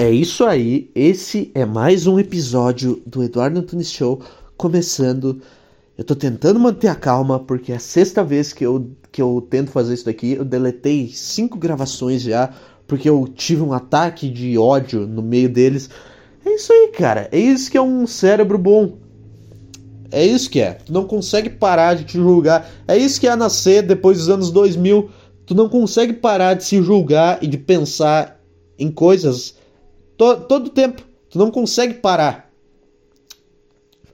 É 0.00 0.10
isso 0.10 0.46
aí, 0.46 0.90
esse 0.94 1.50
é 1.54 1.66
mais 1.66 2.06
um 2.06 2.18
episódio 2.18 3.02
do 3.04 3.22
Eduardo 3.22 3.58
Antunes 3.58 3.92
Show 3.92 4.18
começando. 4.56 5.42
Eu 5.98 6.02
tô 6.04 6.16
tentando 6.16 6.58
manter 6.58 6.88
a 6.88 6.94
calma 6.94 7.38
porque 7.38 7.70
é 7.70 7.76
a 7.76 7.78
sexta 7.78 8.24
vez 8.24 8.50
que 8.50 8.64
eu, 8.64 8.92
que 9.12 9.20
eu 9.20 9.46
tento 9.50 9.70
fazer 9.70 9.92
isso 9.92 10.06
daqui. 10.06 10.32
Eu 10.32 10.42
deletei 10.42 11.08
cinco 11.08 11.58
gravações 11.58 12.22
já 12.22 12.50
porque 12.86 13.10
eu 13.10 13.28
tive 13.28 13.60
um 13.60 13.74
ataque 13.74 14.30
de 14.30 14.56
ódio 14.56 15.06
no 15.06 15.20
meio 15.20 15.50
deles. 15.50 15.90
É 16.46 16.54
isso 16.54 16.72
aí, 16.72 16.88
cara. 16.96 17.28
É 17.30 17.38
isso 17.38 17.70
que 17.70 17.76
é 17.76 17.82
um 17.82 18.06
cérebro 18.06 18.56
bom. 18.56 18.96
É 20.10 20.24
isso 20.24 20.48
que 20.48 20.60
é. 20.60 20.72
Tu 20.72 20.94
não 20.94 21.04
consegue 21.04 21.50
parar 21.50 21.92
de 21.92 22.04
te 22.04 22.14
julgar. 22.14 22.70
É 22.88 22.96
isso 22.96 23.20
que 23.20 23.28
é 23.28 23.36
nascer 23.36 23.82
depois 23.82 24.16
dos 24.16 24.30
anos 24.30 24.50
2000. 24.50 25.10
Tu 25.44 25.54
não 25.54 25.68
consegue 25.68 26.14
parar 26.14 26.54
de 26.54 26.64
se 26.64 26.82
julgar 26.82 27.38
e 27.42 27.46
de 27.46 27.58
pensar 27.58 28.40
em 28.78 28.90
coisas 28.90 29.59
to, 30.20 30.36
todo 30.42 30.68
tempo. 30.68 31.02
Tu 31.30 31.38
não 31.38 31.50
consegue 31.50 31.94
parar. 31.94 32.52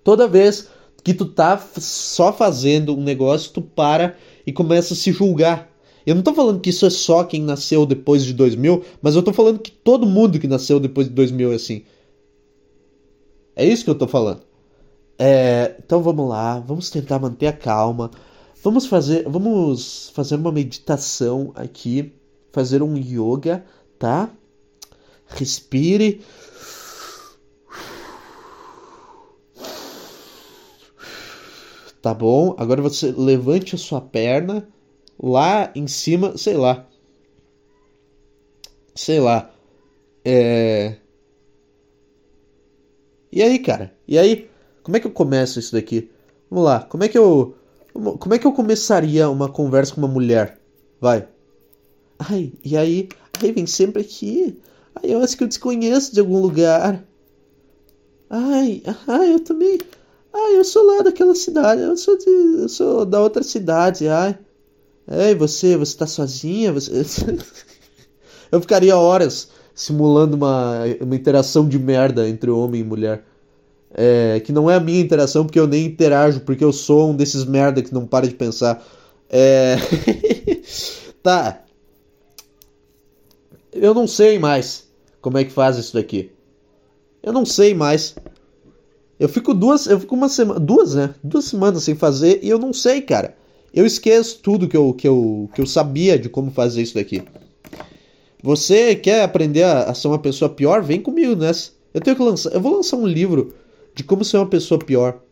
Toda 0.04 0.28
vez 0.28 0.68
que 1.02 1.12
tu 1.12 1.24
tá 1.24 1.58
só 1.58 2.32
fazendo 2.32 2.96
um 2.96 3.02
negócio, 3.02 3.52
tu 3.52 3.60
para 3.60 4.16
e 4.46 4.52
começa 4.52 4.94
a 4.94 4.96
se 4.96 5.10
julgar. 5.10 5.68
Eu 6.06 6.14
não 6.14 6.22
tô 6.22 6.32
falando 6.32 6.60
que 6.60 6.70
isso 6.70 6.86
é 6.86 6.90
só 6.90 7.24
quem 7.24 7.42
nasceu 7.42 7.84
depois 7.84 8.24
de 8.24 8.32
2000, 8.32 8.84
mas 9.02 9.16
eu 9.16 9.22
tô 9.22 9.32
falando 9.32 9.58
que 9.58 9.72
todo 9.72 10.06
mundo 10.06 10.38
que 10.38 10.46
nasceu 10.46 10.78
depois 10.78 11.08
de 11.08 11.14
2000 11.14 11.52
é 11.52 11.54
assim. 11.56 11.82
É 13.56 13.66
isso 13.66 13.82
que 13.82 13.90
eu 13.90 13.98
tô 13.98 14.06
falando. 14.06 14.42
É, 15.18 15.74
então 15.84 16.00
vamos 16.02 16.28
lá, 16.28 16.60
vamos 16.60 16.88
tentar 16.88 17.18
manter 17.18 17.48
a 17.48 17.52
calma. 17.52 18.12
Vamos 18.62 18.86
fazer, 18.86 19.28
vamos 19.28 20.10
fazer 20.14 20.36
uma 20.36 20.52
meditação 20.52 21.50
aqui, 21.56 22.12
fazer 22.52 22.82
um 22.82 22.96
yoga, 22.96 23.64
tá? 23.98 24.30
Respire. 25.28 26.22
Tá 32.00 32.14
bom? 32.14 32.54
Agora 32.56 32.80
você 32.80 33.10
levante 33.10 33.74
a 33.74 33.78
sua 33.78 34.00
perna 34.00 34.68
lá 35.20 35.72
em 35.74 35.86
cima, 35.88 36.36
sei 36.36 36.56
lá. 36.56 36.86
Sei 38.94 39.18
lá. 39.18 39.50
É. 40.24 40.96
E 43.32 43.42
aí, 43.42 43.58
cara? 43.58 43.92
E 44.06 44.18
aí? 44.18 44.48
Como 44.82 44.96
é 44.96 45.00
que 45.00 45.06
eu 45.06 45.10
começo 45.10 45.58
isso 45.58 45.72
daqui? 45.72 46.10
Vamos 46.48 46.64
lá. 46.64 46.84
Como 46.84 47.02
é 47.04 47.08
que 47.08 47.18
eu. 47.18 47.56
Como 47.92 48.34
é 48.34 48.38
que 48.38 48.46
eu 48.46 48.52
começaria 48.52 49.28
uma 49.28 49.48
conversa 49.48 49.94
com 49.94 50.00
uma 50.00 50.08
mulher? 50.08 50.60
Vai. 51.00 51.26
Ai, 52.18 52.52
e 52.64 52.76
aí? 52.76 53.08
Ai, 53.42 53.52
vem 53.52 53.66
sempre 53.66 54.02
aqui. 54.02 54.58
Eu 55.06 55.22
acho 55.22 55.36
que 55.36 55.44
eu 55.44 55.48
desconheço 55.48 56.12
de 56.12 56.20
algum 56.20 56.40
lugar. 56.40 57.04
Ai, 58.28 58.82
ai, 59.06 59.34
eu 59.34 59.40
também. 59.40 59.78
Ai, 60.32 60.56
eu 60.58 60.64
sou 60.64 60.84
lá 60.84 61.02
daquela 61.02 61.34
cidade. 61.34 61.80
Eu 61.80 61.96
sou 61.96 62.18
de, 62.18 62.28
eu 62.62 62.68
sou 62.68 63.04
da 63.06 63.20
outra 63.20 63.42
cidade. 63.42 64.08
Ai. 64.08 64.36
Ei, 65.08 65.34
você, 65.34 65.76
você 65.76 65.96
tá 65.96 66.06
sozinha? 66.06 66.72
Você... 66.72 66.92
eu 68.50 68.60
ficaria 68.60 68.96
horas 68.96 69.48
simulando 69.74 70.36
uma, 70.36 70.80
uma 71.00 71.14
interação 71.14 71.68
de 71.68 71.78
merda 71.78 72.28
entre 72.28 72.50
homem 72.50 72.80
e 72.80 72.84
mulher. 72.84 73.24
É, 73.94 74.40
que 74.40 74.52
não 74.52 74.70
é 74.70 74.74
a 74.74 74.80
minha 74.80 75.00
interação, 75.00 75.44
porque 75.44 75.60
eu 75.60 75.66
nem 75.66 75.86
interajo, 75.86 76.40
porque 76.40 76.64
eu 76.64 76.72
sou 76.72 77.10
um 77.10 77.16
desses 77.16 77.44
merda 77.44 77.82
que 77.82 77.94
não 77.94 78.06
para 78.06 78.26
de 78.26 78.34
pensar. 78.34 78.84
É... 79.30 79.76
tá. 81.22 81.62
Eu 83.72 83.94
não 83.94 84.06
sei 84.06 84.38
mais 84.38 84.85
como 85.26 85.38
é 85.38 85.44
que 85.44 85.50
faz 85.50 85.76
isso 85.76 85.94
daqui. 85.94 86.30
Eu 87.20 87.32
não 87.32 87.44
sei 87.44 87.74
mais. 87.74 88.14
Eu 89.18 89.28
fico 89.28 89.52
duas, 89.52 89.88
eu 89.88 89.98
fico 89.98 90.14
uma 90.14 90.28
semana, 90.28 90.60
duas, 90.60 90.94
né? 90.94 91.16
Duas 91.20 91.46
semanas 91.46 91.82
sem 91.82 91.96
fazer 91.96 92.38
e 92.44 92.48
eu 92.48 92.60
não 92.60 92.72
sei, 92.72 93.02
cara. 93.02 93.36
Eu 93.74 93.84
esqueço 93.84 94.38
tudo 94.38 94.68
que 94.68 94.76
eu, 94.76 94.94
que 94.94 95.08
eu, 95.08 95.50
que 95.52 95.60
eu 95.60 95.66
sabia 95.66 96.16
de 96.16 96.28
como 96.28 96.52
fazer 96.52 96.80
isso 96.80 96.94
daqui. 96.94 97.24
Você 98.40 98.94
quer 98.94 99.24
aprender 99.24 99.64
a, 99.64 99.90
a 99.90 99.94
ser 99.94 100.06
uma 100.06 100.20
pessoa 100.20 100.48
pior? 100.48 100.80
Vem 100.80 101.00
comigo 101.00 101.34
nessa. 101.34 101.72
Eu 101.92 102.00
tenho 102.00 102.14
que 102.14 102.22
lançar, 102.22 102.52
eu 102.52 102.60
vou 102.60 102.76
lançar 102.76 102.96
um 102.96 103.04
livro 103.04 103.52
de 103.96 104.04
como 104.04 104.24
ser 104.24 104.36
uma 104.36 104.46
pessoa 104.46 104.78
pior. 104.78 105.22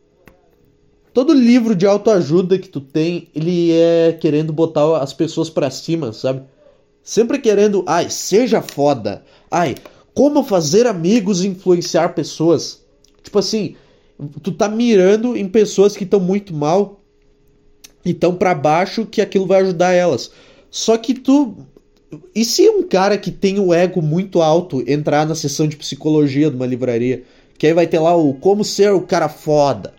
Todo 1.12 1.32
livro 1.32 1.72
de 1.72 1.86
autoajuda 1.86 2.58
que 2.58 2.68
tu 2.68 2.80
tem, 2.80 3.28
ele 3.32 3.70
é 3.70 4.12
querendo 4.12 4.52
botar 4.52 4.96
as 4.96 5.12
pessoas 5.12 5.48
para 5.48 5.70
cima, 5.70 6.12
sabe? 6.12 6.42
Sempre 7.04 7.38
querendo, 7.38 7.84
ai, 7.86 8.08
seja 8.08 8.62
foda. 8.62 9.22
Ai, 9.50 9.74
como 10.14 10.42
fazer 10.42 10.86
amigos 10.86 11.44
e 11.44 11.48
influenciar 11.48 12.14
pessoas. 12.14 12.82
Tipo 13.22 13.38
assim, 13.38 13.76
tu 14.42 14.50
tá 14.50 14.68
mirando 14.68 15.36
em 15.36 15.46
pessoas 15.46 15.94
que 15.94 16.04
estão 16.04 16.18
muito 16.18 16.54
mal 16.54 17.00
e 18.04 18.12
estão 18.12 18.34
para 18.34 18.54
baixo 18.54 19.04
que 19.04 19.20
aquilo 19.20 19.46
vai 19.46 19.60
ajudar 19.60 19.92
elas. 19.92 20.30
Só 20.70 20.96
que 20.96 21.12
tu 21.12 21.54
e 22.34 22.44
se 22.44 22.68
um 22.70 22.82
cara 22.84 23.18
que 23.18 23.30
tem 23.30 23.58
o 23.58 23.74
ego 23.74 24.00
muito 24.00 24.40
alto 24.40 24.82
entrar 24.88 25.26
na 25.26 25.34
sessão 25.34 25.66
de 25.66 25.76
psicologia 25.76 26.48
de 26.48 26.56
uma 26.56 26.66
livraria, 26.66 27.24
que 27.58 27.66
aí 27.66 27.74
vai 27.74 27.86
ter 27.86 27.98
lá 27.98 28.16
o 28.16 28.34
como 28.34 28.64
ser 28.64 28.92
o 28.92 29.00
cara 29.00 29.28
foda, 29.28 29.92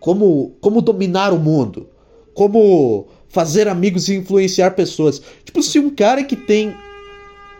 como 0.00 0.52
como 0.60 0.80
dominar 0.80 1.32
o 1.32 1.38
mundo, 1.38 1.88
como 2.34 3.08
fazer 3.36 3.68
amigos 3.68 4.08
e 4.08 4.14
influenciar 4.14 4.70
pessoas. 4.70 5.20
Tipo, 5.44 5.62
se 5.62 5.78
um 5.78 5.90
cara 5.90 6.24
que 6.24 6.34
tem. 6.34 6.74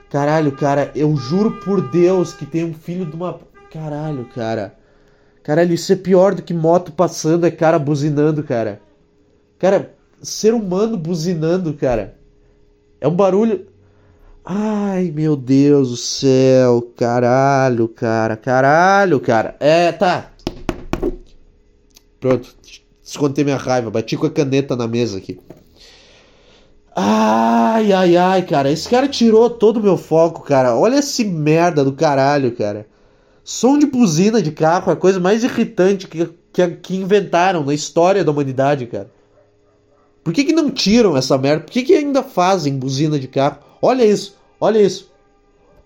Caralho, 0.08 0.52
cara, 0.52 0.90
eu 0.94 1.14
juro 1.14 1.60
por 1.60 1.90
Deus 1.90 2.32
que 2.32 2.46
tem 2.46 2.64
um 2.64 2.72
filho 2.72 3.04
de 3.04 3.14
uma. 3.14 3.38
Caralho, 3.70 4.24
cara. 4.34 4.74
Caralho, 5.42 5.74
isso 5.74 5.92
é 5.92 5.96
pior 5.96 6.34
do 6.34 6.42
que 6.42 6.54
moto 6.54 6.92
passando, 6.92 7.44
é 7.44 7.50
cara 7.50 7.78
buzinando, 7.78 8.42
cara. 8.42 8.80
Cara, 9.58 9.94
ser 10.22 10.54
humano 10.54 10.96
buzinando, 10.96 11.74
cara. 11.74 12.16
É 12.98 13.06
um 13.06 13.14
barulho. 13.14 13.66
Ai, 14.42 15.12
meu 15.14 15.36
Deus 15.36 15.90
do 15.90 15.96
céu. 15.98 16.90
Caralho, 16.96 17.86
cara. 17.86 18.34
Caralho, 18.34 19.20
cara. 19.20 19.56
É, 19.60 19.92
tá. 19.92 20.30
Pronto. 22.18 22.56
Descontei 23.02 23.44
minha 23.44 23.58
raiva. 23.58 23.90
Bati 23.90 24.16
com 24.16 24.26
a 24.26 24.30
caneta 24.30 24.74
na 24.74 24.88
mesa 24.88 25.18
aqui. 25.18 25.38
Ai, 26.98 27.92
ai, 27.92 28.16
ai, 28.16 28.42
cara. 28.42 28.70
Esse 28.70 28.88
cara 28.88 29.06
tirou 29.06 29.50
todo 29.50 29.76
o 29.76 29.82
meu 29.82 29.98
foco, 29.98 30.42
cara. 30.42 30.74
Olha 30.74 30.96
esse 30.96 31.24
merda 31.24 31.84
do 31.84 31.92
caralho, 31.92 32.56
cara. 32.56 32.86
Som 33.44 33.78
de 33.78 33.84
buzina 33.84 34.40
de 34.40 34.50
carro 34.50 34.90
é 34.90 34.94
a 34.94 34.96
coisa 34.96 35.20
mais 35.20 35.44
irritante 35.44 36.08
que, 36.08 36.26
que, 36.50 36.68
que 36.68 36.96
inventaram 36.96 37.62
na 37.62 37.74
história 37.74 38.24
da 38.24 38.32
humanidade, 38.32 38.86
cara. 38.86 39.10
Por 40.24 40.32
que, 40.32 40.44
que 40.44 40.54
não 40.54 40.70
tiram 40.70 41.14
essa 41.16 41.36
merda? 41.36 41.64
Por 41.64 41.70
que, 41.70 41.82
que 41.82 41.94
ainda 41.94 42.22
fazem 42.22 42.78
buzina 42.78 43.18
de 43.20 43.28
carro? 43.28 43.58
Olha 43.82 44.02
isso, 44.02 44.34
olha 44.58 44.80
isso. 44.80 45.12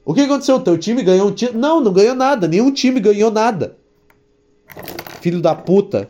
O 0.05 0.15
que 0.15 0.21
aconteceu? 0.21 0.57
O 0.57 0.61
teu 0.61 0.79
time 0.79 1.03
ganhou 1.03 1.29
um 1.29 1.33
time? 1.33 1.53
Não, 1.53 1.81
não 1.81 1.93
ganhou 1.93 2.15
nada. 2.15 2.47
Nenhum 2.47 2.73
time 2.73 3.01
ganhou 3.01 3.33
nada. 3.33 3.77
Filho 5.21 5.43
da 5.43 5.57
puta. 5.57 6.09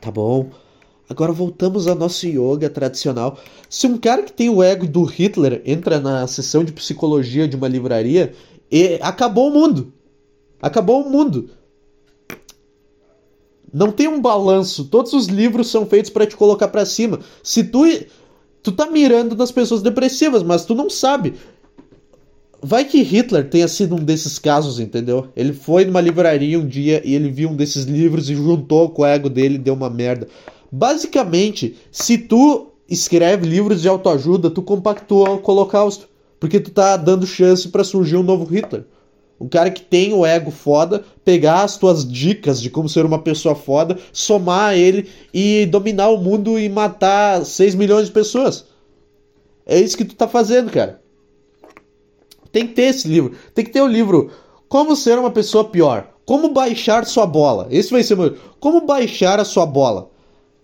Tá 0.00 0.10
bom. 0.10 0.50
Agora 1.10 1.32
voltamos 1.32 1.88
ao 1.88 1.96
nosso 1.96 2.24
yoga 2.24 2.70
tradicional. 2.70 3.36
Se 3.68 3.84
um 3.88 3.98
cara 3.98 4.22
que 4.22 4.32
tem 4.32 4.48
o 4.48 4.62
ego 4.62 4.86
do 4.86 5.02
Hitler 5.02 5.60
entra 5.66 5.98
na 5.98 6.24
sessão 6.28 6.62
de 6.62 6.70
psicologia 6.70 7.48
de 7.48 7.56
uma 7.56 7.66
livraria, 7.66 8.32
e 8.70 8.96
acabou 9.02 9.48
o 9.48 9.52
mundo. 9.52 9.92
Acabou 10.62 11.02
o 11.02 11.10
mundo. 11.10 11.50
Não 13.72 13.90
tem 13.90 14.06
um 14.06 14.20
balanço. 14.20 14.84
Todos 14.84 15.12
os 15.12 15.26
livros 15.26 15.68
são 15.68 15.84
feitos 15.84 16.12
para 16.12 16.26
te 16.26 16.36
colocar 16.36 16.68
para 16.68 16.86
cima. 16.86 17.18
Se 17.42 17.64
tu 17.64 17.84
tu 18.62 18.70
tá 18.70 18.86
mirando 18.86 19.34
nas 19.34 19.50
pessoas 19.50 19.82
depressivas, 19.82 20.44
mas 20.44 20.64
tu 20.64 20.76
não 20.76 20.88
sabe. 20.88 21.34
Vai 22.62 22.84
que 22.84 23.02
Hitler 23.02 23.48
tenha 23.48 23.66
sido 23.66 23.96
um 23.96 24.04
desses 24.04 24.38
casos, 24.38 24.78
entendeu? 24.78 25.28
Ele 25.34 25.52
foi 25.52 25.84
numa 25.86 26.00
livraria 26.00 26.60
um 26.60 26.66
dia 26.66 27.02
e 27.04 27.14
ele 27.14 27.30
viu 27.30 27.48
um 27.48 27.56
desses 27.56 27.84
livros 27.84 28.30
e 28.30 28.34
juntou 28.36 28.90
com 28.90 29.02
o 29.02 29.06
ego 29.06 29.28
dele 29.28 29.56
e 29.56 29.58
deu 29.58 29.74
uma 29.74 29.90
merda. 29.90 30.28
Basicamente, 30.70 31.76
se 31.90 32.18
tu 32.18 32.68
escreve 32.88 33.46
livros 33.46 33.82
de 33.82 33.88
autoajuda, 33.88 34.50
tu 34.50 34.62
compactua 34.62 35.30
o 35.30 35.40
Holocausto, 35.42 36.08
porque 36.38 36.60
tu 36.60 36.70
tá 36.70 36.96
dando 36.96 37.26
chance 37.26 37.68
para 37.68 37.84
surgir 37.84 38.16
um 38.16 38.22
novo 38.22 38.44
Hitler. 38.44 38.84
Um 39.40 39.48
cara 39.48 39.70
que 39.70 39.80
tem 39.80 40.12
o 40.12 40.26
ego 40.26 40.50
foda, 40.50 41.02
pegar 41.24 41.62
as 41.62 41.78
tuas 41.78 42.06
dicas 42.06 42.60
de 42.60 42.68
como 42.68 42.88
ser 42.88 43.06
uma 43.06 43.18
pessoa 43.18 43.54
foda, 43.54 43.98
somar 44.12 44.76
ele 44.76 45.08
e 45.32 45.64
dominar 45.66 46.10
o 46.10 46.18
mundo 46.18 46.58
e 46.58 46.68
matar 46.68 47.44
6 47.44 47.74
milhões 47.74 48.06
de 48.06 48.12
pessoas. 48.12 48.66
É 49.64 49.80
isso 49.80 49.96
que 49.96 50.04
tu 50.04 50.14
tá 50.14 50.28
fazendo, 50.28 50.70
cara. 50.70 51.00
Tem 52.52 52.66
que 52.66 52.74
ter 52.74 52.82
esse 52.82 53.08
livro. 53.08 53.34
Tem 53.54 53.64
que 53.64 53.70
ter 53.70 53.80
o 53.80 53.86
livro 53.86 54.30
Como 54.68 54.96
Ser 54.96 55.18
uma 55.18 55.30
Pessoa 55.30 55.64
Pior. 55.64 56.08
Como 56.26 56.52
baixar 56.52 57.06
sua 57.06 57.24
bola. 57.24 57.66
Esse 57.70 57.90
vai 57.90 58.02
ser 58.02 58.14
o 58.14 58.18
meu. 58.18 58.36
Como 58.58 58.82
baixar 58.82 59.40
a 59.40 59.44
sua 59.44 59.64
bola. 59.64 60.10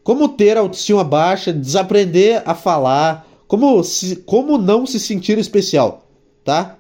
Como 0.07 0.29
ter 0.29 0.57
autoestima 0.57 1.03
baixa, 1.03 1.53
desaprender 1.53 2.41
a 2.47 2.55
falar, 2.55 3.27
como, 3.49 3.83
se, 3.83 4.15
como 4.15 4.57
não 4.57 4.87
se 4.87 5.01
sentir 5.01 5.37
especial. 5.37 6.07
tá? 6.45 6.79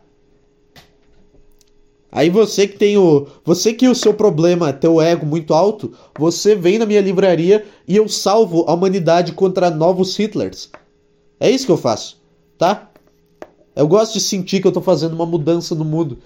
Aí 2.12 2.30
você 2.30 2.68
que 2.68 2.78
tem 2.78 2.96
o. 2.96 3.26
Você 3.44 3.74
que 3.74 3.88
o 3.88 3.96
seu 3.96 4.14
problema 4.14 4.72
teu 4.72 5.00
ego 5.00 5.26
muito 5.26 5.54
alto, 5.54 5.92
você 6.16 6.54
vem 6.54 6.78
na 6.78 6.86
minha 6.86 7.00
livraria 7.00 7.66
e 7.88 7.96
eu 7.96 8.08
salvo 8.08 8.64
a 8.68 8.74
humanidade 8.74 9.32
contra 9.32 9.70
novos 9.70 10.16
Hitlers. 10.16 10.70
É 11.40 11.50
isso 11.50 11.66
que 11.66 11.72
eu 11.72 11.76
faço, 11.76 12.22
tá? 12.56 12.92
Eu 13.74 13.88
gosto 13.88 14.12
de 14.12 14.20
sentir 14.20 14.62
que 14.62 14.68
eu 14.68 14.72
tô 14.72 14.80
fazendo 14.80 15.14
uma 15.14 15.26
mudança 15.26 15.74
no 15.74 15.84
mundo. 15.84 16.18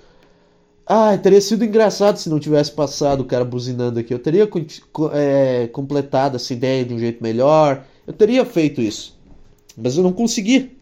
Ah, 0.93 1.17
teria 1.17 1.41
sido 1.41 1.65
engraçado 1.65 2.17
se 2.17 2.29
não 2.29 2.41
tivesse 2.41 2.73
passado 2.73 3.21
o 3.21 3.25
cara 3.25 3.45
buzinando 3.45 4.01
aqui. 4.01 4.13
Eu 4.13 4.19
teria 4.19 4.51
é, 5.13 5.69
completado 5.69 6.35
essa 6.35 6.53
ideia 6.53 6.85
de 6.85 6.93
um 6.93 6.99
jeito 6.99 7.23
melhor. 7.23 7.87
Eu 8.05 8.13
teria 8.13 8.45
feito 8.45 8.81
isso. 8.81 9.17
Mas 9.77 9.97
eu 9.97 10.03
não 10.03 10.13
consegui. 10.13 10.73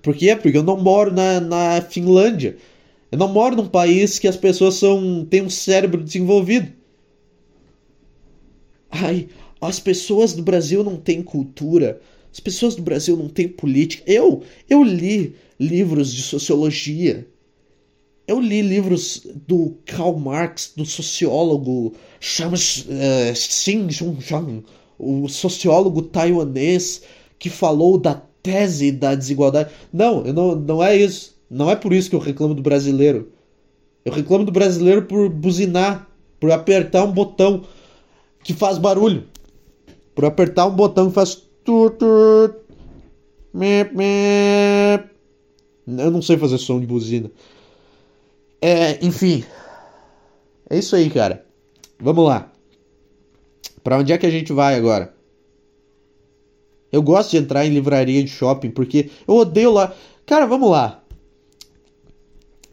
Por 0.00 0.14
quê? 0.14 0.36
Porque 0.36 0.56
eu 0.56 0.62
não 0.62 0.76
moro 0.76 1.12
na, 1.12 1.40
na 1.40 1.82
Finlândia. 1.82 2.56
Eu 3.10 3.18
não 3.18 3.26
moro 3.26 3.56
num 3.56 3.66
país 3.66 4.20
que 4.20 4.28
as 4.28 4.36
pessoas 4.36 4.76
são 4.76 5.26
têm 5.28 5.42
um 5.42 5.50
cérebro 5.50 6.04
desenvolvido. 6.04 6.72
Ai, 8.88 9.26
as 9.60 9.80
pessoas 9.80 10.34
do 10.34 10.42
Brasil 10.44 10.84
não 10.84 10.96
têm 10.96 11.20
cultura. 11.20 12.00
As 12.32 12.38
pessoas 12.38 12.76
do 12.76 12.82
Brasil 12.82 13.16
não 13.16 13.28
têm 13.28 13.48
política. 13.48 14.04
Eu, 14.06 14.44
eu 14.70 14.84
li 14.84 15.34
livros 15.58 16.14
de 16.14 16.22
sociologia. 16.22 17.26
Eu 18.26 18.40
li 18.40 18.60
livros 18.60 19.24
do 19.46 19.76
Karl 19.86 20.16
Marx, 20.18 20.72
do 20.76 20.84
sociólogo 20.84 21.92
Shams 22.18 22.86
uh, 22.86 23.34
Xin 23.34 23.88
Zhang, 23.90 24.64
o 24.98 25.28
sociólogo 25.28 26.02
taiwanês 26.02 27.02
que 27.38 27.48
falou 27.48 27.98
da 27.98 28.14
tese 28.42 28.90
da 28.90 29.14
desigualdade. 29.14 29.70
Não, 29.92 30.24
não, 30.24 30.56
não 30.56 30.82
é 30.82 30.96
isso. 30.96 31.36
Não 31.48 31.70
é 31.70 31.76
por 31.76 31.92
isso 31.92 32.10
que 32.10 32.16
eu 32.16 32.20
reclamo 32.20 32.54
do 32.54 32.62
brasileiro. 32.62 33.30
Eu 34.04 34.12
reclamo 34.12 34.44
do 34.44 34.52
brasileiro 34.52 35.02
por 35.02 35.28
buzinar, 35.28 36.08
por 36.40 36.50
apertar 36.50 37.04
um 37.04 37.12
botão 37.12 37.64
que 38.42 38.52
faz 38.52 38.78
barulho. 38.78 39.24
Por 40.14 40.24
apertar 40.24 40.66
um 40.66 40.74
botão 40.74 41.08
que 41.08 41.14
faz. 41.14 41.42
Eu 45.86 46.10
não 46.10 46.22
sei 46.22 46.36
fazer 46.36 46.58
som 46.58 46.80
de 46.80 46.86
buzina. 46.86 47.30
É, 48.60 49.04
enfim. 49.04 49.44
É 50.68 50.78
isso 50.78 50.96
aí, 50.96 51.10
cara. 51.10 51.44
Vamos 51.98 52.26
lá. 52.26 52.52
Para 53.82 53.98
onde 53.98 54.12
é 54.12 54.18
que 54.18 54.26
a 54.26 54.30
gente 54.30 54.52
vai 54.52 54.74
agora? 54.74 55.14
Eu 56.90 57.02
gosto 57.02 57.30
de 57.30 57.36
entrar 57.36 57.64
em 57.64 57.70
livraria 57.70 58.22
de 58.22 58.30
shopping 58.30 58.70
porque 58.70 59.10
eu 59.26 59.34
odeio 59.34 59.72
lá. 59.72 59.94
Cara, 60.24 60.46
vamos 60.46 60.70
lá. 60.70 61.02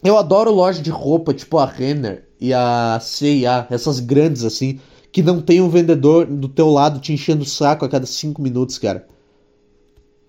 Eu 0.04 0.18
adoro 0.18 0.52
loja 0.52 0.82
de 0.82 0.90
roupa, 0.90 1.34
tipo 1.34 1.58
a 1.58 1.66
Renner 1.66 2.28
e 2.40 2.54
a 2.54 3.00
C&A, 3.02 3.68
essas 3.70 4.00
grandes 4.00 4.44
assim, 4.44 4.80
que 5.12 5.22
não 5.22 5.42
tem 5.42 5.62
um 5.62 5.70
vendedor 5.70 6.26
do 6.26 6.50
teu 6.50 6.70
lado 6.70 7.00
te 7.00 7.14
enchendo 7.14 7.44
o 7.44 7.46
saco 7.46 7.86
a 7.86 7.90
cada 7.90 8.06
5 8.06 8.42
minutos, 8.42 8.78
cara. 8.78 9.08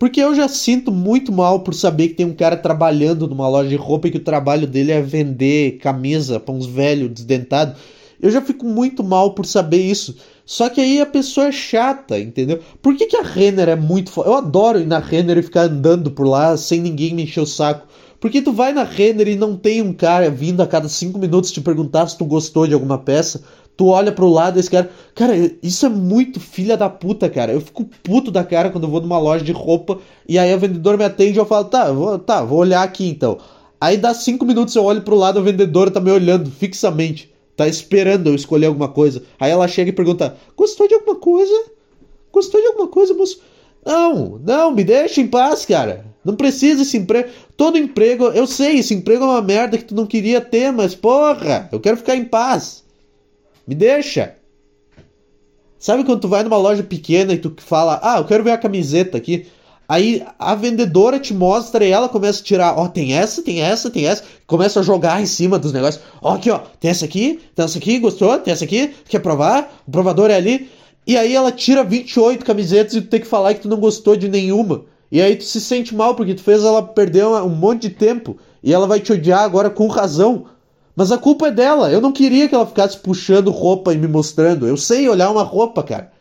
Porque 0.04 0.20
eu 0.20 0.34
já 0.34 0.46
sinto 0.48 0.92
muito 0.92 1.32
mal 1.32 1.60
por 1.60 1.72
saber 1.72 2.08
que 2.08 2.16
tem 2.16 2.26
um 2.26 2.34
cara 2.34 2.58
trabalhando 2.58 3.26
numa 3.26 3.48
loja 3.48 3.70
de 3.70 3.76
roupa 3.76 4.06
e 4.06 4.10
que 4.10 4.18
o 4.18 4.22
trabalho 4.22 4.66
dele 4.66 4.92
é 4.92 5.00
vender 5.00 5.78
camisa 5.78 6.38
pra 6.38 6.54
uns 6.54 6.66
velhos 6.66 7.08
desdentados. 7.10 7.80
Eu 8.20 8.30
já 8.30 8.42
fico 8.42 8.66
muito 8.66 9.02
mal 9.02 9.32
por 9.32 9.46
saber 9.46 9.80
isso. 9.80 10.14
Só 10.44 10.68
que 10.68 10.78
aí 10.78 11.00
a 11.00 11.06
pessoa 11.06 11.46
é 11.46 11.52
chata, 11.52 12.20
entendeu? 12.20 12.60
Por 12.82 12.94
que, 12.94 13.06
que 13.06 13.16
a 13.16 13.22
Renner 13.22 13.70
é 13.70 13.76
muito 13.76 14.10
foda? 14.10 14.28
Eu 14.28 14.34
adoro 14.34 14.78
ir 14.78 14.86
na 14.86 14.98
Renner 14.98 15.38
e 15.38 15.42
ficar 15.42 15.62
andando 15.62 16.10
por 16.10 16.26
lá 16.26 16.54
sem 16.58 16.82
ninguém 16.82 17.14
me 17.14 17.22
encher 17.22 17.40
o 17.40 17.46
saco. 17.46 17.88
Porque 18.20 18.42
tu 18.42 18.52
vai 18.52 18.74
na 18.74 18.84
Renner 18.84 19.28
e 19.28 19.36
não 19.36 19.56
tem 19.56 19.80
um 19.80 19.94
cara 19.94 20.28
vindo 20.28 20.62
a 20.62 20.66
cada 20.66 20.86
cinco 20.86 21.18
minutos 21.18 21.50
te 21.50 21.62
perguntar 21.62 22.06
se 22.08 22.18
tu 22.18 22.26
gostou 22.26 22.66
de 22.66 22.74
alguma 22.74 22.98
peça. 22.98 23.42
Tu 23.76 23.86
olha 23.86 24.12
pro 24.12 24.28
lado 24.28 24.58
esse 24.58 24.70
cara. 24.70 24.90
Cara, 25.14 25.34
isso 25.62 25.84
é 25.84 25.88
muito 25.88 26.38
filha 26.38 26.76
da 26.76 26.88
puta, 26.88 27.28
cara. 27.28 27.52
Eu 27.52 27.60
fico 27.60 27.84
puto 28.02 28.30
da 28.30 28.44
cara 28.44 28.70
quando 28.70 28.84
eu 28.84 28.90
vou 28.90 29.00
numa 29.00 29.18
loja 29.18 29.44
de 29.44 29.52
roupa 29.52 29.98
e 30.28 30.38
aí 30.38 30.52
a 30.52 30.56
vendedora 30.56 30.96
me 30.96 31.04
atende 31.04 31.38
e 31.38 31.40
eu 31.40 31.46
falo, 31.46 31.64
tá, 31.64 31.90
vou, 31.90 32.18
tá, 32.18 32.44
vou 32.44 32.58
olhar 32.58 32.82
aqui 32.82 33.08
então. 33.08 33.38
Aí 33.80 33.96
dá 33.96 34.14
cinco 34.14 34.44
minutos 34.44 34.74
eu 34.76 34.84
olho 34.84 35.02
pro 35.02 35.16
lado, 35.16 35.38
a 35.38 35.42
vendedora 35.42 35.90
tá 35.90 36.00
me 36.00 36.10
olhando 36.10 36.50
fixamente. 36.50 37.32
Tá 37.56 37.68
esperando 37.68 38.28
eu 38.28 38.34
escolher 38.34 38.66
alguma 38.66 38.88
coisa. 38.88 39.22
Aí 39.38 39.50
ela 39.50 39.68
chega 39.68 39.90
e 39.90 39.92
pergunta: 39.92 40.36
Gostou 40.56 40.88
de 40.88 40.94
alguma 40.94 41.16
coisa? 41.16 41.64
Gostou 42.32 42.60
de 42.60 42.66
alguma 42.66 42.88
coisa, 42.88 43.14
moço? 43.14 43.40
Não, 43.84 44.40
não, 44.44 44.70
me 44.70 44.82
deixa 44.82 45.20
em 45.20 45.26
paz, 45.26 45.64
cara. 45.66 46.06
Não 46.24 46.34
precisa 46.34 46.82
esse 46.82 46.96
emprego. 46.96 47.28
Todo 47.56 47.78
emprego, 47.78 48.24
eu 48.28 48.46
sei, 48.46 48.78
esse 48.78 48.94
emprego 48.94 49.24
é 49.24 49.26
uma 49.26 49.42
merda 49.42 49.76
que 49.76 49.84
tu 49.84 49.94
não 49.94 50.06
queria 50.06 50.40
ter, 50.40 50.72
mas 50.72 50.94
porra, 50.94 51.68
eu 51.70 51.78
quero 51.78 51.96
ficar 51.96 52.16
em 52.16 52.24
paz. 52.24 52.83
Me 53.66 53.74
deixa. 53.74 54.36
Sabe 55.78 56.04
quando 56.04 56.20
tu 56.20 56.28
vai 56.28 56.42
numa 56.42 56.56
loja 56.56 56.82
pequena 56.82 57.32
e 57.32 57.38
tu 57.38 57.54
fala, 57.58 58.00
ah, 58.02 58.18
eu 58.18 58.24
quero 58.24 58.44
ver 58.44 58.52
a 58.52 58.58
camiseta 58.58 59.18
aqui. 59.18 59.46
Aí 59.86 60.24
a 60.38 60.54
vendedora 60.54 61.18
te 61.18 61.34
mostra 61.34 61.84
e 61.84 61.90
ela 61.90 62.08
começa 62.08 62.40
a 62.40 62.44
tirar, 62.44 62.78
ó, 62.78 62.84
oh, 62.84 62.88
tem 62.88 63.12
essa, 63.14 63.42
tem 63.42 63.60
essa, 63.60 63.90
tem 63.90 64.06
essa. 64.06 64.24
Começa 64.46 64.80
a 64.80 64.82
jogar 64.82 65.20
em 65.20 65.26
cima 65.26 65.58
dos 65.58 65.72
negócios. 65.72 66.02
Ó, 66.22 66.32
oh, 66.32 66.34
aqui, 66.36 66.50
ó, 66.50 66.60
tem 66.80 66.90
essa 66.90 67.04
aqui, 67.04 67.40
tem 67.54 67.64
essa 67.64 67.76
aqui, 67.76 67.98
gostou? 67.98 68.38
Tem 68.38 68.52
essa 68.52 68.64
aqui, 68.64 68.94
quer 69.08 69.18
provar? 69.18 69.82
O 69.86 69.90
provador 69.90 70.30
é 70.30 70.36
ali. 70.36 70.70
E 71.06 71.18
aí 71.18 71.34
ela 71.34 71.52
tira 71.52 71.84
28 71.84 72.44
camisetas 72.44 72.94
e 72.94 73.02
tu 73.02 73.08
tem 73.08 73.20
que 73.20 73.26
falar 73.26 73.52
que 73.52 73.60
tu 73.60 73.68
não 73.68 73.78
gostou 73.78 74.16
de 74.16 74.26
nenhuma. 74.26 74.86
E 75.12 75.20
aí 75.20 75.36
tu 75.36 75.44
se 75.44 75.60
sente 75.60 75.94
mal 75.94 76.14
porque 76.14 76.34
tu 76.34 76.42
fez 76.42 76.64
ela 76.64 76.82
perder 76.82 77.26
um 77.26 77.50
monte 77.50 77.82
de 77.82 77.90
tempo 77.90 78.38
e 78.62 78.72
ela 78.72 78.86
vai 78.86 79.00
te 79.00 79.12
odiar 79.12 79.40
agora 79.40 79.68
com 79.68 79.86
razão. 79.86 80.46
Mas 80.96 81.10
a 81.10 81.18
culpa 81.18 81.48
é 81.48 81.50
dela. 81.50 81.90
Eu 81.90 82.00
não 82.00 82.12
queria 82.12 82.48
que 82.48 82.54
ela 82.54 82.66
ficasse 82.66 82.98
puxando 82.98 83.50
roupa 83.50 83.92
e 83.92 83.98
me 83.98 84.06
mostrando. 84.06 84.66
Eu 84.66 84.76
sei 84.76 85.08
olhar 85.08 85.30
uma 85.30 85.42
roupa, 85.42 85.82
cara. 85.82 86.12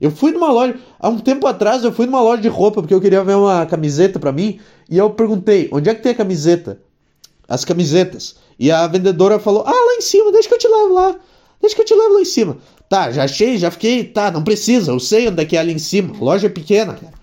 Eu 0.00 0.10
fui 0.10 0.30
numa 0.30 0.52
loja, 0.52 0.78
há 1.00 1.08
um 1.08 1.18
tempo 1.18 1.46
atrás 1.46 1.82
eu 1.82 1.92
fui 1.92 2.06
numa 2.06 2.22
loja 2.22 2.40
de 2.40 2.48
roupa 2.48 2.80
porque 2.80 2.94
eu 2.94 3.00
queria 3.00 3.24
ver 3.24 3.34
uma 3.36 3.66
camiseta 3.66 4.18
para 4.18 4.30
mim 4.30 4.60
e 4.88 4.96
eu 4.96 5.10
perguntei: 5.10 5.68
"Onde 5.72 5.90
é 5.90 5.94
que 5.94 6.02
tem 6.02 6.12
a 6.12 6.14
camiseta?" 6.14 6.80
As 7.48 7.64
camisetas. 7.64 8.36
E 8.58 8.70
a 8.70 8.86
vendedora 8.86 9.40
falou: 9.40 9.64
"Ah, 9.66 9.72
lá 9.72 9.94
em 9.94 10.00
cima, 10.00 10.30
deixa 10.30 10.48
que 10.48 10.54
eu 10.54 10.58
te 10.58 10.68
levo 10.68 10.94
lá. 10.94 11.16
Deixa 11.60 11.74
que 11.74 11.82
eu 11.82 11.86
te 11.86 11.94
levo 11.94 12.14
lá 12.14 12.20
em 12.20 12.24
cima." 12.24 12.58
Tá, 12.88 13.10
já 13.10 13.24
achei, 13.24 13.58
já 13.58 13.70
fiquei, 13.70 14.04
tá, 14.04 14.30
não 14.30 14.44
precisa, 14.44 14.92
eu 14.92 15.00
sei 15.00 15.28
onde 15.28 15.42
é 15.42 15.44
que 15.44 15.56
é 15.56 15.60
ali 15.60 15.72
em 15.72 15.78
cima. 15.78 16.14
Loja 16.18 16.46
é 16.46 16.50
pequena, 16.50 16.94
cara. 16.94 17.14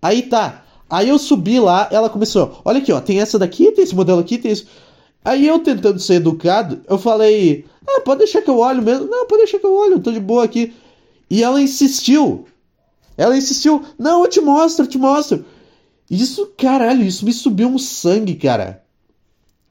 Aí 0.00 0.22
tá. 0.22 0.64
Aí 0.88 1.08
eu 1.08 1.18
subi 1.18 1.60
lá, 1.60 1.86
ela 1.92 2.08
começou: 2.08 2.62
"Olha 2.64 2.78
aqui, 2.78 2.92
ó, 2.92 3.00
tem 3.00 3.20
essa 3.20 3.38
daqui, 3.38 3.70
tem 3.72 3.84
esse 3.84 3.94
modelo 3.94 4.20
aqui, 4.20 4.38
tem 4.38 4.52
isso." 4.52 4.66
Aí 5.24 5.46
eu 5.46 5.58
tentando 5.58 5.98
ser 5.98 6.14
educado, 6.14 6.80
eu 6.88 6.98
falei: 6.98 7.64
"Ah, 7.86 8.00
pode 8.00 8.18
deixar 8.18 8.42
que 8.42 8.50
eu 8.50 8.58
olho 8.58 8.82
mesmo." 8.82 9.06
"Não, 9.06 9.26
pode 9.26 9.42
deixar 9.42 9.58
que 9.58 9.66
eu 9.66 9.74
olho, 9.74 9.94
eu 9.94 10.00
tô 10.00 10.12
de 10.12 10.20
boa 10.20 10.44
aqui." 10.44 10.72
E 11.28 11.42
ela 11.42 11.60
insistiu. 11.60 12.46
Ela 13.16 13.36
insistiu: 13.36 13.82
"Não, 13.98 14.22
eu 14.24 14.30
te 14.30 14.40
mostro, 14.40 14.84
eu 14.84 14.88
te 14.88 14.98
mostro." 14.98 15.44
Isso, 16.10 16.52
caralho, 16.56 17.04
isso 17.04 17.24
me 17.24 17.32
subiu 17.32 17.68
um 17.68 17.78
sangue, 17.78 18.34
cara. 18.34 18.82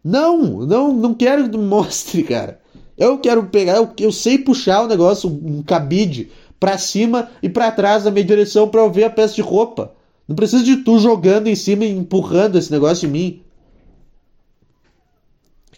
Não, 0.04 0.66
não, 0.66 0.94
não 0.94 1.14
quero 1.14 1.50
que 1.50 1.58
me 1.58 1.66
mostre, 1.66 2.24
cara. 2.24 2.62
Eu 2.98 3.18
quero 3.18 3.46
pegar, 3.48 3.78
eu, 3.78 3.90
eu 4.00 4.12
sei 4.12 4.38
puxar 4.38 4.84
o 4.84 4.88
negócio, 4.88 5.30
um 5.30 5.62
cabide, 5.64 6.30
pra 6.60 6.78
cima 6.78 7.30
e 7.42 7.50
para 7.50 7.72
trás 7.72 8.04
da 8.04 8.12
minha 8.12 8.26
direção 8.26 8.68
para 8.68 8.82
eu 8.82 8.92
ver 8.92 9.06
a 9.06 9.10
peça 9.10 9.36
de 9.36 9.42
roupa. 9.42 9.94
Não 10.28 10.36
precisa 10.36 10.64
de 10.64 10.78
tu 10.78 11.00
jogando 11.00 11.48
em 11.48 11.56
cima 11.56 11.86
e 11.86 11.92
empurrando 11.92 12.58
esse 12.58 12.72
negócio 12.72 13.08
em 13.08 13.12
mim. 13.12 13.42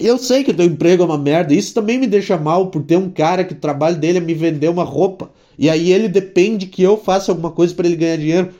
Eu 0.06 0.18
sei 0.18 0.44
que 0.44 0.54
teu 0.54 0.66
emprego 0.66 1.04
é 1.04 1.06
uma 1.06 1.18
merda. 1.18 1.54
Isso 1.54 1.74
também 1.74 1.98
me 1.98 2.08
deixa 2.08 2.38
mal 2.38 2.68
por 2.68 2.84
ter 2.84 2.98
um 2.98 3.10
cara 3.10 3.44
que 3.44 3.54
o 3.54 3.60
trabalho 3.60 3.98
dele 3.98 4.18
é 4.18 4.22
me 4.22 4.34
vender 4.34 4.70
uma 4.70 4.84
roupa. 4.84 5.30
E 5.58 5.70
aí 5.70 5.92
ele 5.92 6.08
depende 6.08 6.66
que 6.66 6.82
eu 6.82 6.98
faça 6.98 7.32
alguma 7.32 7.52
coisa 7.52 7.74
para 7.74 7.88
ele 7.88 7.96
ganhar 7.96 8.18
dinheiro. 8.18 8.54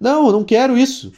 Não, 0.00 0.26
eu 0.26 0.32
não 0.32 0.44
quero 0.44 0.76
isso. 0.76 1.12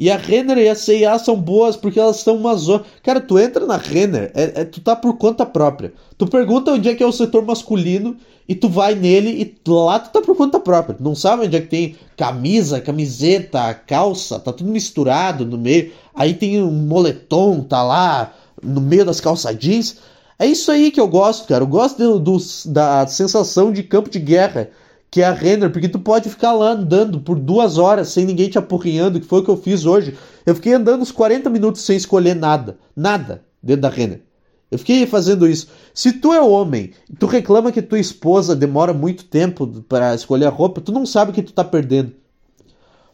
E 0.00 0.10
a 0.10 0.16
Renner 0.16 0.58
e 0.58 0.68
a 0.68 0.76
CIA 0.76 1.18
são 1.18 1.36
boas 1.36 1.76
porque 1.76 1.98
elas 1.98 2.18
são 2.18 2.36
uma 2.36 2.54
zona. 2.54 2.84
Cara, 3.02 3.20
tu 3.20 3.38
entra 3.38 3.66
na 3.66 3.76
Renner, 3.76 4.30
é, 4.34 4.60
é, 4.60 4.64
tu 4.64 4.80
tá 4.80 4.94
por 4.94 5.16
conta 5.18 5.44
própria. 5.44 5.92
Tu 6.16 6.26
pergunta 6.26 6.70
onde 6.70 6.88
é 6.88 6.94
que 6.94 7.02
é 7.02 7.06
o 7.06 7.12
setor 7.12 7.44
masculino 7.44 8.16
e 8.48 8.54
tu 8.54 8.68
vai 8.68 8.94
nele 8.94 9.30
e 9.42 9.70
lá 9.70 9.98
tu 9.98 10.10
tá 10.10 10.22
por 10.22 10.34
conta 10.34 10.58
própria. 10.58 10.94
Tu 10.94 11.02
não 11.02 11.14
sabe 11.14 11.44
onde 11.44 11.56
é 11.56 11.60
que 11.60 11.66
tem 11.66 11.96
camisa, 12.16 12.80
camiseta, 12.80 13.74
calça, 13.74 14.40
tá 14.40 14.52
tudo 14.52 14.70
misturado 14.70 15.44
no 15.44 15.58
meio. 15.58 15.92
Aí 16.14 16.32
tem 16.32 16.62
um 16.62 16.70
moletom, 16.70 17.60
tá 17.60 17.82
lá 17.82 18.32
no 18.62 18.80
meio 18.80 19.04
das 19.04 19.20
calças 19.20 19.56
jeans. 19.58 19.98
É 20.38 20.46
isso 20.46 20.70
aí 20.70 20.90
que 20.90 21.00
eu 21.00 21.06
gosto, 21.06 21.46
cara. 21.46 21.62
Eu 21.62 21.68
gosto 21.68 21.98
do, 21.98 22.18
do, 22.18 22.38
da 22.66 23.06
sensação 23.06 23.70
de 23.70 23.82
campo 23.82 24.08
de 24.08 24.18
guerra 24.18 24.70
que 25.10 25.22
é 25.22 25.24
a 25.24 25.32
Renner, 25.32 25.70
porque 25.70 25.88
tu 25.88 25.98
pode 25.98 26.28
ficar 26.28 26.52
lá 26.52 26.72
andando 26.72 27.18
por 27.20 27.38
duas 27.38 27.78
horas 27.78 28.08
sem 28.08 28.26
ninguém 28.26 28.48
te 28.48 28.58
apurrinhando, 28.58 29.18
que 29.18 29.26
foi 29.26 29.40
o 29.40 29.42
que 29.42 29.50
eu 29.50 29.56
fiz 29.56 29.86
hoje. 29.86 30.16
Eu 30.44 30.54
fiquei 30.54 30.74
andando 30.74 31.00
uns 31.00 31.10
40 31.10 31.48
minutos 31.48 31.82
sem 31.82 31.96
escolher 31.96 32.34
nada. 32.34 32.76
Nada 32.94 33.42
dentro 33.62 33.82
da 33.82 33.88
Renner. 33.88 34.27
Eu 34.70 34.78
fiquei 34.78 35.06
fazendo 35.06 35.48
isso. 35.48 35.68
Se 35.94 36.12
tu 36.12 36.32
é 36.32 36.40
homem 36.40 36.92
e 37.10 37.16
tu 37.16 37.26
reclama 37.26 37.72
que 37.72 37.80
tua 37.80 37.98
esposa 37.98 38.54
demora 38.54 38.92
muito 38.92 39.24
tempo 39.24 39.66
para 39.88 40.14
escolher 40.14 40.46
a 40.46 40.50
roupa, 40.50 40.80
tu 40.80 40.92
não 40.92 41.06
sabe 41.06 41.30
o 41.30 41.34
que 41.34 41.42
tu 41.42 41.52
tá 41.52 41.64
perdendo. 41.64 42.12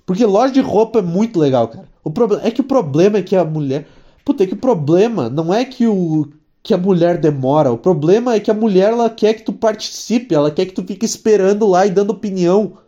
Porque 0.04 0.24
loja 0.26 0.52
de 0.52 0.60
roupa 0.60 0.98
é 0.98 1.02
muito 1.02 1.38
legal, 1.38 1.68
cara. 1.68 1.88
O 2.02 2.10
problema 2.10 2.46
é 2.46 2.50
que 2.50 2.60
o 2.60 2.64
problema 2.64 3.18
é 3.18 3.22
que 3.22 3.36
a 3.36 3.44
mulher. 3.44 3.86
Puta, 4.24 4.44
é 4.44 4.46
que 4.46 4.54
o 4.54 4.58
problema 4.58 5.30
não 5.30 5.52
é 5.52 5.64
que 5.64 5.86
o 5.86 6.28
que 6.62 6.72
a 6.72 6.78
mulher 6.78 7.18
demora. 7.18 7.70
O 7.70 7.78
problema 7.78 8.34
é 8.34 8.40
que 8.40 8.50
a 8.50 8.54
mulher 8.54 8.90
ela 8.90 9.10
quer 9.10 9.34
que 9.34 9.42
tu 9.42 9.52
participe, 9.52 10.34
ela 10.34 10.50
quer 10.50 10.64
que 10.64 10.72
tu 10.72 10.82
fique 10.82 11.04
esperando 11.04 11.66
lá 11.66 11.86
e 11.86 11.90
dando 11.90 12.10
opinião 12.10 12.78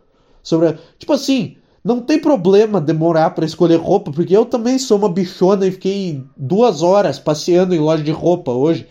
sobre. 0.41 0.69
A... 0.69 0.77
Tipo 0.97 1.13
assim, 1.13 1.56
não 1.87 2.01
tem 2.01 2.19
problema 2.19 2.81
demorar 2.81 3.29
para 3.29 3.45
escolher 3.45 3.77
roupa, 3.77 4.11
porque 4.11 4.35
eu 4.35 4.43
também 4.43 4.77
sou 4.77 4.97
uma 4.97 5.07
bichona 5.07 5.65
e 5.65 5.71
fiquei 5.71 6.21
duas 6.35 6.83
horas 6.83 7.17
passeando 7.17 7.73
em 7.73 7.79
loja 7.79 8.03
de 8.03 8.11
roupa 8.11 8.51
hoje. 8.51 8.85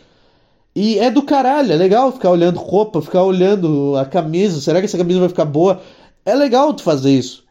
E 0.74 0.98
é 0.98 1.10
do 1.10 1.22
caralho, 1.22 1.72
é 1.72 1.76
legal 1.76 2.10
ficar 2.10 2.30
olhando 2.30 2.58
roupa, 2.58 3.02
ficar 3.02 3.22
olhando 3.22 3.94
a 3.96 4.06
camisa, 4.06 4.62
será 4.62 4.80
que 4.80 4.86
essa 4.86 4.96
camisa 4.96 5.20
vai 5.20 5.28
ficar 5.28 5.44
boa? 5.44 5.82
É 6.24 6.34
legal 6.34 6.72
tu 6.72 6.82
fazer 6.82 7.10
isso. 7.10 7.44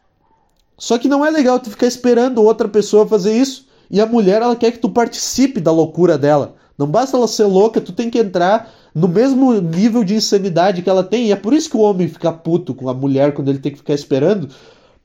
Só 0.76 0.98
que 0.98 1.06
não 1.06 1.24
é 1.24 1.30
legal 1.30 1.60
tu 1.60 1.70
ficar 1.70 1.86
esperando 1.86 2.42
outra 2.42 2.68
pessoa 2.68 3.06
fazer 3.06 3.32
isso. 3.32 3.66
E 3.88 4.00
a 4.00 4.06
mulher, 4.06 4.42
ela 4.42 4.56
quer 4.56 4.72
que 4.72 4.78
tu 4.78 4.90
participe 4.90 5.60
da 5.60 5.70
loucura 5.70 6.18
dela. 6.18 6.56
Não 6.76 6.88
basta 6.88 7.16
ela 7.16 7.28
ser 7.28 7.44
louca, 7.44 7.80
tu 7.80 7.92
tem 7.92 8.10
que 8.10 8.18
entrar 8.18 8.68
no 8.92 9.06
mesmo 9.06 9.52
nível 9.54 10.02
de 10.02 10.16
insanidade 10.16 10.82
que 10.82 10.90
ela 10.90 11.04
tem. 11.04 11.28
E 11.28 11.32
é 11.32 11.36
por 11.36 11.54
isso 11.54 11.70
que 11.70 11.76
o 11.76 11.80
homem 11.80 12.08
fica 12.08 12.32
puto 12.32 12.74
com 12.74 12.88
a 12.88 12.94
mulher 12.94 13.32
quando 13.32 13.48
ele 13.48 13.60
tem 13.60 13.70
que 13.70 13.78
ficar 13.78 13.94
esperando. 13.94 14.48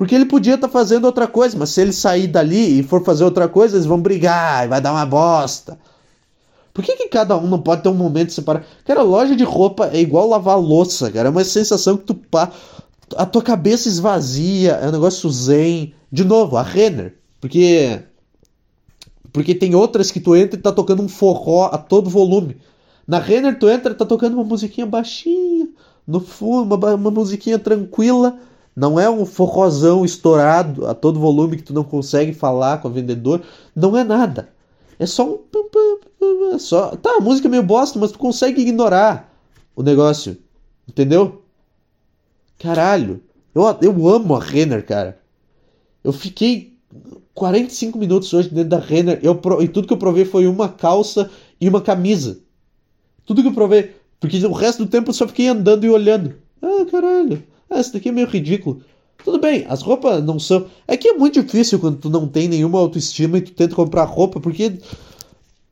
Porque 0.02 0.16
ele 0.16 0.26
podia 0.26 0.56
estar 0.56 0.68
tá 0.68 0.74
fazendo 0.74 1.06
outra 1.06 1.28
coisa, 1.28 1.56
mas 1.56 1.70
se 1.70 1.80
ele 1.80 1.94
sair 1.94 2.26
dali 2.26 2.80
e 2.80 2.82
for 2.82 3.04
fazer 3.04 3.24
outra 3.24 3.48
coisa, 3.48 3.76
eles 3.76 3.86
vão 3.86 4.02
brigar 4.02 4.66
e 4.66 4.68
vai 4.68 4.82
dar 4.82 4.94
uma 4.94 5.06
bosta. 5.06 5.78
Por 6.74 6.84
que, 6.84 6.96
que 6.96 7.08
cada 7.08 7.38
um 7.38 7.46
não 7.46 7.62
pode 7.62 7.84
ter 7.84 7.90
um 7.90 7.94
momento 7.94 8.34
separado? 8.34 8.66
Cara, 8.84 9.04
loja 9.04 9.36
de 9.36 9.44
roupa 9.44 9.92
é 9.94 10.02
igual 10.02 10.28
lavar 10.28 10.60
louça, 10.60 11.12
cara. 11.12 11.28
É 11.28 11.30
uma 11.30 11.44
sensação 11.44 11.98
que 11.98 12.06
tu 12.06 12.16
pá. 12.16 12.52
A 13.16 13.28
tua 13.28 13.44
cabeça 13.44 13.88
esvazia, 13.88 14.72
é 14.72 14.88
um 14.88 14.92
negócio 14.92 15.30
zen. 15.30 15.94
De 16.12 16.24
novo, 16.24 16.58
a 16.58 16.64
Renner. 16.64 17.16
Porque 17.40 18.02
porque 19.32 19.54
tem 19.54 19.76
outras 19.76 20.10
que 20.10 20.20
tu 20.20 20.36
entra 20.36 20.58
e 20.60 20.64
tá 20.64 20.72
tocando 20.72 21.04
um 21.04 21.08
forró 21.08 21.70
a 21.72 21.78
todo 21.78 22.10
volume. 22.10 22.58
Na 23.08 23.20
Renner 23.20 23.60
tu 23.60 23.70
entra 23.70 23.92
e 23.92 23.96
tá 23.96 24.08
tocando 24.08 24.34
uma 24.34 24.44
musiquinha 24.44 24.88
baixinha, 24.88 25.70
no 26.08 26.20
fundo, 26.20 26.74
uma, 26.74 26.96
uma 26.96 27.12
musiquinha 27.12 27.60
tranquila. 27.60 28.40
Não 28.76 29.00
é 29.00 29.10
um 29.10 29.26
forrozão 29.26 30.06
estourado 30.06 30.88
a 30.88 30.94
todo 30.94 31.20
volume 31.20 31.58
que 31.58 31.64
tu 31.64 31.74
não 31.74 31.84
consegue 31.84 32.34
falar 32.34 32.82
com 32.82 32.88
o 32.88 32.92
vendedor. 32.92 33.42
Não 33.76 33.98
é 33.98 34.04
nada. 34.04 34.50
É 34.98 35.06
só 35.06 35.30
um. 35.30 35.40
Só... 36.60 36.96
Tá, 36.96 37.18
a 37.18 37.22
música 37.22 37.48
é 37.48 37.52
meio 37.52 37.64
bosta, 37.64 38.00
mas 38.00 38.12
tu 38.12 38.20
consegue 38.20 38.62
ignorar 38.62 39.34
o 39.76 39.84
negócio. 39.84 40.38
Entendeu? 40.88 41.42
Caralho. 42.58 43.22
Eu, 43.54 43.64
eu 43.82 44.08
amo 44.08 44.36
a 44.36 44.40
Renner, 44.40 44.86
cara. 44.86 45.20
Eu 46.04 46.14
fiquei 46.14 46.78
45 47.34 47.98
minutos 47.98 48.34
hoje 48.34 48.50
dentro 48.50 48.70
da 48.70 48.80
Renner 48.80 49.20
eu, 49.22 49.40
e 49.62 49.68
tudo 49.68 49.88
que 49.88 49.94
eu 49.94 49.98
provei 49.98 50.26
foi 50.26 50.48
uma 50.48 50.70
calça 50.70 51.30
e 51.60 51.68
uma 51.68 51.82
camisa. 51.82 52.40
Tudo 53.26 53.42
que 53.42 53.50
eu 53.50 53.54
provei. 53.54 53.96
Porque 54.20 54.38
o 54.46 54.52
resto 54.52 54.86
do 54.86 54.90
tempo 54.90 55.10
eu 55.10 55.14
só 55.14 55.28
fiquei 55.28 55.48
andando 55.48 55.86
e 55.86 55.90
olhando. 55.90 56.36
Ah, 56.62 56.86
caralho. 56.90 57.44
Ah, 57.72 57.80
isso 57.80 57.94
daqui 57.94 58.10
é 58.10 58.12
meio 58.12 58.28
ridículo. 58.28 58.84
Tudo 59.24 59.40
bem, 59.40 59.66
as 59.70 59.82
roupas 59.82 60.24
não 60.24 60.38
são. 60.40 60.68
É 60.88 60.98
que 60.98 61.08
é 61.08 61.14
muito 61.14 61.42
difícil 61.42 61.80
quando 61.80 61.98
tu 61.98 62.10
não 62.10 62.28
tem 62.28 62.48
nenhuma 62.48 62.80
autoestima 62.80 63.38
e 63.38 63.42
tu 63.42 63.54
tenta 63.54 63.74
comprar 63.76 64.04
roupa, 64.04 64.40
porque 64.40 64.74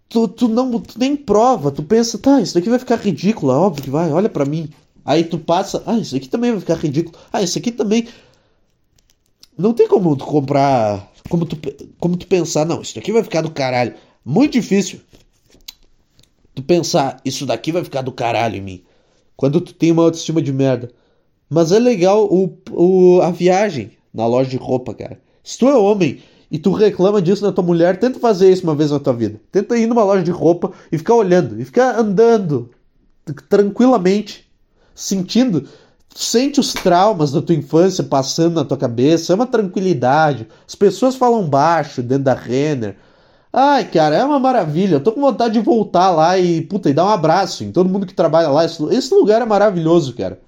tu, 0.07 0.27
tu 0.27 0.47
não 0.47 0.79
tu 0.79 0.97
nem 0.97 1.15
prova, 1.15 1.71
tu 1.71 1.83
pensa, 1.83 2.17
tá, 2.17 2.39
isso 2.41 2.53
daqui 2.53 2.69
vai 2.69 2.79
ficar 2.79 2.95
ridículo, 2.95 3.51
óbvio 3.51 3.83
que 3.83 3.89
vai, 3.89 4.11
olha 4.11 4.29
para 4.29 4.45
mim. 4.45 4.69
Aí 5.03 5.23
tu 5.23 5.37
passa, 5.37 5.83
ah, 5.85 5.97
isso 5.97 6.15
aqui 6.15 6.29
também 6.29 6.51
vai 6.51 6.59
ficar 6.59 6.75
ridículo. 6.75 7.17
Ah, 7.33 7.41
isso 7.41 7.57
aqui 7.57 7.71
também. 7.71 8.07
Não 9.57 9.73
tem 9.73 9.87
como 9.87 10.15
tu 10.15 10.25
comprar 10.25 11.09
como 11.29 11.45
tu, 11.45 11.57
como 11.99 12.17
tu 12.17 12.27
pensar, 12.27 12.65
não, 12.65 12.81
isso 12.81 12.95
daqui 12.95 13.11
vai 13.11 13.23
ficar 13.23 13.41
do 13.41 13.51
caralho. 13.51 13.93
Muito 14.25 14.53
difícil 14.53 14.99
tu 16.55 16.63
pensar, 16.63 17.21
isso 17.23 17.45
daqui 17.45 17.71
vai 17.71 17.83
ficar 17.83 18.01
do 18.01 18.11
caralho 18.11 18.55
em 18.55 18.61
mim. 18.61 18.83
Quando 19.37 19.61
tu 19.61 19.73
tem 19.73 19.91
uma 19.91 20.03
autoestima 20.03 20.41
de 20.41 20.51
merda. 20.51 20.91
Mas 21.49 21.71
é 21.71 21.79
legal 21.79 22.25
o, 22.25 22.57
o, 22.71 23.21
a 23.21 23.31
viagem 23.31 23.91
na 24.13 24.25
loja 24.27 24.49
de 24.49 24.57
roupa, 24.57 24.93
cara. 24.93 25.19
Se 25.43 25.57
tu 25.57 25.67
é 25.67 25.75
homem 25.75 26.19
e 26.51 26.59
tu 26.59 26.71
reclama 26.71 27.21
disso 27.21 27.43
na 27.43 27.51
tua 27.51 27.63
mulher, 27.63 27.99
tenta 27.99 28.19
fazer 28.19 28.51
isso 28.51 28.63
uma 28.63 28.75
vez 28.75 28.91
na 28.91 28.99
tua 28.99 29.13
vida. 29.13 29.39
Tenta 29.51 29.77
ir 29.77 29.87
numa 29.87 30.03
loja 30.03 30.23
de 30.23 30.31
roupa 30.31 30.71
e 30.91 30.97
ficar 30.97 31.15
olhando, 31.15 31.59
e 31.59 31.65
ficar 31.65 31.97
andando 31.97 32.69
tranquilamente, 33.47 34.49
sentindo 34.93 35.67
sente 36.15 36.59
os 36.59 36.73
traumas 36.73 37.31
da 37.31 37.41
tua 37.41 37.55
infância 37.55 38.03
passando 38.03 38.55
na 38.55 38.65
tua 38.65 38.77
cabeça, 38.77 39.31
é 39.31 39.35
uma 39.35 39.45
tranquilidade. 39.45 40.47
As 40.67 40.75
pessoas 40.75 41.15
falam 41.15 41.47
baixo 41.47 42.01
dentro 42.01 42.25
da 42.25 42.33
Renner. 42.33 42.97
Ai, 43.51 43.85
cara, 43.85 44.15
é 44.15 44.23
uma 44.23 44.39
maravilha. 44.39 44.95
Eu 44.95 44.99
tô 44.99 45.11
com 45.11 45.21
vontade 45.21 45.53
de 45.53 45.59
voltar 45.59 46.11
lá 46.11 46.37
e, 46.37 46.61
puta, 46.61 46.89
e 46.89 46.93
dar 46.93 47.05
um 47.05 47.09
abraço 47.09 47.63
em 47.63 47.71
todo 47.71 47.89
mundo 47.89 48.05
que 48.05 48.13
trabalha 48.13 48.49
lá. 48.49 48.65
Esse, 48.65 49.13
lugar 49.13 49.41
é 49.41 49.45
maravilhoso, 49.45 50.13
cara. 50.15 50.39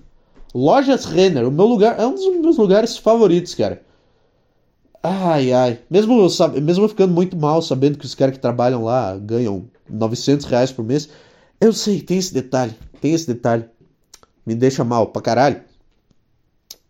Lojas 0.54 1.06
Renner, 1.06 1.48
o 1.48 1.52
meu 1.52 1.66
lugar, 1.66 2.00
é 2.00 2.06
um 2.06 2.14
dos 2.14 2.26
meus 2.40 2.58
lugares 2.58 2.98
favoritos, 2.98 3.56
cara. 3.56 3.82
Ai, 5.04 5.52
ai. 5.52 5.80
Mesmo, 5.90 6.30
sabe, 6.30 6.62
mesmo 6.62 6.88
ficando 6.88 7.14
muito 7.14 7.36
mal, 7.38 7.62
sabendo 7.62 7.98
que 7.98 8.06
os 8.06 8.16
caras 8.16 8.36
que 8.36 8.42
trabalham 8.42 8.84
lá 8.84 9.18
ganham 9.18 9.66
900 9.90 10.46
reais 10.46 10.72
por 10.72 10.84
mês. 10.84 11.10
Eu 11.60 11.74
sei, 11.74 12.02
tem 12.02 12.18
esse 12.18 12.34
detalhe. 12.34 12.76
Tem 13.00 13.14
esse 13.14 13.28
detalhe 13.28 13.66
me 14.46 14.56
deixa 14.56 14.84
mal 14.84 15.08
pra 15.08 15.22
caralho. 15.22 15.62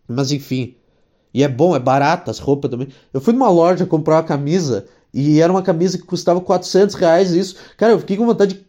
Mas 0.08 0.32
enfim. 0.32 0.76
E 1.32 1.42
é 1.42 1.48
bom, 1.48 1.74
é 1.74 1.78
barato 1.78 2.30
as 2.30 2.38
roupas 2.38 2.70
também. 2.70 2.88
Eu 3.12 3.20
fui 3.20 3.32
numa 3.32 3.48
loja 3.48 3.86
comprar 3.86 4.16
uma 4.16 4.22
camisa 4.22 4.86
e 5.12 5.40
era 5.40 5.52
uma 5.52 5.62
camisa 5.62 5.96
que 5.96 6.04
custava 6.04 6.40
400 6.40 6.94
reais 6.94 7.32
isso. 7.32 7.56
Cara, 7.76 7.92
eu 7.92 7.98
fiquei 7.98 8.16
com 8.16 8.26
vontade 8.26 8.54
de... 8.54 8.66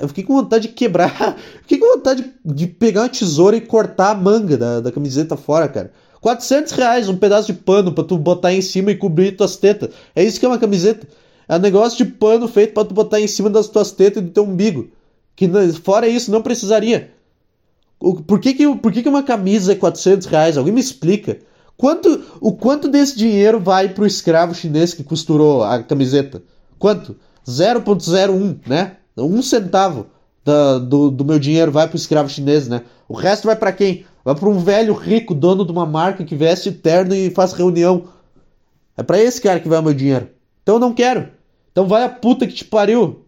Eu 0.00 0.08
fiquei 0.08 0.22
com 0.22 0.34
vontade 0.34 0.68
de 0.68 0.74
quebrar. 0.74 1.36
Fiquei 1.62 1.78
com 1.78 1.96
vontade 1.96 2.32
de 2.44 2.66
pegar 2.66 3.02
uma 3.02 3.08
tesoura 3.08 3.56
e 3.56 3.60
cortar 3.60 4.10
a 4.10 4.14
manga 4.14 4.56
da, 4.56 4.80
da 4.80 4.92
camiseta 4.92 5.36
fora, 5.36 5.68
cara. 5.68 5.92
400 6.20 6.72
reais 6.72 7.08
um 7.08 7.16
pedaço 7.16 7.52
de 7.52 7.58
pano 7.58 7.92
pra 7.92 8.04
tu 8.04 8.16
botar 8.16 8.52
em 8.52 8.62
cima 8.62 8.90
e 8.90 8.96
cobrir 8.96 9.36
tuas 9.36 9.56
tetas. 9.56 9.90
É 10.14 10.22
isso 10.22 10.38
que 10.38 10.46
é 10.46 10.48
uma 10.48 10.58
camiseta. 10.58 11.06
É 11.48 11.56
um 11.56 11.58
negócio 11.58 11.98
de 12.04 12.10
pano 12.10 12.48
feito 12.48 12.72
pra 12.72 12.84
tu 12.84 12.94
botar 12.94 13.20
em 13.20 13.26
cima 13.26 13.50
das 13.50 13.68
tuas 13.68 13.90
tetas 13.90 14.22
e 14.22 14.26
do 14.26 14.32
teu 14.32 14.44
umbigo. 14.44 14.88
Que 15.36 15.50
fora 15.82 16.06
isso 16.06 16.30
não 16.30 16.40
precisaria. 16.40 17.10
Por 17.98 18.38
que, 18.38 18.54
que, 18.54 18.76
por 18.76 18.92
que, 18.92 19.02
que 19.02 19.08
uma 19.08 19.22
camisa 19.22 19.72
é 19.72 19.74
400 19.74 20.26
reais? 20.26 20.56
Alguém 20.56 20.72
me 20.72 20.80
explica. 20.80 21.38
Quanto, 21.76 22.22
o 22.40 22.52
quanto 22.52 22.88
desse 22.88 23.16
dinheiro 23.16 23.58
vai 23.58 23.88
para 23.88 24.04
o 24.04 24.06
escravo 24.06 24.54
chinês 24.54 24.94
que 24.94 25.02
costurou 25.02 25.62
a 25.62 25.82
camiseta? 25.82 26.42
Quanto? 26.78 27.16
0,01, 27.46 28.58
né? 28.66 28.96
Um 29.16 29.42
centavo 29.42 30.06
da, 30.44 30.78
do, 30.78 31.10
do 31.10 31.24
meu 31.24 31.38
dinheiro 31.38 31.70
vai 31.70 31.86
para 31.86 31.94
o 31.94 31.98
escravo 31.98 32.28
chinês, 32.28 32.68
né? 32.68 32.82
O 33.08 33.14
resto 33.14 33.46
vai 33.46 33.56
para 33.56 33.72
quem? 33.72 34.04
Vai 34.24 34.34
para 34.34 34.48
um 34.48 34.58
velho 34.58 34.94
rico 34.94 35.34
dono 35.34 35.64
de 35.64 35.72
uma 35.72 35.86
marca 35.86 36.24
que 36.24 36.34
veste 36.34 36.72
terno 36.72 37.14
e 37.14 37.30
faz 37.30 37.52
reunião. 37.52 38.08
É 38.96 39.02
para 39.02 39.20
esse 39.20 39.40
cara 39.40 39.60
que 39.60 39.68
vai 39.68 39.78
o 39.78 39.82
meu 39.82 39.94
dinheiro. 39.94 40.28
Então 40.62 40.76
eu 40.76 40.80
não 40.80 40.94
quero. 40.94 41.28
Então 41.70 41.86
vai 41.86 42.04
a 42.04 42.08
puta 42.08 42.46
que 42.46 42.54
te 42.54 42.64
pariu 42.64 43.24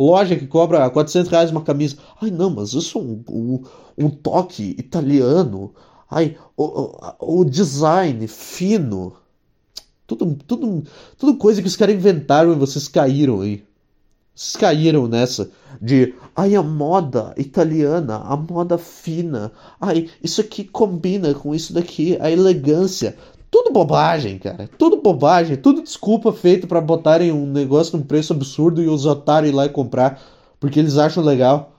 loja 0.00 0.34
que 0.34 0.46
cobra 0.46 0.88
400 0.88 1.30
reais 1.30 1.50
uma 1.50 1.60
camisa. 1.60 1.96
Ai, 2.20 2.30
não, 2.30 2.48
mas 2.48 2.72
isso 2.72 2.98
é 2.98 3.02
um, 3.02 3.22
um, 3.28 3.62
um 3.98 4.08
toque 4.08 4.74
italiano. 4.78 5.74
Ai, 6.10 6.36
o, 6.56 6.64
o, 6.64 7.40
o, 7.40 7.44
design 7.44 8.26
fino. 8.26 9.12
Tudo, 10.06 10.36
tudo, 10.46 10.82
tudo 11.18 11.36
coisa 11.36 11.60
que 11.60 11.68
os 11.68 11.76
caras 11.76 11.94
inventaram 11.94 12.52
e 12.52 12.56
vocês 12.56 12.88
caíram 12.88 13.42
aí. 13.42 13.62
Caíram 14.58 15.06
nessa 15.06 15.50
de 15.80 16.14
ai 16.34 16.54
a 16.54 16.62
moda 16.62 17.34
italiana, 17.36 18.16
a 18.16 18.36
moda 18.36 18.78
fina. 18.78 19.52
Ai, 19.80 20.08
isso 20.22 20.40
aqui 20.40 20.64
combina 20.64 21.34
com 21.34 21.54
isso 21.54 21.72
daqui, 21.72 22.16
a 22.20 22.30
elegância. 22.30 23.16
Tudo 23.50 23.72
bobagem, 23.72 24.38
cara. 24.38 24.68
Tudo 24.78 25.02
bobagem. 25.02 25.56
Tudo 25.56 25.82
desculpa 25.82 26.32
feito 26.32 26.66
para 26.66 26.80
botarem 26.80 27.32
um 27.32 27.46
negócio 27.46 27.98
num 27.98 28.04
preço 28.04 28.32
absurdo 28.32 28.82
e 28.82 28.88
os 28.88 29.06
otários 29.06 29.52
ir 29.52 29.54
lá 29.54 29.66
e 29.66 29.68
comprar 29.68 30.22
porque 30.60 30.78
eles 30.78 30.98
acham 30.98 31.24
legal. 31.24 31.74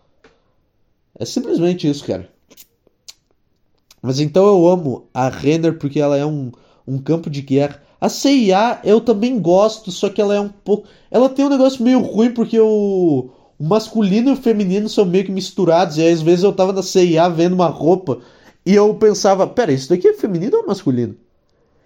É 1.17 1.23
simplesmente 1.23 1.87
isso, 1.87 2.03
cara. 2.03 2.27
Mas 4.01 4.19
então 4.19 4.47
eu 4.47 4.67
amo 4.67 5.07
a 5.13 5.29
Renner 5.29 5.77
porque 5.77 5.99
ela 5.99 6.17
é 6.17 6.25
um, 6.25 6.51
um 6.87 6.97
campo 6.97 7.29
de 7.29 7.43
guerra. 7.43 7.81
A 8.01 8.09
CIA 8.09 8.79
eu 8.83 8.99
também 8.99 9.39
gosto, 9.39 9.91
só 9.91 10.09
que 10.09 10.19
ela 10.19 10.33
é 10.33 10.39
um 10.39 10.49
pouco. 10.49 10.87
Ela 11.11 11.29
tem 11.29 11.45
um 11.45 11.49
negócio 11.49 11.83
meio 11.83 11.99
ruim 11.99 12.31
porque 12.31 12.59
o, 12.59 13.29
o 13.59 13.63
masculino 13.63 14.31
e 14.31 14.33
o 14.33 14.37
feminino 14.37 14.89
são 14.89 15.05
meio 15.05 15.25
que 15.25 15.31
misturados. 15.31 15.99
E 15.99 16.07
às 16.07 16.19
vezes 16.19 16.43
eu 16.43 16.51
tava 16.51 16.73
na 16.73 16.81
CIA 16.81 17.29
vendo 17.29 17.53
uma 17.53 17.67
roupa 17.67 18.17
e 18.65 18.73
eu 18.73 18.91
pensava: 18.95 19.45
pera, 19.45 19.71
isso 19.71 19.87
daqui 19.89 20.07
é 20.07 20.13
feminino 20.13 20.57
ou 20.57 20.65
masculino? 20.65 21.15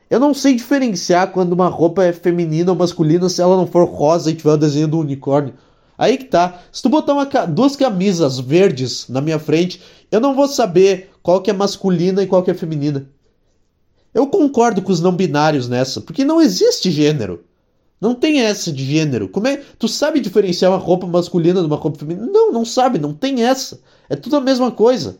Eu 0.09 0.19
não 0.19 0.33
sei 0.33 0.55
diferenciar 0.55 1.33
quando 1.33 1.51
uma 1.51 1.67
roupa 1.67 2.05
é 2.05 2.13
feminina 2.13 2.71
ou 2.71 2.77
masculina 2.77 3.27
se 3.27 3.41
ela 3.41 3.57
não 3.57 3.67
for 3.67 3.85
rosa 3.85 4.31
e 4.31 4.35
tiver 4.35 4.53
o 4.53 4.57
desenho 4.57 4.87
do 4.87 4.99
unicórnio. 4.99 5.53
Aí 5.97 6.17
que 6.17 6.25
tá. 6.25 6.61
Se 6.71 6.81
tu 6.81 6.87
botar 6.87 7.13
uma, 7.13 7.25
duas 7.47 7.75
camisas 7.75 8.39
verdes 8.39 9.09
na 9.09 9.19
minha 9.19 9.39
frente, 9.39 9.81
eu 10.09 10.21
não 10.21 10.33
vou 10.33 10.47
saber 10.47 11.09
qual 11.21 11.41
que 11.41 11.49
é 11.49 11.53
masculina 11.53 12.23
e 12.23 12.27
qual 12.27 12.41
que 12.41 12.51
é 12.51 12.53
feminina. 12.53 13.09
Eu 14.15 14.27
concordo 14.27 14.81
com 14.81 14.93
os 14.93 15.01
não 15.01 15.11
binários 15.11 15.67
nessa, 15.67 15.99
porque 15.99 16.23
não 16.23 16.41
existe 16.41 16.89
gênero. 16.89 17.43
Não 17.99 18.15
tem 18.15 18.39
essa 18.39 18.71
de 18.71 18.85
gênero. 18.85 19.27
Como 19.27 19.45
é? 19.45 19.61
Tu 19.77 19.89
sabe 19.89 20.21
diferenciar 20.21 20.71
uma 20.71 20.77
roupa 20.77 21.05
masculina 21.05 21.59
de 21.59 21.67
uma 21.67 21.75
roupa 21.75 21.99
feminina? 21.99 22.25
Não, 22.25 22.49
não 22.49 22.63
sabe, 22.63 22.97
não 22.97 23.13
tem 23.13 23.43
essa. 23.43 23.81
É 24.09 24.15
tudo 24.15 24.37
a 24.37 24.41
mesma 24.41 24.71
coisa. 24.71 25.17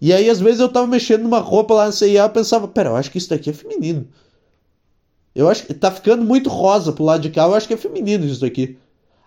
E 0.00 0.12
aí, 0.12 0.30
às 0.30 0.38
vezes, 0.38 0.60
eu 0.60 0.68
tava 0.68 0.86
mexendo 0.86 1.22
numa 1.22 1.40
roupa 1.40 1.74
lá 1.74 1.86
na 1.86 1.92
CIA 1.92 2.24
e 2.24 2.28
pensava, 2.28 2.68
pera, 2.68 2.90
eu 2.90 2.96
acho 2.96 3.10
que 3.10 3.18
isso 3.18 3.30
daqui 3.30 3.50
é 3.50 3.52
feminino. 3.52 4.06
Eu 5.34 5.48
acho 5.48 5.66
que 5.66 5.74
tá 5.74 5.90
ficando 5.90 6.24
muito 6.24 6.48
rosa 6.48 6.92
pro 6.92 7.02
lado 7.02 7.20
de 7.20 7.30
cá, 7.30 7.46
eu 7.46 7.54
acho 7.54 7.66
que 7.66 7.74
é 7.74 7.76
feminino 7.76 8.24
isso 8.24 8.40
daqui. 8.40 8.78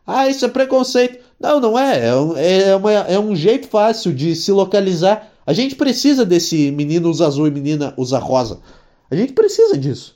Ah, 0.05 0.27
isso 0.29 0.45
é 0.45 0.47
preconceito. 0.47 1.23
Não, 1.39 1.59
não 1.59 1.77
é. 1.77 1.99
É, 2.37 2.69
é, 2.69 2.75
uma, 2.75 2.91
é 2.91 3.19
um 3.19 3.35
jeito 3.35 3.67
fácil 3.67 4.13
de 4.13 4.35
se 4.35 4.51
localizar. 4.51 5.31
A 5.45 5.53
gente 5.53 5.75
precisa 5.75 6.25
desse 6.25 6.71
menino 6.71 7.09
usa 7.09 7.27
azul 7.27 7.47
e 7.47 7.51
menina 7.51 7.93
usa 7.97 8.19
rosa. 8.19 8.59
A 9.09 9.15
gente 9.15 9.33
precisa 9.33 9.77
disso. 9.77 10.15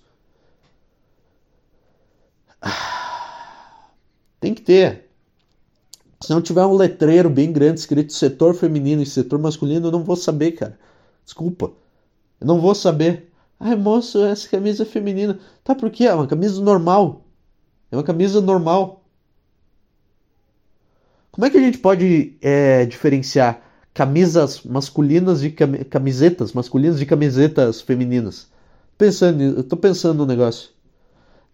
Tem 4.40 4.54
que 4.54 4.62
ter. 4.62 5.10
Se 6.22 6.32
não 6.32 6.42
tiver 6.42 6.66
um 6.66 6.74
letreiro 6.74 7.30
bem 7.30 7.52
grande 7.52 7.80
escrito 7.80 8.14
setor 8.14 8.54
feminino 8.54 9.02
e 9.02 9.06
setor 9.06 9.40
masculino, 9.40 9.88
eu 9.88 9.92
não 9.92 10.04
vou 10.04 10.16
saber, 10.16 10.52
cara. 10.52 10.78
Desculpa. 11.24 11.72
Eu 12.40 12.48
não 12.48 12.60
vou 12.60 12.76
saber. 12.76 13.32
Ai, 13.60 13.76
moço, 13.76 14.24
essa 14.24 14.48
camisa 14.48 14.84
é 14.84 14.86
feminina. 14.86 15.40
Tá, 15.64 15.76
por 15.76 15.90
quê? 15.90 16.06
É 16.06 16.14
uma 16.14 16.28
camisa 16.28 16.62
normal. 16.62 17.26
É 17.92 17.96
uma 17.96 18.04
camisa 18.04 18.42
normal. 18.42 18.99
Como 21.40 21.46
é 21.46 21.50
que 21.50 21.58
a 21.58 21.62
gente 21.62 21.78
pode 21.78 22.36
é, 22.42 22.86
diferenciar 22.86 23.62
camisas 23.94 24.62
masculinas 24.64 25.40
de 25.40 25.50
cam 25.50 25.72
camisetas 25.90 26.52
masculinas 26.52 27.00
de 27.00 27.06
camisetas 27.06 27.80
femininas? 27.80 28.48
Pensando, 28.98 29.42
eu 29.42 29.64
tô 29.64 29.78
pensando 29.78 30.18
no 30.18 30.26
negócio. 30.26 30.72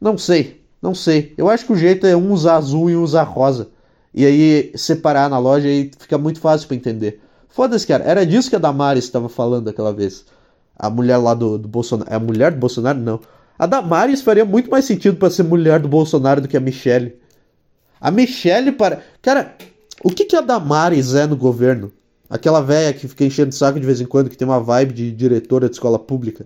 Não 0.02 0.18
sei, 0.18 0.66
não 0.82 0.96
sei. 0.96 1.36
Eu 1.38 1.48
acho 1.48 1.68
que 1.68 1.74
o 1.74 1.76
jeito 1.76 2.08
é 2.08 2.18
um 2.18 2.32
usar 2.32 2.56
azul 2.56 2.90
e 2.90 2.98
um 2.98 3.04
usar 3.04 3.26
rosa. 3.26 3.70
E 4.12 4.26
aí 4.26 4.72
separar 4.76 5.30
na 5.30 5.38
loja 5.38 5.68
e 5.68 5.92
fica 6.00 6.18
muito 6.18 6.40
fácil 6.40 6.68
para 6.68 6.78
entender. 6.78 7.22
Foda-se, 7.48 7.86
cara. 7.86 8.04
Era 8.06 8.26
disso 8.26 8.50
que 8.50 8.56
a 8.56 8.60
Damares 8.60 9.04
estava 9.04 9.30
falando 9.30 9.70
aquela 9.70 9.94
vez. 9.94 10.26
A 10.76 10.90
mulher 10.90 11.18
lá 11.18 11.36
do, 11.36 11.60
do 11.60 11.68
Bolsonaro. 11.68 12.12
É 12.12 12.16
a 12.16 12.20
mulher 12.20 12.52
do 12.54 12.58
Bolsonaro? 12.58 12.98
Não. 12.98 13.20
A 13.56 13.68
Damares 13.68 14.24
faria 14.24 14.46
muito 14.46 14.68
mais 14.68 14.86
sentido 14.86 15.18
para 15.18 15.30
ser 15.30 15.44
mulher 15.44 15.80
do 15.80 15.88
Bolsonaro 15.88 16.42
do 16.42 16.48
que 16.48 16.58
a 16.58 16.60
Michelle. 16.60 17.20
A 18.02 18.10
Michelle 18.10 18.72
para. 18.72 19.04
Cara, 19.22 19.56
o 20.06 20.12
que, 20.12 20.24
que 20.24 20.36
a 20.36 20.42
Damares 20.42 21.16
é 21.16 21.26
no 21.26 21.36
governo? 21.36 21.92
Aquela 22.30 22.62
velha 22.62 22.94
que 22.94 23.08
fica 23.08 23.26
enchendo 23.26 23.50
o 23.50 23.56
saco 23.56 23.80
de 23.80 23.86
vez 23.88 24.00
em 24.00 24.06
quando, 24.06 24.30
que 24.30 24.38
tem 24.38 24.48
uma 24.48 24.60
vibe 24.60 24.94
de 24.94 25.12
diretora 25.12 25.68
de 25.68 25.74
escola 25.74 25.98
pública. 25.98 26.46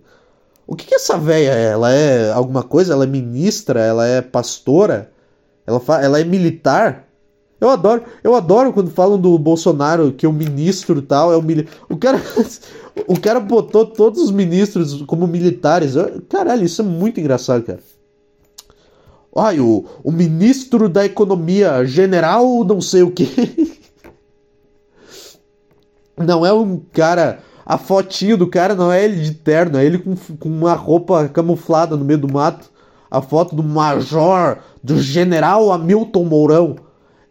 O 0.65 0.77
que, 0.77 0.85
que 0.85 0.95
essa 0.95 1.17
velha 1.17 1.51
é? 1.51 1.71
Ela 1.71 1.91
é 1.91 2.31
alguma 2.31 2.63
coisa? 2.63 2.93
Ela 2.93 3.03
é 3.03 3.07
ministra? 3.07 3.81
Ela 3.81 4.07
é 4.07 4.21
pastora? 4.21 5.11
Ela, 5.67 5.77
fa... 5.81 6.01
ela 6.01 6.21
é 6.21 6.23
militar? 6.23 7.05
Eu 7.59 7.69
adoro, 7.69 8.03
eu 8.23 8.33
adoro 8.33 8.71
quando 8.71 8.91
falam 8.91 9.19
do 9.19 9.37
Bolsonaro 9.37 10.13
que 10.13 10.25
o 10.25 10.31
ministro 10.31 11.01
tal 11.01 11.33
é 11.33 11.35
o 11.35 11.41
mili... 11.41 11.67
o 11.89 11.97
cara 11.97 12.21
o 13.07 13.19
cara 13.19 13.41
botou 13.41 13.85
todos 13.85 14.21
os 14.21 14.31
ministros 14.31 15.01
como 15.01 15.27
militares. 15.27 15.95
Caralho, 16.29 16.63
isso 16.63 16.81
é 16.81 16.85
muito 16.85 17.19
engraçado, 17.19 17.65
cara. 17.65 17.79
Ai, 19.35 19.59
o, 19.59 19.85
o 20.03 20.11
ministro 20.11 20.89
da 20.89 21.05
economia, 21.05 21.85
general 21.85 22.63
não 22.63 22.81
sei 22.81 23.03
o 23.03 23.11
que. 23.11 23.79
Não 26.17 26.45
é 26.45 26.51
um 26.51 26.81
cara. 26.91 27.39
A 27.65 27.77
fotinho 27.77 28.35
do 28.35 28.47
cara 28.47 28.75
não 28.75 28.91
é 28.91 29.05
ele 29.05 29.21
de 29.21 29.31
terno, 29.35 29.77
é 29.77 29.85
ele 29.85 29.99
com, 29.99 30.15
com 30.15 30.49
uma 30.49 30.73
roupa 30.73 31.29
camuflada 31.29 31.95
no 31.95 32.03
meio 32.03 32.19
do 32.19 32.31
mato. 32.31 32.69
A 33.09 33.21
foto 33.21 33.55
do 33.55 33.63
major, 33.63 34.57
do 34.83 34.99
general 34.99 35.71
Hamilton 35.71 36.25
Mourão. 36.25 36.75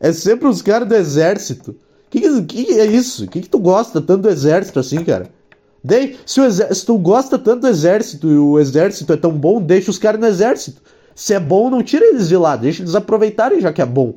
É 0.00 0.12
sempre 0.12 0.48
os 0.48 0.62
caras 0.62 0.88
do 0.88 0.94
exército. 0.94 1.76
Que, 2.08 2.42
que, 2.44 2.80
é 2.80 2.86
isso? 2.86 3.26
Que, 3.26 3.42
que 3.42 3.48
tu 3.48 3.58
gosta 3.58 4.00
tanto 4.00 4.22
do 4.22 4.30
exército 4.30 4.78
assim, 4.78 5.04
cara? 5.04 5.28
De, 5.82 6.16
se, 6.24 6.40
o 6.40 6.44
exército, 6.44 6.74
se 6.74 6.86
tu 6.86 6.98
gosta 6.98 7.38
tanto 7.38 7.62
do 7.62 7.68
exército 7.68 8.28
e 8.28 8.38
o 8.38 8.58
exército 8.58 9.12
é 9.12 9.16
tão 9.16 9.32
bom, 9.32 9.60
deixa 9.60 9.90
os 9.90 9.98
caras 9.98 10.20
no 10.20 10.26
exército. 10.26 10.80
Se 11.18 11.34
é 11.34 11.40
bom, 11.40 11.68
não 11.68 11.82
tira 11.82 12.06
eles 12.06 12.28
de 12.28 12.36
lá, 12.36 12.54
deixa 12.54 12.80
eles 12.80 12.94
aproveitarem 12.94 13.60
já 13.60 13.72
que 13.72 13.82
é 13.82 13.84
bom. 13.84 14.14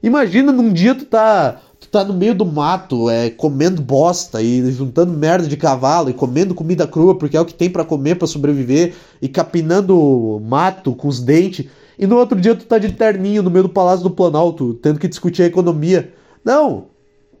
Imagina 0.00 0.52
num 0.52 0.72
dia 0.72 0.94
tu 0.94 1.06
tá, 1.06 1.60
tu 1.80 1.88
tá 1.88 2.04
no 2.04 2.14
meio 2.14 2.36
do 2.36 2.46
mato, 2.46 3.10
é, 3.10 3.30
comendo 3.30 3.82
bosta 3.82 4.40
e 4.40 4.70
juntando 4.70 5.12
merda 5.12 5.48
de 5.48 5.56
cavalo 5.56 6.08
e 6.08 6.14
comendo 6.14 6.54
comida 6.54 6.86
crua 6.86 7.18
porque 7.18 7.36
é 7.36 7.40
o 7.40 7.44
que 7.44 7.52
tem 7.52 7.68
para 7.68 7.84
comer 7.84 8.14
para 8.14 8.28
sobreviver 8.28 8.94
e 9.20 9.28
capinando 9.28 10.40
mato 10.44 10.94
com 10.94 11.08
os 11.08 11.18
dentes. 11.18 11.66
E 11.98 12.06
no 12.06 12.16
outro 12.16 12.40
dia 12.40 12.54
tu 12.54 12.64
tá 12.64 12.78
de 12.78 12.92
terninho 12.92 13.42
no 13.42 13.50
meio 13.50 13.64
do 13.64 13.70
Palácio 13.70 14.04
do 14.04 14.10
Planalto, 14.10 14.74
tendo 14.74 15.00
que 15.00 15.08
discutir 15.08 15.42
a 15.42 15.46
economia. 15.46 16.12
Não, 16.44 16.84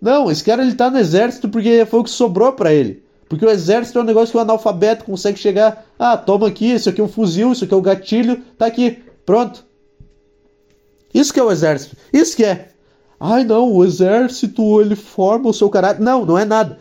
não, 0.02 0.32
esse 0.32 0.42
cara 0.42 0.64
ele 0.64 0.74
tá 0.74 0.90
no 0.90 0.98
exército 0.98 1.48
porque 1.48 1.86
foi 1.86 2.00
o 2.00 2.04
que 2.04 2.10
sobrou 2.10 2.50
para 2.50 2.74
ele. 2.74 3.03
Porque 3.34 3.46
o 3.46 3.50
exército 3.50 3.98
é 3.98 4.02
um 4.02 4.04
negócio 4.04 4.30
que 4.30 4.38
o 4.38 4.40
analfabeto 4.40 5.04
consegue 5.04 5.38
chegar. 5.38 5.84
Ah, 5.98 6.16
toma 6.16 6.46
aqui, 6.46 6.72
isso 6.72 6.88
aqui 6.88 7.00
é 7.00 7.04
um 7.04 7.08
fuzil, 7.08 7.50
isso 7.50 7.64
aqui 7.64 7.74
é 7.74 7.76
o 7.76 7.80
um 7.80 7.82
gatilho, 7.82 8.40
tá 8.56 8.64
aqui, 8.64 9.02
pronto. 9.26 9.66
Isso 11.12 11.32
que 11.34 11.40
é 11.40 11.42
o 11.42 11.50
exército. 11.50 11.96
Isso 12.12 12.36
que 12.36 12.44
é. 12.44 12.68
Ai 13.18 13.42
não, 13.42 13.72
o 13.72 13.84
exército 13.84 14.80
ele 14.80 14.94
forma 14.94 15.48
o 15.48 15.52
seu 15.52 15.68
caráter. 15.68 16.00
Não, 16.00 16.24
não 16.24 16.38
é 16.38 16.44
nada. 16.44 16.78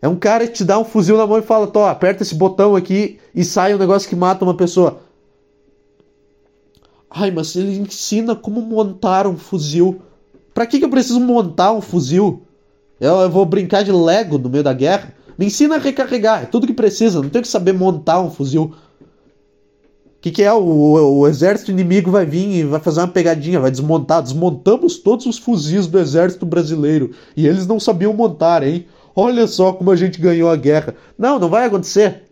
É 0.00 0.08
um 0.08 0.16
cara 0.16 0.44
que 0.46 0.52
te 0.52 0.64
dá 0.64 0.76
um 0.76 0.84
fuzil 0.84 1.16
na 1.16 1.26
mão 1.26 1.38
e 1.38 1.42
fala: 1.42 1.68
Tó, 1.68 1.86
aperta 1.86 2.24
esse 2.24 2.34
botão 2.34 2.74
aqui 2.74 3.20
e 3.32 3.44
sai 3.44 3.72
um 3.72 3.78
negócio 3.78 4.08
que 4.08 4.16
mata 4.16 4.44
uma 4.44 4.56
pessoa. 4.56 5.02
Ai, 7.08 7.30
mas 7.30 7.54
ele 7.54 7.78
ensina 7.78 8.34
como 8.34 8.60
montar 8.60 9.28
um 9.28 9.36
fuzil. 9.36 10.02
Pra 10.52 10.66
que, 10.66 10.80
que 10.80 10.84
eu 10.84 10.90
preciso 10.90 11.20
montar 11.20 11.70
um 11.72 11.80
fuzil? 11.80 12.42
Eu, 13.00 13.20
eu 13.20 13.30
vou 13.30 13.44
brincar 13.44 13.84
de 13.84 13.92
Lego 13.92 14.38
no 14.38 14.48
meio 14.48 14.64
da 14.64 14.72
guerra? 14.72 15.14
Me 15.38 15.46
ensina 15.46 15.76
a 15.76 15.78
recarregar, 15.78 16.42
é 16.42 16.46
tudo 16.46 16.66
que 16.66 16.72
precisa, 16.72 17.22
não 17.22 17.28
tem 17.28 17.42
que 17.42 17.48
saber 17.48 17.72
montar 17.72 18.20
um 18.20 18.30
fuzil. 18.30 18.74
O 20.04 20.20
que, 20.22 20.30
que 20.30 20.42
é? 20.42 20.52
O, 20.52 20.60
o, 20.60 21.18
o, 21.18 21.28
exército 21.28 21.72
inimigo 21.72 22.10
vai 22.10 22.24
vir 22.24 22.48
e 22.48 22.62
vai 22.62 22.78
fazer 22.78 23.00
uma 23.00 23.08
pegadinha, 23.08 23.58
vai 23.58 23.72
desmontar. 23.72 24.22
Desmontamos 24.22 24.98
todos 24.98 25.26
os 25.26 25.36
fuzis 25.36 25.88
do 25.88 25.98
exército 25.98 26.46
brasileiro. 26.46 27.10
E 27.36 27.44
eles 27.44 27.66
não 27.66 27.80
sabiam 27.80 28.12
montar, 28.12 28.62
hein? 28.62 28.86
Olha 29.16 29.48
só 29.48 29.72
como 29.72 29.90
a 29.90 29.96
gente 29.96 30.20
ganhou 30.20 30.48
a 30.48 30.54
guerra. 30.54 30.94
Não, 31.18 31.40
não 31.40 31.48
vai 31.48 31.66
acontecer. 31.66 32.22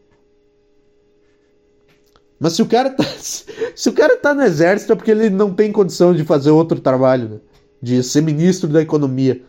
Mas 2.38 2.54
se 2.54 2.62
o 2.62 2.66
cara 2.66 2.90
tá, 2.90 3.04
se 3.12 3.88
o 3.88 3.92
cara 3.92 4.16
tá 4.16 4.32
no 4.32 4.42
exército 4.42 4.92
é 4.92 4.96
porque 4.96 5.10
ele 5.10 5.28
não 5.28 5.52
tem 5.52 5.72
condição 5.72 6.14
de 6.14 6.24
fazer 6.24 6.50
outro 6.50 6.80
trabalho, 6.80 7.28
né? 7.28 7.36
De 7.82 8.02
ser 8.02 8.22
ministro 8.22 8.68
da 8.68 8.80
economia. 8.80 9.42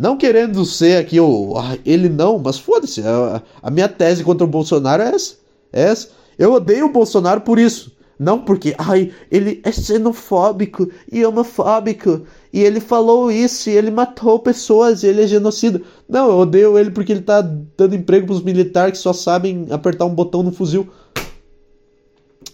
Não 0.00 0.16
querendo 0.16 0.64
ser 0.64 0.96
aqui 0.96 1.20
o. 1.20 1.58
Ah, 1.58 1.76
ele 1.84 2.08
não, 2.08 2.38
mas 2.38 2.58
foda-se. 2.58 3.02
A, 3.02 3.42
a, 3.62 3.70
minha 3.70 3.86
tese 3.86 4.24
contra 4.24 4.46
o 4.46 4.48
Bolsonaro 4.48 5.02
é 5.02 5.10
essa, 5.10 5.34
é 5.70 5.82
essa. 5.82 6.08
Eu 6.38 6.54
odeio 6.54 6.86
o 6.86 6.92
Bolsonaro 6.92 7.42
por 7.42 7.58
isso. 7.58 7.92
Não 8.18 8.40
porque, 8.40 8.74
ai, 8.78 9.12
ele 9.30 9.60
é 9.62 9.70
xenofóbico 9.70 10.88
e 11.12 11.22
homofóbico. 11.22 12.22
E 12.50 12.60
ele 12.62 12.80
falou 12.80 13.30
isso, 13.30 13.68
e 13.68 13.74
ele 13.74 13.90
matou 13.90 14.38
pessoas, 14.38 15.02
e 15.02 15.06
ele 15.06 15.22
é 15.22 15.26
genocida. 15.26 15.82
Não, 16.08 16.30
eu 16.30 16.38
odeio 16.38 16.78
ele 16.78 16.90
porque 16.90 17.12
ele 17.12 17.20
tá 17.20 17.42
dando 17.42 17.94
emprego 17.94 18.26
pros 18.26 18.42
militares 18.42 18.92
que 18.92 19.02
só 19.02 19.12
sabem 19.12 19.66
apertar 19.70 20.06
um 20.06 20.14
botão 20.14 20.42
no 20.42 20.50
fuzil. 20.50 20.88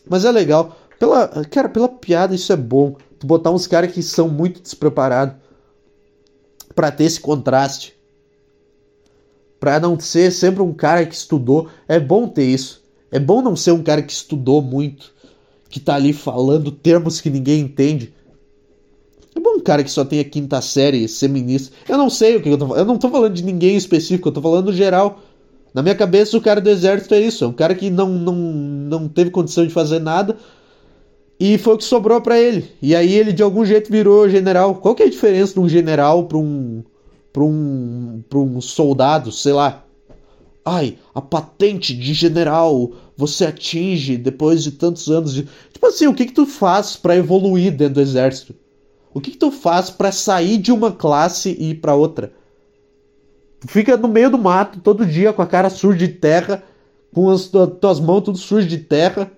Mas 0.09 0.25
é 0.25 0.33
legal. 0.33 0.77
Pela, 0.99 1.29
cara, 1.45 1.69
pela 1.69 1.89
piada 1.89 2.35
isso 2.35 2.53
é 2.53 2.57
bom. 2.57 2.97
Tu 3.21 3.25
botar 3.25 3.53
uns 3.53 3.69
caras 3.69 3.93
que 3.93 4.03
são 4.03 4.29
muito 4.29 4.61
despreparados 4.61 5.46
para 6.77 6.93
ter 6.93 7.05
esse 7.05 7.19
contraste. 7.19 7.95
Para 9.59 9.81
não 9.81 9.99
ser 9.99 10.31
sempre 10.31 10.63
um 10.63 10.75
cara 10.75 11.07
que 11.07 11.15
estudou, 11.15 11.69
é 11.89 11.99
bom 11.99 12.29
ter 12.29 12.45
isso. 12.45 12.85
É 13.11 13.19
bom 13.19 13.41
não 13.41 13.57
ser 13.57 13.73
um 13.73 13.83
cara 13.83 14.03
que 14.03 14.13
estudou 14.13 14.61
muito, 14.61 15.15
que 15.71 15.81
tá 15.81 15.95
ali 15.95 16.13
falando 16.13 16.71
termos 16.71 17.21
que 17.21 17.31
ninguém 17.31 17.61
entende. 17.61 18.13
É 19.35 19.41
bom 19.41 19.55
um 19.57 19.61
cara 19.61 19.83
que 19.83 19.91
só 19.91 20.05
tem 20.05 20.21
a 20.21 20.25
quinta 20.25 20.61
série 20.61 21.09
ser 21.09 21.29
ministro. 21.29 21.75
Eu 21.89 21.97
não 21.97 22.11
sei 22.11 22.37
o 22.37 22.43
que 22.43 22.51
eu 22.51 22.59
tô 22.59 22.67
falando. 22.67 22.81
Eu 22.81 22.87
não 22.87 22.99
tô 22.99 23.09
falando 23.09 23.33
de 23.33 23.43
ninguém 23.43 23.77
específico, 23.77 24.29
eu 24.29 24.33
tô 24.33 24.43
falando 24.43 24.73
geral. 24.73 25.21
Na 25.73 25.83
minha 25.83 25.95
cabeça, 25.95 26.37
o 26.37 26.41
cara 26.41 26.61
do 26.61 26.69
exército 26.69 27.15
é 27.15 27.21
isso. 27.21 27.45
É 27.45 27.47
um 27.47 27.53
cara 27.53 27.75
que 27.75 27.89
não, 27.89 28.09
não, 28.09 28.35
não 28.35 29.09
teve 29.09 29.31
condição 29.31 29.67
de 29.67 29.73
fazer 29.73 29.99
nada, 29.99 30.37
e 31.39 31.59
foi 31.59 31.75
o 31.75 31.79
que 31.79 31.85
sobrou 31.85 32.21
para 32.21 32.39
ele. 32.39 32.71
E 32.81 32.95
aí 32.95 33.13
ele 33.13 33.33
de 33.33 33.43
algum 33.43 33.65
jeito 33.65 33.91
virou 33.91 34.29
general. 34.29 34.77
Qual 34.77 34.95
que 34.95 35.03
é 35.03 35.07
a 35.07 35.11
diferença 35.11 35.55
de 35.55 35.61
um 35.61 35.69
general 35.69 36.25
para 36.25 36.39
um 36.39 36.83
para 37.33 37.43
um 37.43 38.23
para 38.29 38.39
um 38.39 38.61
soldado, 38.61 39.31
sei 39.31 39.53
lá? 39.53 39.85
Ai, 40.65 40.97
a 41.15 41.21
patente 41.21 41.95
de 41.95 42.13
general 42.15 42.93
você 43.17 43.47
atinge 43.47 44.17
depois 44.17 44.63
de 44.63 44.73
tantos 44.73 45.09
anos 45.09 45.35
de 45.35 45.47
Tipo 45.73 45.87
assim, 45.87 46.07
o 46.07 46.15
que 46.15 46.27
que 46.27 46.33
tu 46.33 46.47
faz 46.47 46.97
para 46.97 47.17
evoluir 47.17 47.71
dentro 47.71 47.95
do 47.95 48.01
exército? 48.01 48.55
O 49.13 49.21
que 49.21 49.31
que 49.31 49.37
tu 49.37 49.51
faz 49.51 49.91
para 49.91 50.11
sair 50.11 50.59
de 50.59 50.73
uma 50.73 50.91
classe 50.91 51.55
e 51.59 51.71
ir 51.71 51.75
para 51.77 51.95
outra? 51.95 52.33
Tu 53.61 53.69
fica 53.69 53.97
no 53.97 54.09
meio 54.09 54.31
do 54.31 54.39
mato 54.39 54.81
todo 54.81 55.07
dia 55.07 55.33
com 55.33 55.43
a 55.43 55.47
cara 55.47 55.71
suja 55.71 55.99
de 55.99 56.09
terra, 56.09 56.63
com 57.15 57.31
as 57.31 57.51
tuas 57.81 58.01
mãos 58.01 58.23
tudo 58.23 58.39
sujas 58.39 58.69
de 58.69 58.79
terra, 58.79 59.31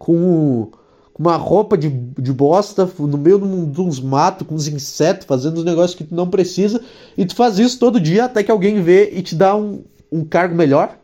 com 0.00 0.70
uma 1.16 1.36
roupa 1.36 1.76
de, 1.76 1.90
de 1.90 2.32
bosta 2.32 2.90
no 2.98 3.18
meio 3.18 3.38
de 3.38 3.80
uns 3.82 4.00
matos, 4.00 4.46
com 4.46 4.54
uns 4.54 4.66
insetos, 4.66 5.26
fazendo 5.26 5.58
os 5.58 5.64
negócios 5.64 5.94
que 5.94 6.04
tu 6.04 6.14
não 6.14 6.26
precisa, 6.26 6.80
e 7.18 7.26
tu 7.26 7.36
faz 7.36 7.58
isso 7.58 7.78
todo 7.78 8.00
dia 8.00 8.24
até 8.24 8.42
que 8.42 8.50
alguém 8.50 8.82
vê 8.82 9.10
e 9.12 9.20
te 9.20 9.34
dá 9.34 9.54
um, 9.54 9.84
um 10.10 10.24
cargo 10.24 10.54
melhor? 10.54 10.96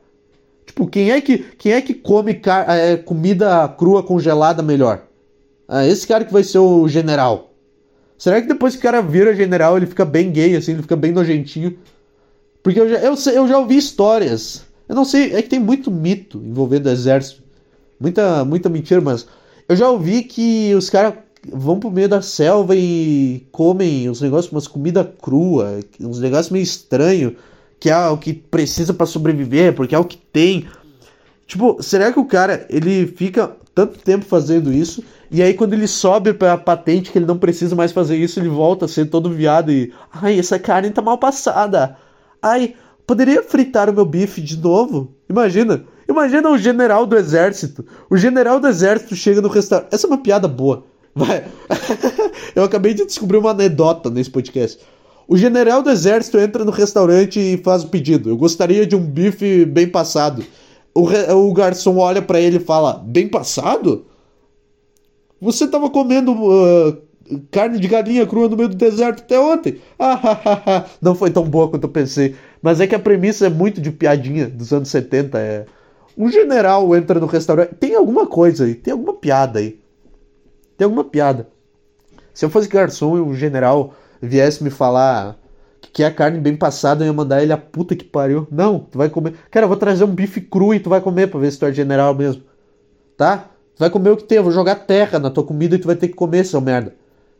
Tipo, 0.64 0.86
quem 0.86 1.10
é 1.10 1.20
que, 1.20 1.44
quem 1.58 1.72
é 1.72 1.82
que 1.82 1.92
come 1.92 2.40
é, 2.66 2.96
comida 2.96 3.68
crua 3.68 4.02
congelada 4.02 4.62
melhor? 4.62 5.02
Ah, 5.68 5.86
esse 5.86 6.06
cara 6.06 6.24
que 6.24 6.32
vai 6.32 6.42
ser 6.42 6.58
o 6.58 6.88
general. 6.88 7.52
Será 8.16 8.40
que 8.40 8.48
depois 8.48 8.72
que 8.72 8.78
o 8.78 8.82
cara 8.82 9.02
vira 9.02 9.36
general 9.36 9.76
ele 9.76 9.84
fica 9.84 10.06
bem 10.06 10.32
gay, 10.32 10.56
assim, 10.56 10.72
ele 10.72 10.82
fica 10.82 10.96
bem 10.96 11.12
nojentinho? 11.12 11.76
Porque 12.62 12.80
eu 12.80 12.88
já, 12.88 12.96
eu, 13.00 13.14
eu 13.34 13.46
já 13.46 13.58
ouvi 13.58 13.76
histórias. 13.76 14.64
Eu 14.88 14.94
não 14.94 15.04
sei, 15.04 15.34
é 15.34 15.42
que 15.42 15.50
tem 15.50 15.60
muito 15.60 15.90
mito 15.90 16.38
envolvendo 16.42 16.86
o 16.86 16.90
exército. 16.90 17.45
Muita, 17.98 18.44
muita 18.44 18.68
mentira, 18.68 19.00
mas 19.00 19.26
eu 19.68 19.74
já 19.74 19.88
ouvi 19.88 20.22
que 20.22 20.74
os 20.74 20.90
caras 20.90 21.14
vão 21.52 21.78
pro 21.78 21.90
meio 21.90 22.08
da 22.08 22.20
selva 22.20 22.74
e 22.76 23.46
comem 23.52 24.08
uns 24.10 24.20
negócios, 24.20 24.52
umas 24.52 24.66
comida 24.66 25.04
crua, 25.20 25.80
uns 26.00 26.20
negócios 26.20 26.50
meio 26.50 26.62
estranhos, 26.62 27.34
que 27.78 27.90
é 27.90 28.08
o 28.08 28.18
que 28.18 28.32
precisa 28.32 28.92
para 28.92 29.06
sobreviver, 29.06 29.74
porque 29.74 29.94
é 29.94 29.98
o 29.98 30.04
que 30.04 30.16
tem. 30.16 30.66
Tipo, 31.46 31.82
será 31.82 32.12
que 32.12 32.18
o 32.18 32.24
cara, 32.24 32.66
ele 32.68 33.06
fica 33.06 33.56
tanto 33.74 33.98
tempo 33.98 34.24
fazendo 34.24 34.72
isso, 34.72 35.04
e 35.30 35.42
aí 35.42 35.54
quando 35.54 35.74
ele 35.74 35.86
sobe 35.86 36.32
pra 36.32 36.56
patente 36.56 37.10
que 37.10 37.18
ele 37.18 37.26
não 37.26 37.38
precisa 37.38 37.76
mais 37.76 37.92
fazer 37.92 38.16
isso, 38.16 38.40
ele 38.40 38.48
volta 38.48 38.86
a 38.86 38.88
ser 38.88 39.06
todo 39.06 39.30
viado 39.30 39.70
e... 39.70 39.92
Ai, 40.10 40.38
essa 40.38 40.58
carne 40.58 40.90
tá 40.90 41.02
mal 41.02 41.18
passada. 41.18 41.96
Ai, 42.42 42.74
poderia 43.06 43.42
fritar 43.42 43.90
o 43.90 43.92
meu 43.92 44.04
bife 44.04 44.40
de 44.40 44.56
novo? 44.56 45.14
Imagina, 45.28 45.84
imagina 46.16 46.50
o 46.50 46.58
general 46.58 47.06
do 47.06 47.16
exército. 47.16 47.84
O 48.10 48.16
general 48.16 48.58
do 48.58 48.68
exército 48.68 49.14
chega 49.14 49.40
no 49.40 49.48
restaurante... 49.48 49.88
Essa 49.92 50.06
é 50.06 50.10
uma 50.10 50.18
piada 50.18 50.48
boa. 50.48 50.84
Vai. 51.14 51.44
Eu 52.54 52.64
acabei 52.64 52.94
de 52.94 53.04
descobrir 53.04 53.38
uma 53.38 53.50
anedota 53.50 54.10
nesse 54.10 54.30
podcast. 54.30 54.78
O 55.28 55.36
general 55.36 55.82
do 55.82 55.90
exército 55.90 56.38
entra 56.38 56.64
no 56.64 56.70
restaurante 56.70 57.38
e 57.38 57.56
faz 57.58 57.84
o 57.84 57.88
pedido. 57.88 58.28
Eu 58.28 58.36
gostaria 58.36 58.86
de 58.86 58.94
um 58.94 59.00
bife 59.00 59.64
bem 59.64 59.88
passado 59.88 60.44
o, 60.96 61.48
o 61.48 61.52
garçom 61.52 61.98
olha 61.98 62.22
para 62.22 62.40
ele 62.40 62.56
e 62.56 62.60
fala: 62.60 62.94
Bem 62.94 63.28
passado? 63.28 64.06
Você 65.38 65.68
tava 65.68 65.90
comendo 65.90 66.32
uh, 66.32 66.96
carne 67.50 67.78
de 67.78 67.86
galinha 67.86 68.26
crua 68.26 68.48
no 68.48 68.56
meio 68.56 68.70
do 68.70 68.74
deserto 68.74 69.20
até 69.20 69.38
ontem. 69.38 69.78
Ah, 69.98 70.86
Não 71.00 71.14
foi 71.14 71.30
tão 71.30 71.44
boa 71.44 71.68
quanto 71.68 71.84
eu 71.84 71.90
pensei. 71.90 72.34
Mas 72.62 72.80
é 72.80 72.86
que 72.86 72.94
a 72.94 72.98
premissa 72.98 73.46
é 73.46 73.50
muito 73.50 73.80
de 73.80 73.90
piadinha 73.90 74.48
dos 74.48 74.72
anos 74.72 74.88
70. 74.88 75.38
É. 75.38 75.66
Um 76.16 76.30
general 76.30 76.94
entra 76.96 77.20
no 77.20 77.26
restaurante. 77.26 77.74
Tem 77.74 77.94
alguma 77.94 78.26
coisa 78.26 78.64
aí, 78.64 78.74
tem 78.74 78.92
alguma 78.92 79.14
piada 79.14 79.58
aí. 79.58 79.80
Tem 80.76 80.84
alguma 80.84 81.04
piada. 81.04 81.48
Se 82.32 82.44
eu 82.44 82.50
fosse 82.50 82.68
garçom 82.68 83.16
e 83.16 83.20
um 83.20 83.34
general 83.34 83.94
viesse 84.20 84.62
me 84.62 84.70
falar 84.70 85.38
que 85.92 86.04
a 86.04 86.10
carne 86.12 86.38
bem 86.38 86.54
passada, 86.54 87.04
eu 87.04 87.06
ia 87.06 87.12
mandar 87.12 87.42
ele 87.42 87.52
a 87.52 87.56
puta 87.56 87.96
que 87.96 88.04
pariu. 88.04 88.46
Não, 88.50 88.80
tu 88.80 88.98
vai 88.98 89.08
comer. 89.08 89.34
Cara, 89.50 89.64
eu 89.64 89.68
vou 89.68 89.78
trazer 89.78 90.04
um 90.04 90.14
bife 90.14 90.42
cru 90.42 90.74
e 90.74 90.80
tu 90.80 90.90
vai 90.90 91.00
comer 91.00 91.28
pra 91.28 91.40
ver 91.40 91.50
se 91.50 91.58
tu 91.58 91.64
é 91.64 91.72
general 91.72 92.14
mesmo. 92.14 92.42
Tá? 93.16 93.48
Tu 93.74 93.78
vai 93.78 93.88
comer 93.88 94.10
o 94.10 94.16
que 94.16 94.24
tem, 94.24 94.36
eu 94.36 94.42
vou 94.42 94.52
jogar 94.52 94.74
terra 94.74 95.18
na 95.18 95.30
tua 95.30 95.44
comida 95.44 95.74
e 95.74 95.78
tu 95.78 95.86
vai 95.86 95.96
ter 95.96 96.08
que 96.08 96.14
comer, 96.14 96.44
seu 96.44 96.60
merda. 96.60 96.94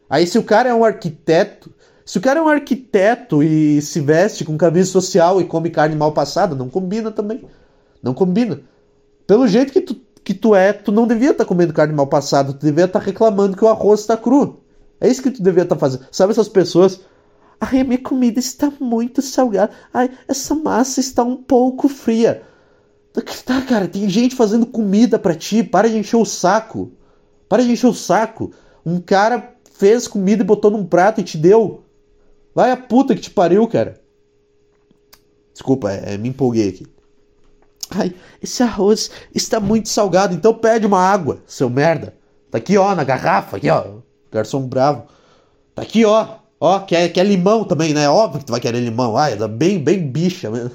Aí 0.08 0.26
se 0.26 0.38
o 0.38 0.42
cara 0.42 0.70
é 0.70 0.74
um 0.74 0.84
arquiteto, 0.84 1.70
se 2.04 2.16
o 2.16 2.20
cara 2.20 2.40
é 2.40 2.42
um 2.42 2.48
arquiteto 2.48 3.42
e 3.42 3.82
se 3.82 4.00
veste 4.00 4.44
com 4.44 4.56
camisa 4.56 4.90
social 4.90 5.40
e 5.40 5.44
come 5.44 5.68
carne 5.68 5.96
mal 5.96 6.12
passada, 6.12 6.54
não 6.54 6.70
combina 6.70 7.10
também. 7.10 7.44
Não 8.02 8.14
combina. 8.14 8.60
Pelo 9.26 9.46
jeito 9.46 9.72
que 9.72 9.80
tu, 9.80 9.96
que 10.22 10.34
tu 10.34 10.54
é, 10.54 10.72
tu 10.72 10.92
não 10.92 11.06
devia 11.06 11.30
estar 11.30 11.44
tá 11.44 11.48
comendo 11.48 11.72
carne 11.72 11.94
mal 11.94 12.06
passada, 12.06 12.52
tu 12.52 12.64
devia 12.64 12.84
estar 12.84 13.00
tá 13.00 13.04
reclamando 13.04 13.56
que 13.56 13.64
o 13.64 13.68
arroz 13.68 14.00
está 14.00 14.16
cru. 14.16 14.60
É 15.00 15.08
isso 15.08 15.22
que 15.22 15.30
tu 15.30 15.42
devia 15.42 15.62
estar 15.64 15.74
tá 15.74 15.80
fazendo. 15.80 16.06
Sabe 16.10 16.32
essas 16.32 16.48
pessoas 16.48 17.00
Ai, 17.60 17.80
a 17.80 17.84
minha 17.84 17.98
comida 17.98 18.38
está 18.38 18.70
muito 18.78 19.22
salgada. 19.22 19.72
Ai, 19.92 20.10
essa 20.28 20.54
massa 20.54 21.00
está 21.00 21.22
um 21.22 21.36
pouco 21.36 21.88
fria. 21.88 22.42
Tá, 23.44 23.62
cara, 23.62 23.88
tem 23.88 24.08
gente 24.08 24.36
fazendo 24.36 24.66
comida 24.66 25.18
para 25.18 25.34
ti. 25.34 25.62
Para 25.62 25.88
de 25.88 25.96
encher 25.96 26.16
o 26.16 26.24
saco. 26.24 26.92
Para 27.48 27.62
de 27.62 27.72
encher 27.72 27.86
o 27.86 27.94
saco. 27.94 28.52
Um 28.84 29.00
cara 29.00 29.54
fez 29.72 30.06
comida 30.06 30.42
e 30.42 30.46
botou 30.46 30.70
num 30.70 30.84
prato 30.84 31.20
e 31.20 31.24
te 31.24 31.38
deu. 31.38 31.82
Vai 32.54 32.70
a 32.70 32.76
puta 32.76 33.14
que 33.14 33.20
te 33.22 33.30
pariu, 33.30 33.66
cara. 33.66 34.00
Desculpa, 35.52 35.90
é, 35.90 36.18
me 36.18 36.28
empolguei 36.28 36.68
aqui. 36.68 36.86
Ai, 37.90 38.14
esse 38.42 38.62
arroz 38.62 39.10
está 39.34 39.60
muito 39.60 39.88
salgado, 39.88 40.34
então 40.34 40.52
pede 40.52 40.86
uma 40.86 41.00
água, 41.00 41.38
seu 41.46 41.70
merda. 41.70 42.14
Tá 42.50 42.58
aqui, 42.58 42.76
ó, 42.76 42.94
na 42.94 43.04
garrafa, 43.04 43.56
aqui, 43.56 43.70
ó. 43.70 43.98
Garçom 44.30 44.62
bravo. 44.66 45.04
Tá 45.74 45.82
aqui, 45.82 46.04
ó. 46.04 46.26
Ó, 46.58 46.80
quer, 46.80 47.08
quer 47.10 47.24
limão 47.24 47.64
também, 47.64 47.92
né? 47.92 48.08
Óbvio 48.08 48.40
que 48.40 48.46
tu 48.46 48.50
vai 48.50 48.60
querer 48.60 48.80
limão. 48.80 49.16
Ai, 49.16 49.34
é 49.34 49.48
bem, 49.48 49.78
bem 49.78 50.06
bicha 50.06 50.50
mesmo. 50.50 50.72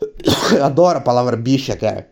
Adoro 0.62 0.98
a 0.98 1.02
palavra 1.02 1.36
bicha, 1.36 1.76
cara. 1.76 2.08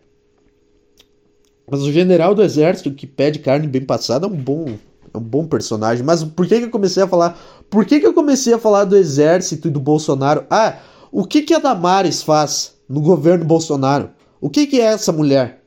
Mas 1.69 1.81
o 1.81 1.91
general 1.91 2.35
do 2.35 2.43
exército 2.43 2.91
que 2.91 3.07
pede 3.07 3.39
carne 3.39 3.67
bem 3.67 3.83
passada 3.83 4.27
é 4.27 4.29
um 4.29 4.35
bom, 4.35 4.65
é 5.13 5.17
um 5.17 5.21
bom 5.21 5.45
personagem. 5.45 6.03
Mas 6.03 6.23
por 6.23 6.45
que, 6.45 6.59
que 6.59 6.65
eu 6.65 6.69
comecei 6.69 7.01
a 7.01 7.07
falar? 7.07 7.39
Por 7.69 7.85
que, 7.85 7.99
que 7.99 8.05
eu 8.05 8.13
comecei 8.13 8.53
a 8.53 8.59
falar 8.59 8.83
do 8.83 8.97
exército 8.97 9.69
e 9.69 9.71
do 9.71 9.79
Bolsonaro? 9.79 10.45
Ah, 10.49 10.75
o 11.11 11.25
que, 11.25 11.43
que 11.43 11.53
a 11.53 11.59
Damares 11.59 12.21
faz 12.21 12.73
no 12.93 13.01
governo 13.01 13.43
Bolsonaro? 13.43 14.11
O 14.39 14.51
que, 14.51 14.67
que 14.67 14.79
é 14.79 14.83
essa 14.83 15.11
mulher? 15.11 15.63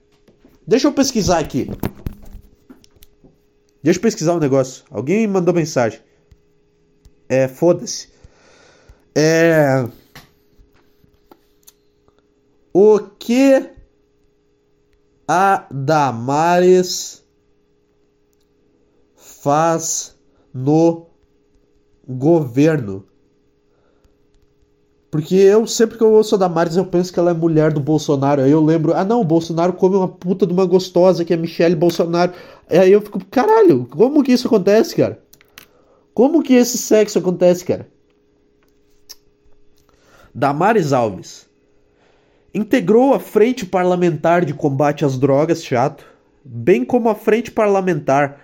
Deixa 0.64 0.86
eu 0.86 0.92
pesquisar 0.92 1.40
aqui. 1.40 1.68
Deixa 3.82 3.98
eu 3.98 4.02
pesquisar 4.02 4.34
um 4.34 4.38
negócio. 4.38 4.84
Alguém 4.88 5.26
mandou 5.26 5.52
mensagem. 5.52 5.98
É, 7.28 7.48
foda-se. 7.48 8.10
É. 9.12 9.88
O 12.72 13.00
que 13.18 13.70
a 15.26 15.66
Damares 15.68 17.24
faz 19.16 20.16
no 20.54 21.08
governo? 22.06 23.04
Porque 25.16 25.34
eu, 25.34 25.66
sempre 25.66 25.96
que 25.96 26.04
eu 26.04 26.12
ouço 26.12 26.34
a 26.34 26.38
Damares, 26.38 26.76
eu 26.76 26.84
penso 26.84 27.10
que 27.10 27.18
ela 27.18 27.30
é 27.30 27.34
mulher 27.34 27.72
do 27.72 27.80
Bolsonaro. 27.80 28.42
Aí 28.42 28.50
eu 28.50 28.62
lembro, 28.62 28.92
ah 28.92 29.02
não, 29.02 29.22
o 29.22 29.24
Bolsonaro 29.24 29.72
come 29.72 29.96
uma 29.96 30.08
puta 30.08 30.46
de 30.46 30.52
uma 30.52 30.66
gostosa 30.66 31.24
que 31.24 31.32
é 31.32 31.36
Michelle 31.38 31.74
Bolsonaro. 31.74 32.34
Aí 32.68 32.92
eu 32.92 33.00
fico, 33.00 33.24
caralho, 33.30 33.86
como 33.86 34.22
que 34.22 34.30
isso 34.30 34.46
acontece, 34.46 34.94
cara? 34.94 35.18
Como 36.12 36.42
que 36.42 36.52
esse 36.52 36.76
sexo 36.76 37.18
acontece, 37.18 37.64
cara? 37.64 37.88
Damares 40.34 40.92
Alves 40.92 41.46
integrou 42.52 43.14
a 43.14 43.18
Frente 43.18 43.64
Parlamentar 43.64 44.44
de 44.44 44.52
Combate 44.52 45.02
às 45.02 45.16
Drogas, 45.16 45.64
chato, 45.64 46.04
bem 46.44 46.84
como 46.84 47.08
a 47.08 47.14
Frente 47.14 47.50
Parlamentar 47.50 48.38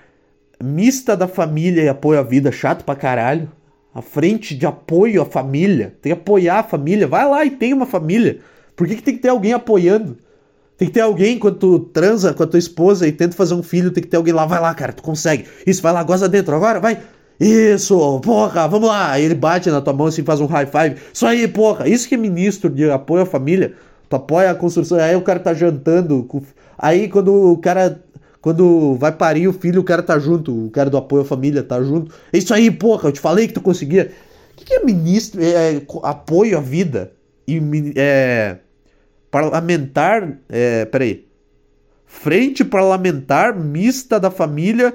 Mista 0.58 1.14
da 1.14 1.28
Família 1.28 1.82
e 1.82 1.88
Apoio 1.90 2.18
à 2.18 2.22
Vida, 2.22 2.50
chato 2.50 2.82
pra 2.82 2.96
caralho. 2.96 3.52
A 3.94 4.00
frente 4.00 4.55
de 4.55 4.64
apoio 4.64 5.20
à 5.20 5.24
família, 5.24 5.94
tem 6.00 6.12
que 6.12 6.18
apoiar 6.18 6.61
a 6.61 6.62
família, 6.62 7.07
vai 7.07 7.28
lá 7.28 7.44
e 7.44 7.50
tem 7.50 7.72
uma 7.72 7.87
família. 7.87 8.40
Por 8.74 8.87
que, 8.87 8.96
que 8.96 9.02
tem 9.02 9.14
que 9.14 9.20
ter 9.20 9.28
alguém 9.28 9.52
apoiando? 9.52 10.16
Tem 10.78 10.88
que 10.88 10.94
ter 10.94 11.00
alguém 11.00 11.38
quando 11.38 11.57
tu 11.59 11.78
transa 11.78 12.33
com 12.33 12.42
a 12.42 12.46
tua 12.46 12.59
esposa 12.59 13.07
e 13.07 13.12
tenta 13.12 13.37
fazer 13.37 13.55
um 13.55 13.62
filho, 13.62 13.90
tem 13.90 14.02
que 14.02 14.09
ter 14.09 14.16
alguém 14.16 14.33
lá, 14.33 14.46
vai 14.46 14.61
lá, 14.61 14.74
cara, 14.74 14.92
tu 14.92 15.02
consegue. 15.02 15.44
Isso, 15.66 15.83
vai 15.83 15.92
lá, 15.92 16.02
goza 16.02 16.28
dentro, 16.28 16.55
agora, 16.55 16.81
vai. 16.81 16.98
Isso, 17.38 18.20
porra, 18.20 18.68
vamos 18.68 18.88
lá. 18.88 19.18
Ele 19.18 19.35
bate 19.35 19.70
na 19.70 19.81
tua 19.81 19.92
mão 19.92 20.07
assim, 20.07 20.22
faz 20.22 20.40
um 20.40 20.46
high 20.46 20.66
five. 20.66 20.96
Isso 21.12 21.26
aí, 21.26 21.48
porra. 21.48 21.88
Isso 21.88 22.09
que 22.09 22.14
é 22.14 22.18
ministro 22.18 22.70
de 22.70 22.88
apoio 22.90 23.22
à 23.22 23.26
família. 23.26 23.74
Tu 24.09 24.16
apoia 24.16 24.50
a 24.50 24.55
construção. 24.55 24.98
Aí 24.98 25.16
o 25.16 25.22
cara 25.22 25.40
tá 25.40 25.52
jantando. 25.52 26.28
Aí 26.78 27.09
quando 27.09 27.52
o 27.52 27.59
cara. 27.59 28.00
Quando 28.42 28.96
vai 28.96 29.12
parir 29.12 29.46
o 29.46 29.52
filho, 29.52 29.81
o 29.81 29.85
cara 29.85 30.02
tá 30.02 30.18
junto. 30.18 30.66
O 30.66 30.70
cara 30.70 30.90
do 30.90 30.96
apoio 30.96 31.22
à 31.22 31.24
família 31.24 31.62
tá 31.62 31.81
junto. 31.81 32.12
Isso 32.33 32.52
aí, 32.52 32.72
porra, 32.72 33.09
eu 33.09 33.12
te 33.12 33.20
falei 33.20 33.46
que 33.46 33.55
tu 33.55 33.61
conseguia. 33.61 34.11
O 34.52 34.57
que, 34.57 34.64
que 34.64 34.74
é 34.74 34.85
ministro? 34.85 35.40
É, 35.40 35.76
é, 35.76 35.83
apoio 36.02 36.59
à 36.59 36.61
vida. 36.61 37.12
E 37.46 37.62
é, 37.94 38.59
parlamentar. 39.31 40.38
É, 40.48 40.85
peraí. 40.87 41.24
Frente 42.05 42.64
parlamentar 42.64 43.57
mista 43.57 44.18
da 44.18 44.31
família 44.31 44.92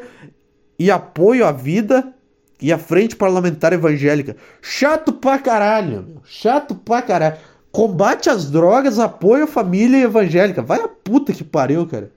e 0.77 0.91
apoio 0.91 1.45
à 1.45 1.51
vida 1.53 2.13
e 2.61 2.71
a 2.71 2.77
Frente 2.77 3.15
Parlamentar 3.15 3.71
Evangélica. 3.71 4.35
Chato 4.61 5.13
pra 5.13 5.39
caralho, 5.39 6.03
meu. 6.03 6.21
Chato 6.25 6.75
pra 6.75 7.01
caralho. 7.01 7.37
Combate 7.71 8.29
às 8.29 8.51
drogas, 8.51 8.99
apoio 8.99 9.45
à 9.45 9.47
família 9.47 10.03
evangélica. 10.03 10.61
Vai 10.61 10.81
a 10.81 10.87
puta 10.87 11.31
que 11.31 11.43
pariu, 11.43 11.85
cara. 11.87 12.11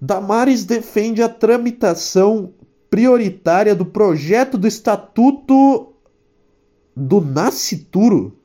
Damares 0.00 0.64
defende 0.64 1.22
a 1.22 1.28
tramitação 1.28 2.54
prioritária 2.88 3.74
do 3.74 3.84
projeto 3.84 4.56
do 4.56 4.66
Estatuto 4.66 5.92
do 6.96 7.20
Nascituro. 7.20 8.36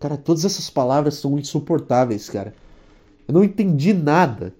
Cara, 0.00 0.16
todas 0.16 0.44
essas 0.44 0.68
palavras 0.68 1.14
são 1.14 1.38
insuportáveis, 1.38 2.28
cara. 2.28 2.54
Eu 3.26 3.34
não 3.34 3.44
entendi 3.44 3.94
nada. 3.94 4.52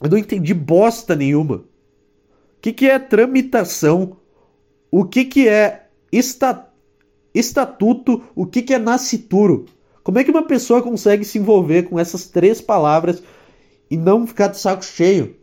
Eu 0.00 0.10
não 0.10 0.18
entendi 0.18 0.54
bosta 0.54 1.16
nenhuma. 1.16 1.56
O 1.56 2.60
que, 2.60 2.72
que 2.72 2.86
é 2.88 2.98
tramitação? 2.98 4.16
O 4.90 5.04
que, 5.04 5.24
que 5.24 5.48
é 5.48 5.88
esta, 6.12 6.68
estatuto? 7.34 8.22
O 8.34 8.46
que, 8.46 8.62
que 8.62 8.74
é 8.74 8.78
nascituro? 8.78 9.66
Como 10.04 10.18
é 10.18 10.24
que 10.24 10.30
uma 10.30 10.46
pessoa 10.46 10.82
consegue 10.82 11.24
se 11.24 11.38
envolver 11.38 11.84
com 11.84 11.98
essas 11.98 12.26
três 12.26 12.60
palavras 12.60 13.22
e 13.90 13.96
não 13.96 14.26
ficar 14.26 14.48
de 14.48 14.58
saco 14.58 14.84
cheio? 14.84 15.36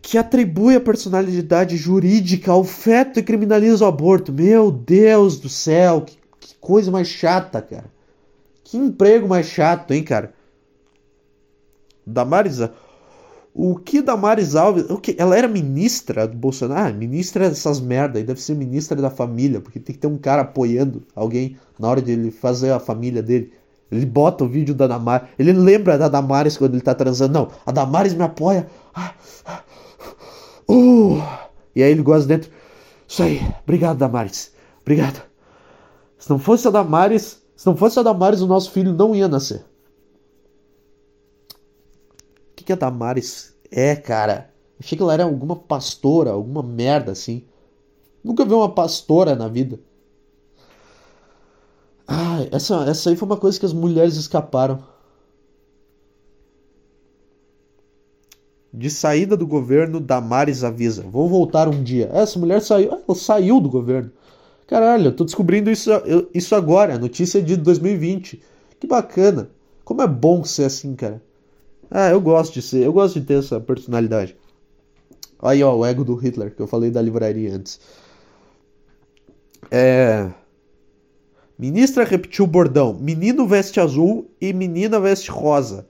Que 0.00 0.16
atribui 0.16 0.76
a 0.76 0.80
personalidade 0.80 1.76
jurídica 1.76 2.52
ao 2.52 2.62
feto 2.64 3.18
e 3.18 3.22
criminaliza 3.22 3.84
o 3.84 3.88
aborto. 3.88 4.32
Meu 4.32 4.70
Deus 4.70 5.38
do 5.38 5.48
céu, 5.48 6.02
que, 6.02 6.16
que 6.38 6.54
coisa 6.56 6.90
mais 6.90 7.08
chata, 7.08 7.60
cara. 7.60 7.92
Que 8.62 8.76
emprego 8.76 9.28
mais 9.28 9.46
chato, 9.46 9.92
hein, 9.92 10.04
cara? 10.04 10.32
Damares, 12.06 12.60
o 13.52 13.76
que 13.76 14.02
Damares 14.02 14.56
Alves, 14.56 14.88
o 14.90 14.98
que 14.98 15.14
ela 15.18 15.36
era 15.36 15.46
ministra 15.48 16.26
do 16.26 16.36
Bolsonaro, 16.36 16.88
ah, 16.88 16.92
ministra 16.92 17.48
dessas 17.48 17.80
merda, 17.80 18.18
e 18.18 18.24
deve 18.24 18.40
ser 18.40 18.54
ministra 18.54 19.00
da 19.00 19.10
família, 19.10 19.60
porque 19.60 19.78
tem 19.78 19.94
que 19.94 20.00
ter 20.00 20.06
um 20.06 20.18
cara 20.18 20.42
apoiando 20.42 21.02
alguém 21.14 21.56
na 21.78 21.88
hora 21.88 22.02
de 22.02 22.12
ele 22.12 22.30
fazer 22.30 22.70
a 22.70 22.80
família 22.80 23.22
dele. 23.22 23.52
Ele 23.90 24.06
bota 24.06 24.44
o 24.44 24.48
vídeo 24.48 24.74
da 24.74 24.86
Damares, 24.86 25.28
ele 25.38 25.52
lembra 25.52 25.96
da 25.96 26.08
Damares 26.08 26.56
quando 26.56 26.74
ele 26.74 26.82
tá 26.82 26.94
transando. 26.94 27.32
Não, 27.32 27.48
a 27.64 27.70
Damares 27.70 28.14
me 28.14 28.22
apoia. 28.22 28.68
Ah, 28.94 29.14
uh, 30.68 31.22
e 31.74 31.82
aí 31.82 31.90
ele 31.90 32.02
gosta 32.02 32.26
dentro. 32.26 32.50
Isso 33.06 33.22
aí, 33.22 33.40
obrigado 33.62 33.98
Damares, 33.98 34.52
obrigado. 34.82 35.22
Se 36.18 36.28
não 36.30 36.38
fosse 36.38 36.66
a 36.66 36.70
Damares, 36.70 37.42
se 37.54 37.66
não 37.66 37.76
fosse 37.76 37.98
a 37.98 38.02
Damares, 38.02 38.40
o 38.40 38.46
nosso 38.46 38.70
filho 38.70 38.92
não 38.92 39.14
ia 39.14 39.28
nascer 39.28 39.64
que, 42.64 42.64
que 42.64 42.72
a 42.72 42.76
Damares 42.76 43.54
é, 43.70 43.94
cara? 43.94 44.50
Achei 44.80 44.96
que 44.96 45.02
ela 45.02 45.12
era 45.12 45.24
alguma 45.24 45.54
pastora, 45.54 46.30
alguma 46.30 46.62
merda 46.62 47.12
assim. 47.12 47.44
Nunca 48.22 48.44
vi 48.44 48.54
uma 48.54 48.74
pastora 48.74 49.36
na 49.36 49.46
vida. 49.46 49.78
Ah, 52.06 52.46
essa, 52.52 52.84
essa 52.84 53.10
aí 53.10 53.16
foi 53.16 53.26
uma 53.26 53.36
coisa 53.36 53.58
que 53.58 53.66
as 53.66 53.72
mulheres 53.72 54.16
escaparam. 54.16 54.82
De 58.72 58.90
saída 58.90 59.36
do 59.36 59.46
governo, 59.46 60.00
Damares 60.00 60.64
avisa. 60.64 61.02
Vou 61.02 61.28
voltar 61.28 61.68
um 61.68 61.82
dia. 61.82 62.10
Essa 62.12 62.38
mulher 62.38 62.60
saiu. 62.60 62.90
Ela 62.92 63.14
saiu 63.16 63.60
do 63.60 63.70
governo. 63.70 64.10
Caralho, 64.66 65.06
eu 65.06 65.16
tô 65.16 65.24
descobrindo 65.24 65.70
isso, 65.70 65.90
isso 66.34 66.54
agora. 66.54 66.98
Notícia 66.98 67.40
de 67.40 67.56
2020. 67.56 68.42
Que 68.80 68.86
bacana. 68.86 69.50
Como 69.84 70.02
é 70.02 70.06
bom 70.06 70.42
ser 70.44 70.64
assim, 70.64 70.94
cara. 70.94 71.22
Ah, 71.90 72.10
eu 72.10 72.20
gosto 72.20 72.54
de 72.54 72.62
ser, 72.62 72.84
eu 72.84 72.92
gosto 72.92 73.20
de 73.20 73.26
ter 73.26 73.38
essa 73.38 73.60
personalidade. 73.60 74.36
Aí, 75.40 75.62
ó, 75.62 75.76
o 75.76 75.84
ego 75.84 76.04
do 76.04 76.14
Hitler, 76.14 76.54
que 76.54 76.60
eu 76.60 76.66
falei 76.66 76.90
da 76.90 77.02
livraria 77.02 77.54
antes. 77.54 77.78
É. 79.70 80.30
Ministra 81.58 82.04
repetiu 82.04 82.44
o 82.44 82.48
bordão: 82.48 82.94
menino 82.94 83.46
veste 83.46 83.80
azul 83.80 84.30
e 84.40 84.52
menina 84.52 84.98
veste 84.98 85.30
rosa. 85.30 85.86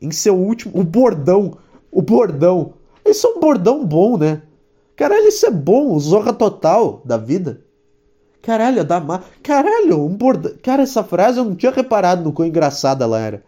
Em 0.00 0.10
seu 0.10 0.36
último. 0.36 0.78
O 0.78 0.82
bordão! 0.82 1.58
O 1.90 2.02
bordão! 2.02 2.74
Isso 3.04 3.26
é 3.26 3.30
um 3.30 3.40
bordão 3.40 3.84
bom, 3.84 4.16
né? 4.16 4.42
Caralho, 4.96 5.28
isso 5.28 5.46
é 5.46 5.50
bom, 5.50 5.98
zorra 5.98 6.32
total 6.32 7.02
da 7.04 7.16
vida. 7.16 7.60
Caralho, 8.42 8.84
da 8.84 8.98
ma... 8.98 9.22
Caralho, 9.42 10.04
um 10.04 10.16
bordão. 10.16 10.52
Cara, 10.62 10.82
essa 10.82 11.04
frase 11.04 11.38
eu 11.38 11.44
não 11.44 11.54
tinha 11.54 11.72
reparado 11.72 12.22
no 12.24 12.32
quão 12.32 12.48
engraçada 12.48 13.04
ela 13.04 13.20
era. 13.20 13.44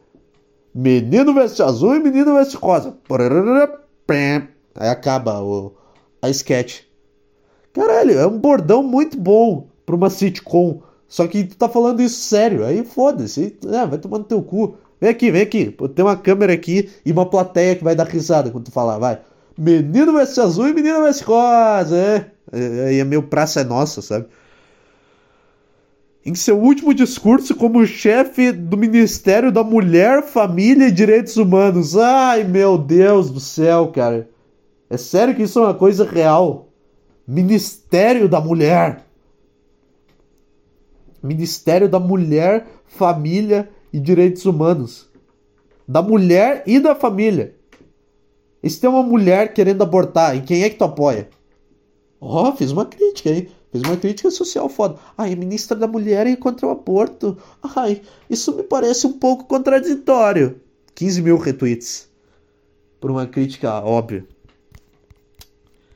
Menino 0.75 1.33
veste 1.33 1.63
azul 1.63 1.97
e 1.97 2.01
menino 2.01 2.35
veste 2.35 2.57
rosa. 2.57 2.97
Aí 4.75 4.89
acaba 4.89 5.41
o, 5.41 5.73
a 6.21 6.29
sketch. 6.31 6.83
Caralho, 7.73 8.19
é 8.19 8.27
um 8.27 8.39
bordão 8.39 8.83
muito 8.83 9.19
bom 9.19 9.69
pra 9.87 9.97
uma 9.97 10.11
sitcom. 10.11 10.83
Só 11.09 11.27
que 11.27 11.44
tu 11.44 11.57
tá 11.57 11.68
falando 11.68 12.03
isso 12.03 12.21
sério. 12.21 12.64
Aí 12.64 12.85
foda-se. 12.85 13.57
É, 13.66 13.87
vai 13.87 13.99
tomar 13.99 14.18
no 14.18 14.25
teu 14.25 14.42
cu. 14.42 14.77
Vem 15.01 15.11
aqui, 15.11 15.31
vem 15.31 15.42
aqui. 15.42 15.75
Tem 15.94 16.05
uma 16.05 16.16
câmera 16.16 16.53
aqui 16.53 16.90
e 17.05 17.11
uma 17.11 17.27
plateia 17.27 17.75
que 17.75 17.85
vai 17.85 17.94
dar 17.94 18.07
risada 18.07 18.51
quando 18.51 18.66
tu 18.66 18.73
falar. 18.73 18.99
Vai. 18.99 19.18
Menino 19.57 20.12
veste 20.12 20.38
azul 20.40 20.68
e 20.68 20.75
menino 20.75 21.03
veste 21.03 21.25
rosa. 21.25 21.97
É. 21.97 22.31
Aí 22.53 22.97
é, 22.97 22.99
é 22.99 23.05
meu 23.05 23.23
praça 23.23 23.61
é 23.61 23.64
nossa, 23.64 24.03
sabe? 24.03 24.27
em 26.29 26.35
seu 26.35 26.59
último 26.59 26.92
discurso 26.92 27.55
como 27.55 27.87
chefe 27.87 28.53
do 28.53 28.77
Ministério 28.77 29.51
da 29.51 29.64
Mulher, 29.64 30.23
Família 30.23 30.88
e 30.88 30.92
Direitos 30.92 31.38
Humanos. 31.38 31.97
Ai, 31.97 32.44
meu 32.44 32.77
Deus 32.77 33.31
do 33.31 33.40
céu, 33.40 33.88
cara. 33.88 34.29
É 34.90 34.99
sério 34.99 35.35
que 35.35 35.44
isso 35.44 35.59
é 35.59 35.62
uma 35.62 35.75
coisa 35.75 36.05
real? 36.05 36.68
Ministério 37.27 38.29
da 38.29 38.42
Mulher. 38.42 39.07
Ministério 41.22 41.88
da 41.88 41.98
Mulher, 41.98 42.66
Família 42.85 43.68
e 43.92 43.98
Direitos 43.98 44.44
Humanos. 44.44 45.09
Da 45.87 46.02
mulher 46.02 46.62
e 46.66 46.78
da 46.78 46.94
família. 46.94 47.54
E 48.62 48.68
se 48.68 48.81
tem 48.81 48.90
uma 48.90 49.02
mulher 49.02 49.52
querendo 49.54 49.83
abortar, 49.83 50.37
em 50.37 50.42
quem 50.42 50.62
é 50.62 50.70
que 50.70 50.76
tu 50.76 50.85
apoia? 50.85 51.28
Ó, 52.20 52.48
oh, 52.48 52.57
fiz 52.57 52.70
uma 52.70 52.85
crítica 52.85 53.31
aí. 53.31 53.48
Fez 53.70 53.85
uma 53.85 53.96
crítica 53.96 54.31
social 54.31 54.68
foda. 54.68 54.98
Ai, 55.16 55.35
ministra 55.35 55.76
da 55.76 55.87
Mulher 55.87 56.26
é 56.26 56.37
contra 56.37 56.66
o 56.66 56.70
aborto. 56.70 57.37
Ai, 57.76 58.00
isso 58.28 58.54
me 58.57 58.62
parece 58.62 59.07
um 59.07 59.12
pouco 59.12 59.44
contraditório. 59.44 60.61
15 60.94 61.22
mil 61.22 61.37
retweets. 61.37 62.09
Por 63.00 63.11
uma 63.11 63.26
crítica 63.26 63.81
óbvia. 63.81 64.26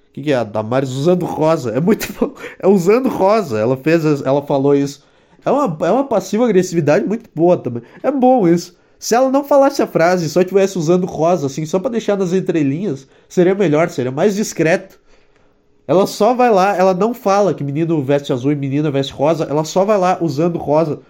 O 0.09 0.13
que, 0.13 0.23
que 0.23 0.33
é? 0.33 0.37
A 0.37 0.45
Damares 0.45 0.91
usando 0.91 1.25
rosa. 1.25 1.71
É 1.71 1.81
muito. 1.81 2.07
É 2.59 2.69
usando 2.69 3.09
rosa. 3.09 3.59
Ela 3.59 3.77
fez. 3.77 4.05
Ela 4.23 4.43
falou 4.43 4.75
isso. 4.75 5.05
É 5.45 5.51
uma, 5.51 5.87
é 5.87 5.91
uma 5.91 6.05
passiva 6.05 6.45
agressividade 6.45 7.05
muito 7.05 7.29
boa 7.35 7.57
também. 7.57 7.83
É 8.03 8.11
bom 8.11 8.47
isso. 8.47 8.77
Se 8.99 9.15
ela 9.17 9.31
não 9.31 9.43
falasse 9.43 9.83
a 9.83 9.87
frase, 9.87 10.29
só 10.29 10.41
estivesse 10.41 10.79
usando 10.79 11.07
rosa, 11.07 11.47
assim, 11.47 11.67
só 11.67 11.81
para 11.81 11.91
deixar 11.91 12.17
nas 12.17 12.33
entrelinhas, 12.33 13.09
seria 13.29 13.55
melhor, 13.55 13.91
seria 13.91 14.13
mais 14.13 14.37
discreto. 14.37 15.01
Ela 15.89 16.07
só 16.07 16.33
vai 16.33 16.51
lá, 16.51 16.77
ela 16.77 16.95
não 16.95 17.13
fala 17.13 17.53
que 17.53 17.65
menino 17.65 18.01
veste 18.05 18.33
azul 18.33 18.53
e 18.53 18.55
menina 18.55 18.93
veste 18.93 19.13
rosa, 19.13 19.45
ela 19.45 19.65
só 19.65 19.85
vai 19.85 19.99
lá 19.99 20.19
usando 20.21 20.57
rosa 20.57 21.01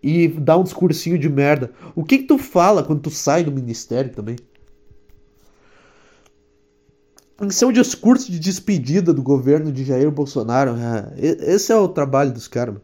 e 0.00 0.28
dá 0.28 0.56
um 0.56 0.62
discursinho 0.62 1.18
de 1.18 1.28
merda. 1.28 1.72
O 1.94 2.04
que, 2.04 2.18
que 2.18 2.24
tu 2.24 2.38
fala 2.38 2.84
quando 2.84 3.02
tu 3.02 3.10
sai 3.10 3.42
do 3.42 3.50
ministério 3.50 4.12
também? 4.12 4.36
Em 7.42 7.50
seu 7.50 7.72
discurso 7.72 8.30
de 8.30 8.38
despedida 8.38 9.12
do 9.12 9.22
governo 9.22 9.72
de 9.72 9.84
Jair 9.84 10.10
Bolsonaro, 10.10 10.76
é, 10.76 11.52
esse 11.52 11.72
é 11.72 11.76
o 11.76 11.88
trabalho 11.88 12.32
dos 12.32 12.46
caras. 12.46 12.76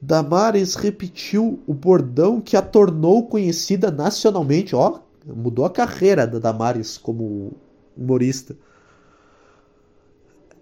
Damares 0.00 0.74
repetiu 0.74 1.60
o 1.66 1.74
bordão 1.74 2.40
que 2.40 2.56
a 2.56 2.62
tornou 2.62 3.26
conhecida 3.26 3.90
nacionalmente. 3.90 4.74
Ó, 4.74 5.00
mudou 5.26 5.64
a 5.64 5.70
carreira 5.70 6.26
da 6.26 6.38
Damares 6.38 6.96
como 6.96 7.52
humorista 7.96 8.56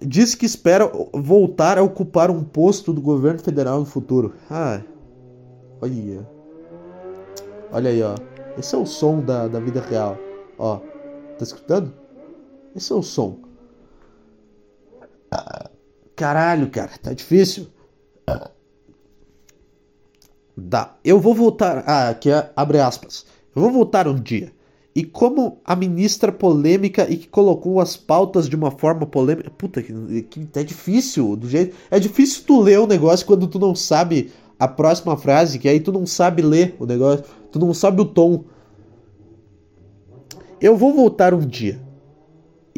diz 0.00 0.34
que 0.34 0.46
espera 0.46 0.90
voltar 1.12 1.78
a 1.78 1.82
ocupar 1.82 2.30
um 2.30 2.42
posto 2.44 2.92
do 2.92 3.00
governo 3.00 3.40
federal 3.40 3.80
no 3.80 3.84
futuro. 3.84 4.34
Ah, 4.50 4.80
olha. 5.80 6.28
Olha 7.72 7.90
aí, 7.90 8.02
ó. 8.02 8.14
Esse 8.58 8.74
é 8.74 8.78
o 8.78 8.86
som 8.86 9.20
da, 9.20 9.46
da 9.48 9.60
vida 9.60 9.80
real. 9.80 10.16
Ó, 10.58 10.78
tá 11.38 11.42
escutando? 11.42 11.92
Esse 12.74 12.92
é 12.92 12.94
o 12.94 13.02
som. 13.02 13.38
caralho, 16.16 16.70
cara, 16.70 16.90
tá 17.02 17.12
difícil. 17.12 17.68
Dá. 20.60 20.96
Eu 21.04 21.20
vou 21.20 21.34
voltar. 21.34 21.84
Ah, 21.86 22.08
aqui 22.08 22.30
é, 22.30 22.50
abre 22.56 22.80
aspas. 22.80 23.24
Eu 23.54 23.62
vou 23.62 23.70
voltar 23.70 24.08
um 24.08 24.14
dia 24.14 24.52
e 24.94 25.04
como 25.04 25.60
a 25.64 25.76
ministra 25.76 26.32
polêmica 26.32 27.06
e 27.08 27.16
que 27.16 27.28
colocou 27.28 27.80
as 27.80 27.96
pautas 27.96 28.48
de 28.48 28.56
uma 28.56 28.72
forma 28.72 29.06
polêmica. 29.06 29.50
Puta, 29.50 29.80
que, 29.80 29.92
que 30.22 30.48
é 30.58 30.64
difícil 30.64 31.36
do 31.36 31.48
jeito. 31.48 31.76
É 31.88 32.00
difícil 32.00 32.42
tu 32.44 32.60
ler 32.60 32.80
o 32.80 32.86
negócio 32.86 33.24
quando 33.24 33.46
tu 33.46 33.60
não 33.60 33.76
sabe 33.76 34.32
a 34.58 34.66
próxima 34.66 35.16
frase, 35.16 35.60
que 35.60 35.68
aí 35.68 35.78
tu 35.78 35.92
não 35.92 36.04
sabe 36.04 36.42
ler 36.42 36.74
o 36.80 36.86
negócio, 36.86 37.24
tu 37.52 37.60
não 37.60 37.72
sabe 37.72 38.02
o 38.02 38.04
tom. 38.04 38.42
Eu 40.60 40.76
vou 40.76 40.92
voltar 40.92 41.32
um 41.32 41.46
dia. 41.46 41.80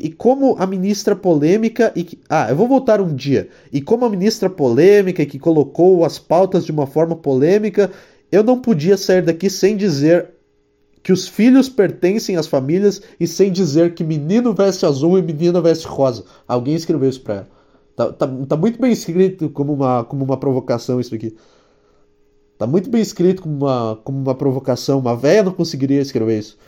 E 0.02 0.10
como 0.10 0.56
a 0.58 0.66
ministra 0.66 1.14
polêmica 1.14 1.92
e 1.94 2.04
que... 2.04 2.18
ah, 2.28 2.48
eu 2.50 2.56
vou 2.56 2.66
voltar 2.66 3.00
um 3.00 3.14
dia. 3.14 3.48
E 3.72 3.80
como 3.80 4.04
a 4.04 4.10
ministra 4.10 4.48
polêmica 4.48 5.24
que 5.26 5.38
colocou 5.38 6.04
as 6.04 6.18
pautas 6.18 6.64
de 6.64 6.72
uma 6.72 6.86
forma 6.86 7.14
polêmica, 7.16 7.90
eu 8.32 8.42
não 8.42 8.60
podia 8.60 8.96
sair 8.96 9.22
daqui 9.22 9.50
sem 9.50 9.76
dizer 9.76 10.30
que 11.02 11.12
os 11.12 11.26
filhos 11.26 11.68
pertencem 11.68 12.36
às 12.36 12.46
famílias 12.46 13.00
e 13.18 13.26
sem 13.26 13.50
dizer 13.50 13.94
que 13.94 14.04
menino 14.04 14.52
veste 14.52 14.84
azul 14.84 15.18
e 15.18 15.22
menina 15.22 15.60
veste 15.60 15.86
rosa. 15.86 16.24
Alguém 16.46 16.74
escreveu 16.74 17.08
isso 17.08 17.22
pra 17.22 17.34
ela. 17.34 17.48
Tá, 17.96 18.12
tá, 18.12 18.28
tá 18.48 18.56
muito 18.56 18.80
bem 18.80 18.92
escrito 18.92 19.48
como 19.50 19.72
uma, 19.72 20.04
como 20.04 20.24
uma 20.24 20.36
provocação 20.36 21.00
isso 21.00 21.14
aqui. 21.14 21.36
Tá 22.58 22.66
muito 22.66 22.90
bem 22.90 23.00
escrito 23.00 23.42
como 23.42 23.56
uma, 23.56 23.96
como 24.04 24.18
uma 24.18 24.34
provocação. 24.34 24.98
Uma 24.98 25.16
véia 25.16 25.42
não 25.42 25.52
conseguiria 25.52 26.00
escrever 26.00 26.38
isso. 26.38 26.58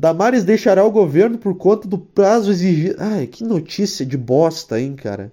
Damares 0.00 0.44
deixará 0.44 0.84
o 0.84 0.92
governo 0.92 1.38
por 1.38 1.56
conta 1.56 1.88
do 1.88 1.98
prazo 1.98 2.52
exigido. 2.52 2.94
Ai, 3.00 3.26
que 3.26 3.42
notícia 3.42 4.06
de 4.06 4.16
bosta, 4.16 4.80
hein, 4.80 4.94
cara. 4.94 5.32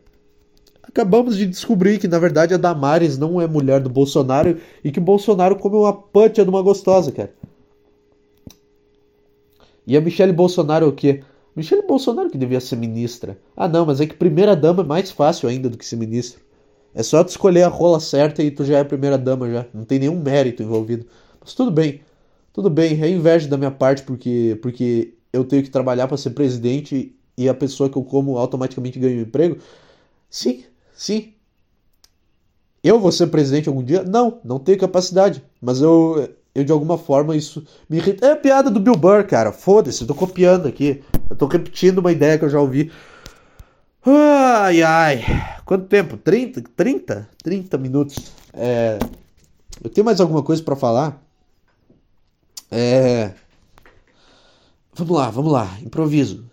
Acabamos 0.81 1.37
de 1.37 1.45
descobrir 1.45 1.99
que, 1.99 2.07
na 2.07 2.17
verdade, 2.17 2.55
a 2.55 2.57
Damares 2.57 3.15
não 3.15 3.39
é 3.39 3.45
mulher 3.45 3.79
do 3.79 3.91
Bolsonaro 3.91 4.57
e 4.83 4.91
que 4.91 4.97
o 4.97 5.03
Bolsonaro 5.03 5.55
come 5.55 5.75
uma 5.75 5.93
pancha 5.93 6.43
de 6.43 6.49
uma 6.49 6.63
gostosa, 6.63 7.11
cara. 7.11 7.31
E 9.85 9.95
a 9.95 10.01
Michelle 10.01 10.33
Bolsonaro 10.33 10.85
é 10.87 10.89
o 10.89 10.93
quê? 10.93 11.21
Michelle 11.55 11.85
Bolsonaro 11.85 12.31
que 12.31 12.37
devia 12.37 12.59
ser 12.59 12.75
ministra. 12.75 13.37
Ah, 13.55 13.67
não, 13.67 13.85
mas 13.85 14.01
é 14.01 14.07
que 14.07 14.15
primeira 14.15 14.55
dama 14.55 14.81
é 14.81 14.85
mais 14.85 15.11
fácil 15.11 15.47
ainda 15.47 15.69
do 15.69 15.77
que 15.77 15.85
ser 15.85 15.95
ministro. 15.95 16.41
É 16.91 17.03
só 17.03 17.23
tu 17.23 17.29
escolher 17.29 17.61
a 17.61 17.67
rola 17.67 17.99
certa 17.99 18.41
e 18.41 18.49
tu 18.49 18.65
já 18.65 18.79
é 18.79 18.83
primeira 18.83 19.15
dama 19.15 19.47
já. 19.47 19.67
Não 19.71 19.85
tem 19.85 19.99
nenhum 19.99 20.19
mérito 20.19 20.63
envolvido. 20.63 21.05
Mas 21.39 21.53
tudo 21.53 21.69
bem. 21.69 22.01
Tudo 22.55 22.69
bem, 22.69 23.03
é 23.03 23.09
inveja 23.09 23.49
da 23.49 23.57
minha 23.57 23.69
parte 23.69 24.01
porque, 24.03 24.57
porque 24.61 25.13
eu 25.33 25.43
tenho 25.43 25.61
que 25.61 25.69
trabalhar 25.69 26.07
para 26.07 26.15
ser 26.15 26.29
presidente 26.29 27.13
e 27.37 27.49
a 27.49 27.53
pessoa 27.53 27.89
que 27.89 27.97
eu 27.97 28.03
como 28.05 28.37
automaticamente 28.37 28.97
ganha 28.97 29.17
um 29.17 29.23
emprego. 29.23 29.57
Sim, 30.29 30.63
sim. 30.95 31.33
Eu 32.81 32.97
vou 32.97 33.11
ser 33.11 33.27
presidente 33.27 33.67
algum 33.67 33.83
dia? 33.83 34.03
Não, 34.03 34.39
não 34.41 34.57
tenho 34.57 34.79
capacidade. 34.79 35.43
Mas 35.61 35.81
eu, 35.81 36.29
eu 36.55 36.63
de 36.63 36.71
alguma 36.71 36.97
forma 36.97 37.35
isso 37.35 37.61
me 37.89 37.97
irrita. 37.97 38.25
É 38.25 38.31
a 38.31 38.37
piada 38.37 38.71
do 38.71 38.79
Bill 38.79 38.95
Burr, 38.95 39.27
cara. 39.27 39.51
Foda-se, 39.51 40.03
eu 40.03 40.07
tô 40.07 40.15
copiando 40.15 40.65
aqui. 40.65 41.03
Eu 41.29 41.35
tô 41.35 41.47
repetindo 41.47 41.97
uma 41.97 42.13
ideia 42.13 42.39
que 42.39 42.45
eu 42.45 42.49
já 42.49 42.61
ouvi. 42.61 42.89
Ai, 44.05 44.81
ai. 44.81 45.25
Quanto 45.65 45.87
tempo? 45.87 46.15
30? 46.15 46.63
30? 46.73 47.29
30 47.43 47.77
minutos. 47.77 48.31
É... 48.53 48.97
Eu 49.83 49.89
tenho 49.89 50.05
mais 50.05 50.21
alguma 50.21 50.41
coisa 50.41 50.63
para 50.63 50.77
falar? 50.77 51.24
É. 52.77 53.33
Vamos 54.93 55.15
lá, 55.15 55.29
vamos 55.29 55.53
lá. 55.53 55.79
Improviso. 55.81 56.45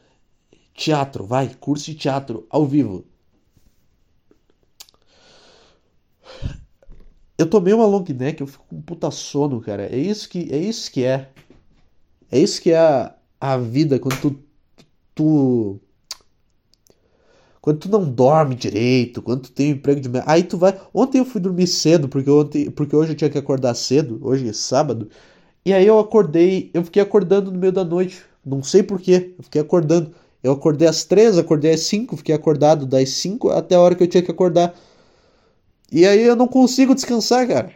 Teatro, 0.73 1.27
vai. 1.27 1.53
Curso 1.59 1.87
de 1.87 1.97
teatro 1.97 2.47
ao 2.49 2.65
vivo. 2.65 3.05
Eu 7.37 7.51
tomei 7.51 7.75
uma 7.75 7.87
long 7.87 8.05
neck, 8.05 8.41
eu 8.41 8.47
fico 8.47 8.65
com 8.69 8.81
puta 8.81 9.11
sono, 9.11 9.61
cara. 9.61 9.87
É 9.93 9.99
isso 9.99 10.29
que 10.29 10.49
é. 10.53 10.59
Isso 10.59 10.93
que 10.93 11.03
é. 11.03 11.29
É 12.31 12.39
isso 12.39 12.63
que 12.63 12.71
é 12.71 12.79
a, 12.79 13.17
a 13.41 13.57
vida 13.57 13.99
quando 13.99 14.21
tu, 14.21 14.39
tu. 15.17 15.81
Quando 17.61 17.79
tu 17.81 17.89
não 17.89 18.09
dorme 18.09 18.55
direito, 18.55 19.21
quando 19.23 19.43
tu 19.43 19.51
tem 19.51 19.73
um 19.73 19.77
emprego 19.77 20.01
de. 20.01 20.09
Aí 20.25 20.45
tu 20.45 20.57
vai. 20.57 20.81
Ontem 20.95 21.19
eu 21.19 21.25
fui 21.25 21.41
dormir 21.41 21.67
cedo, 21.67 22.09
porque, 22.09 22.31
ontem, 22.31 22.71
porque 22.71 22.95
hoje 22.95 23.11
eu 23.11 23.17
tinha 23.17 23.31
que 23.31 23.39
acordar 23.39 23.75
cedo, 23.75 24.21
hoje 24.23 24.49
é 24.49 24.53
sábado. 24.53 25.11
E 25.65 25.73
aí 25.73 25.87
eu 25.87 25.99
acordei, 25.99 26.71
eu 26.75 26.85
fiquei 26.85 27.03
acordando 27.03 27.51
no 27.51 27.59
meio 27.59 27.73
da 27.73 27.85
noite. 27.85 28.23
Não 28.45 28.63
sei 28.63 28.83
porquê, 28.83 29.35
eu 29.39 29.45
fiquei 29.45 29.61
acordando. 29.61 30.13
Eu 30.43 30.53
acordei 30.53 30.89
às 30.89 31.05
três, 31.05 31.39
acordei 31.39 31.73
às 31.73 31.81
cinco, 31.83 32.17
fiquei 32.17 32.35
acordado 32.35 32.85
das 32.85 33.11
cinco 33.11 33.51
até 33.51 33.77
a 33.77 33.81
hora 33.81 33.95
que 33.95 34.03
eu 34.03 34.09
tinha 34.09 34.23
que 34.23 34.31
acordar. 34.31 34.75
E 35.91 36.05
aí 36.07 36.23
eu 36.23 36.35
não 36.35 36.49
consigo 36.49 36.95
descansar, 36.95 37.47
cara. 37.47 37.73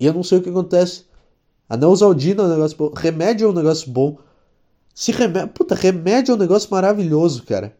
E 0.00 0.06
eu 0.06 0.14
não 0.14 0.22
sei 0.22 0.38
o 0.38 0.42
que 0.42 0.48
acontece. 0.48 1.04
A 1.68 1.76
Neusaldina 1.76 2.42
é 2.42 2.46
um 2.46 2.48
negócio 2.48 2.76
bom. 2.76 2.92
Remédio 2.94 3.46
é 3.46 3.50
um 3.50 3.54
negócio 3.54 3.90
bom. 3.90 4.18
Se 4.94 5.12
remédio. 5.12 5.48
Puta, 5.48 5.74
remédio 5.74 6.32
é 6.32 6.34
um 6.34 6.38
negócio 6.38 6.70
maravilhoso, 6.70 7.42
cara. 7.42 7.76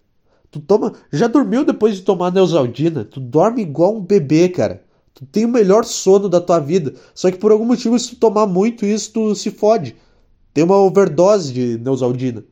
Tu 0.51 0.61
toma. 0.61 0.92
Já 1.12 1.27
dormiu 1.27 1.64
depois 1.64 1.97
de 1.97 2.03
tomar 2.03 2.33
Neusaldina? 2.33 3.05
Tu 3.05 3.21
dorme 3.21 3.62
igual 3.62 3.97
um 3.97 4.01
bebê, 4.01 4.49
cara. 4.49 4.83
Tu 5.18 5.26
tem 5.26 5.44
o 5.44 5.48
melhor 5.48 5.85
sono 5.85 6.28
da 6.28 6.40
tua 6.40 6.61
vida. 6.61 6.94
Só 7.12 7.28
que 7.28 7.38
por 7.38 7.50
algum 7.50 7.64
motivo, 7.64 7.98
se 7.98 8.11
tu 8.11 8.16
tomar 8.20 8.46
muito 8.46 8.87
isso, 8.87 9.12
tu 9.12 9.35
se 9.35 9.50
fode. 9.50 9.96
Tem 10.54 10.62
uma 10.62 10.76
overdose 10.76 11.52
de 11.52 11.76
Neusaldina. 11.76 12.44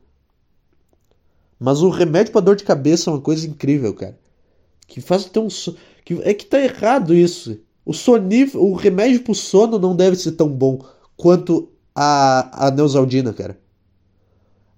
Mas 1.61 1.81
o 1.81 1.91
remédio 1.91 2.33
para 2.33 2.41
dor 2.41 2.57
de 2.57 2.65
cabeça 2.65 3.09
é 3.09 3.13
uma 3.13 3.21
coisa 3.21 3.47
incrível, 3.47 3.95
cara. 3.95 4.19
Que 4.85 5.01
faz 5.01 5.27
ter 5.27 5.39
um 5.39 5.49
sono. 5.49 5.77
Que... 6.05 6.21
É 6.23 6.35
que 6.35 6.45
tá 6.45 6.59
errado 6.59 7.15
isso. 7.15 7.57
O 7.85 7.95
sonífero, 7.95 8.65
o 8.65 8.75
remédio 8.75 9.23
pro 9.23 9.33
sono 9.33 9.79
não 9.79 9.95
deve 9.95 10.17
ser 10.17 10.33
tão 10.33 10.49
bom 10.49 10.85
quanto 11.17 11.69
a, 11.95 12.67
a 12.67 12.71
Neusaldina, 12.73 13.33
cara. 13.33 13.57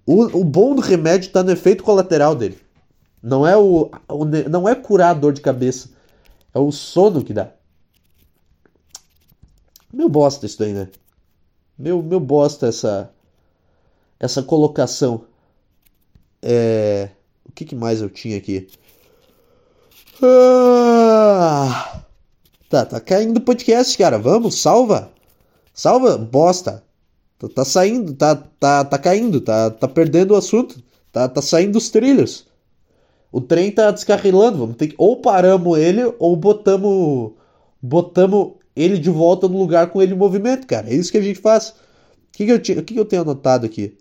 O, 0.05 0.41
o 0.41 0.43
bom 0.43 0.75
do 0.75 0.81
remédio 0.81 1.31
tá 1.31 1.41
no 1.41 1.51
efeito 1.51 1.83
colateral 1.83 2.35
dele. 2.35 2.59
Não 3.19 3.47
é 3.47 3.57
o, 3.57 3.89
o 4.07 4.25
não 4.25 4.69
é 4.69 4.75
curar 4.75 5.09
a 5.09 5.19
dor 5.19 5.33
de 5.33 5.41
cabeça. 5.41 5.89
É 6.53 6.59
o 6.59 6.71
sono 6.71 7.23
que 7.23 7.33
dá. 7.33 7.51
Meu 9.91 10.09
bosta 10.09 10.45
isso 10.45 10.59
daí, 10.59 10.73
né? 10.73 10.89
Meu, 11.77 12.01
meu 12.03 12.19
bosta 12.19 12.67
essa 12.67 13.11
essa 14.19 14.43
colocação. 14.43 15.25
É... 16.41 17.09
O 17.47 17.51
que, 17.51 17.65
que 17.65 17.75
mais 17.75 18.01
eu 18.01 18.09
tinha 18.09 18.37
aqui? 18.37 18.67
Ah... 20.21 22.03
Tá, 22.69 22.85
tá 22.85 22.99
caindo 22.99 23.37
o 23.37 23.41
podcast, 23.41 23.97
cara. 23.97 24.19
Vamos, 24.19 24.61
salva. 24.61 25.11
Salva, 25.73 26.17
bosta. 26.17 26.83
Tá, 27.39 27.47
tá, 27.47 27.65
saindo, 27.65 28.13
tá, 28.13 28.35
tá, 28.35 28.85
tá 28.85 28.97
caindo, 28.97 29.41
tá, 29.41 29.71
tá 29.71 29.87
perdendo 29.87 30.31
o 30.31 30.35
assunto. 30.35 30.81
Tá, 31.11 31.27
tá 31.27 31.41
saindo 31.41 31.77
os 31.77 31.89
trilhos. 31.89 32.45
O 33.31 33.41
trem 33.41 33.71
tá 33.71 33.89
descarrilando. 33.89 34.59
Vamos 34.59 34.75
ter 34.75 34.89
que 34.89 34.95
ou 34.97 35.17
paramos 35.17 35.79
ele 35.79 36.13
ou 36.19 36.35
botamos 36.35 37.31
botamos 37.81 38.58
ele 38.79 38.97
de 38.97 39.09
volta 39.09 39.47
no 39.47 39.57
lugar 39.57 39.89
com 39.91 40.01
ele 40.01 40.13
em 40.13 40.17
movimento, 40.17 40.65
cara. 40.65 40.89
É 40.89 40.93
isso 40.93 41.11
que 41.11 41.17
a 41.17 41.21
gente 41.21 41.39
faz. 41.39 41.69
O 41.69 41.73
que, 42.31 42.45
que, 42.45 42.51
eu, 42.51 42.57
o 42.57 42.83
que, 42.83 42.93
que 42.93 42.99
eu 42.99 43.05
tenho 43.05 43.23
anotado 43.23 43.65
aqui? 43.65 43.97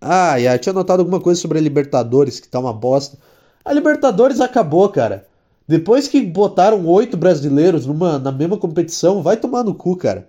Ah, 0.00 0.38
já 0.38 0.58
tinha 0.58 0.72
anotado 0.72 1.00
alguma 1.00 1.20
coisa 1.20 1.40
sobre 1.40 1.58
a 1.58 1.60
Libertadores, 1.60 2.40
que 2.40 2.48
tá 2.48 2.58
uma 2.58 2.72
bosta. 2.72 3.16
A 3.64 3.72
Libertadores 3.72 4.40
acabou, 4.40 4.88
cara. 4.88 5.26
Depois 5.66 6.08
que 6.08 6.20
botaram 6.20 6.84
oito 6.86 7.16
brasileiros 7.16 7.86
numa, 7.86 8.18
na 8.18 8.32
mesma 8.32 8.58
competição, 8.58 9.22
vai 9.22 9.36
tomar 9.36 9.62
no 9.62 9.74
cu, 9.74 9.96
cara. 9.96 10.28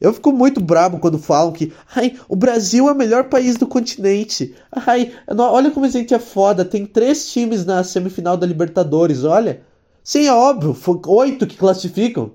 Eu 0.00 0.12
fico 0.12 0.30
muito 0.30 0.60
brabo 0.60 0.98
quando 0.98 1.18
falam 1.18 1.52
que 1.52 1.72
ai, 1.94 2.18
o 2.28 2.36
Brasil 2.36 2.88
é 2.88 2.92
o 2.92 2.96
melhor 2.96 3.24
país 3.24 3.56
do 3.56 3.66
continente. 3.66 4.54
Ai, 4.70 5.12
olha 5.26 5.70
como 5.70 5.86
a 5.86 5.88
gente 5.88 6.14
é 6.14 6.18
foda. 6.18 6.64
Tem 6.64 6.86
três 6.86 7.30
times 7.30 7.64
na 7.64 7.82
semifinal 7.82 8.36
da 8.36 8.46
Libertadores, 8.46 9.24
olha. 9.24 9.62
Sim, 10.06 10.28
é 10.28 10.32
óbvio, 10.32 10.72
foi 10.72 11.00
oito 11.04 11.48
que 11.48 11.56
classificam. 11.56 12.30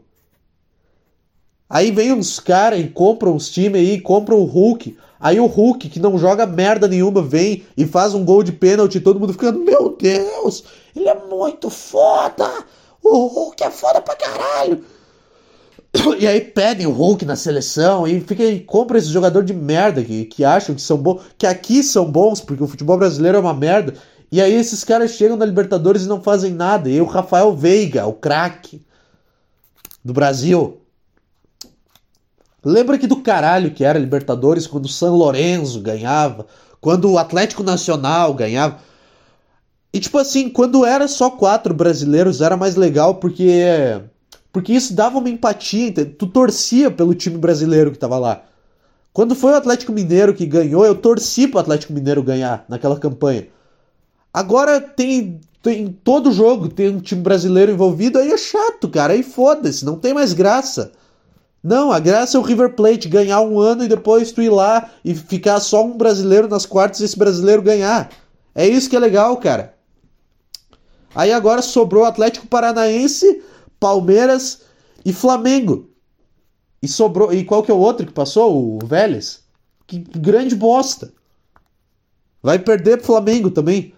Aí 1.69 1.89
vem 1.89 2.11
uns 2.11 2.37
caras 2.37 2.81
e 2.81 2.89
compram 2.89 3.33
uns 3.33 3.49
times 3.49 3.79
aí, 3.79 4.01
compram 4.01 4.39
o 4.39 4.43
Hulk. 4.43 4.97
Aí 5.17 5.39
o 5.39 5.45
Hulk, 5.45 5.87
que 5.87 5.97
não 5.97 6.17
joga 6.17 6.45
merda 6.45 6.85
nenhuma, 6.85 7.21
vem 7.21 7.63
e 7.77 7.85
faz 7.85 8.13
um 8.13 8.25
gol 8.25 8.43
de 8.43 8.51
pênalti 8.51 8.95
e 8.95 8.99
todo 8.99 9.21
mundo 9.21 9.31
fica, 9.31 9.53
meu 9.53 9.95
Deus, 9.97 10.65
ele 10.93 11.07
é 11.07 11.15
muito 11.15 11.69
foda! 11.69 12.45
O 13.01 13.27
Hulk 13.27 13.63
é 13.63 13.71
foda 13.71 14.01
pra 14.01 14.17
caralho! 14.17 14.83
E 16.19 16.27
aí 16.27 16.41
pedem 16.41 16.87
o 16.87 16.91
Hulk 16.91 17.23
na 17.23 17.37
seleção 17.37 18.05
e 18.05 18.19
fica 18.19 18.43
e 18.43 18.59
compra 18.59 18.97
esse 18.97 19.07
jogador 19.07 19.43
de 19.43 19.53
merda 19.53 20.03
que, 20.03 20.25
que 20.25 20.43
acham 20.43 20.75
que 20.75 20.81
são 20.81 20.97
bons, 20.97 21.21
que 21.37 21.47
aqui 21.47 21.81
são 21.83 22.11
bons, 22.11 22.41
porque 22.41 22.63
o 22.63 22.67
futebol 22.67 22.97
brasileiro 22.97 23.37
é 23.37 23.41
uma 23.41 23.53
merda. 23.53 23.93
E 24.31 24.39
aí 24.39 24.53
esses 24.53 24.83
caras 24.83 25.11
chegam 25.11 25.35
na 25.35 25.45
Libertadores 25.45 26.03
e 26.03 26.07
não 26.07 26.21
fazem 26.21 26.53
nada. 26.53 26.89
E 26.89 27.01
o 27.01 27.05
Rafael 27.05 27.53
Veiga, 27.53 28.05
o 28.05 28.13
craque 28.13 28.81
do 30.03 30.13
Brasil. 30.13 30.79
Lembra 32.63 32.97
que 32.97 33.07
do 33.07 33.17
caralho 33.17 33.71
que 33.71 33.83
era 33.83 33.99
Libertadores 33.99 34.67
quando 34.67 34.85
o 34.85 34.89
San 34.89 35.11
Lorenzo 35.11 35.81
ganhava, 35.81 36.45
quando 36.79 37.11
o 37.11 37.17
Atlético 37.17 37.63
Nacional 37.63 38.33
ganhava. 38.33 38.79
E 39.93 39.99
tipo 39.99 40.17
assim, 40.17 40.49
quando 40.49 40.85
era 40.85 41.07
só 41.07 41.29
quatro 41.31 41.73
brasileiros 41.73 42.39
era 42.39 42.55
mais 42.55 42.75
legal 42.75 43.15
porque 43.15 44.01
porque 44.53 44.73
isso 44.73 44.93
dava 44.93 45.17
uma 45.17 45.29
empatia, 45.29 46.05
tu 46.05 46.27
torcia 46.27 46.91
pelo 46.91 47.15
time 47.15 47.37
brasileiro 47.37 47.91
que 47.91 47.97
tava 47.97 48.17
lá. 48.17 48.43
Quando 49.13 49.35
foi 49.35 49.51
o 49.51 49.55
Atlético 49.55 49.91
Mineiro 49.91 50.33
que 50.33 50.45
ganhou, 50.45 50.85
eu 50.85 50.95
torci 50.95 51.47
pro 51.47 51.59
Atlético 51.59 51.93
Mineiro 51.93 52.23
ganhar 52.23 52.65
naquela 52.69 52.97
campanha. 52.99 53.47
Agora 54.33 54.79
tem, 54.79 55.41
tem 55.61 55.87
todo 56.03 56.31
jogo, 56.31 56.69
tem 56.69 56.89
um 56.89 56.99
time 56.99 57.21
brasileiro 57.21 57.71
envolvido, 57.71 58.17
aí 58.17 58.31
é 58.31 58.37
chato, 58.37 58.89
cara. 58.89 59.13
Aí 59.13 59.23
foda-se, 59.23 59.85
não 59.85 59.97
tem 59.97 60.13
mais 60.13 60.33
graça. 60.33 60.91
Não, 61.63 61.91
a 61.91 61.99
graça 61.99 62.37
é 62.37 62.39
o 62.39 62.43
River 62.43 62.75
Plate 62.75 63.07
ganhar 63.07 63.41
um 63.41 63.59
ano 63.59 63.83
e 63.83 63.87
depois 63.87 64.31
tu 64.31 64.41
ir 64.41 64.49
lá 64.49 64.89
e 65.05 65.13
ficar 65.13 65.59
só 65.59 65.85
um 65.85 65.95
brasileiro 65.95 66.47
nas 66.47 66.65
quartas 66.65 67.01
e 67.01 67.05
esse 67.05 67.17
brasileiro 67.17 67.61
ganhar. 67.61 68.09
É 68.55 68.67
isso 68.67 68.89
que 68.89 68.95
é 68.95 68.99
legal, 68.99 69.37
cara. 69.37 69.75
Aí 71.13 71.31
agora 71.31 71.61
sobrou 71.61 72.05
Atlético 72.05 72.47
Paranaense, 72.47 73.43
Palmeiras 73.79 74.61
e 75.05 75.13
Flamengo. 75.13 75.89
E 76.81 76.87
sobrou. 76.87 77.31
E 77.31 77.43
qual 77.43 77.61
que 77.61 77.69
é 77.69 77.73
o 77.73 77.79
outro 77.79 78.07
que 78.07 78.13
passou? 78.13 78.75
O 78.75 78.79
Vélez? 78.85 79.43
Que 79.85 79.99
grande 79.99 80.55
bosta. 80.55 81.13
Vai 82.41 82.57
perder 82.57 82.97
pro 82.97 83.07
Flamengo 83.07 83.51
também. 83.51 83.93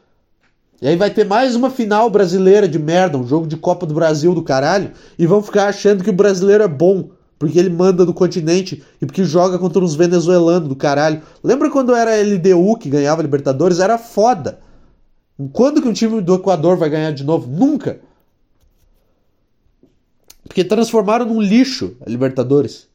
E 0.84 0.88
aí 0.90 0.98
vai 0.98 1.10
ter 1.10 1.26
mais 1.26 1.56
uma 1.56 1.70
final 1.70 2.10
brasileira 2.10 2.68
de 2.68 2.78
merda, 2.78 3.18
um 3.18 3.26
jogo 3.26 3.48
de 3.48 3.56
Copa 3.56 3.86
do 3.86 3.94
Brasil 3.94 4.36
do 4.36 4.44
caralho, 4.44 4.92
e 5.18 5.26
vão 5.26 5.42
ficar 5.42 5.70
achando 5.70 6.04
que 6.04 6.10
o 6.10 6.14
brasileiro 6.14 6.62
é 6.62 6.68
bom, 6.68 7.10
porque 7.40 7.58
ele 7.58 7.70
manda 7.70 8.04
no 8.04 8.14
continente 8.14 8.84
e 9.02 9.06
porque 9.06 9.24
joga 9.24 9.58
contra 9.58 9.82
uns 9.82 9.96
venezuelanos 9.96 10.68
do 10.68 10.76
caralho. 10.76 11.22
Lembra 11.42 11.72
quando 11.72 11.96
era 11.96 12.12
a 12.12 12.22
LDU 12.22 12.78
que 12.78 12.90
ganhava 12.90 13.22
Libertadores? 13.22 13.80
Era 13.80 13.98
foda. 13.98 14.60
Quando 15.54 15.82
que 15.82 15.88
um 15.88 15.94
time 15.94 16.20
do 16.20 16.36
Equador 16.36 16.76
vai 16.76 16.90
ganhar 16.90 17.12
de 17.12 17.24
novo? 17.24 17.50
Nunca. 17.50 18.02
Porque 20.44 20.66
transformaram 20.66 21.26
num 21.26 21.42
lixo 21.42 21.96
a 22.06 22.10
Libertadores. 22.10 22.90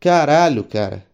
Caralho, 0.00 0.64
cara. 0.64 1.04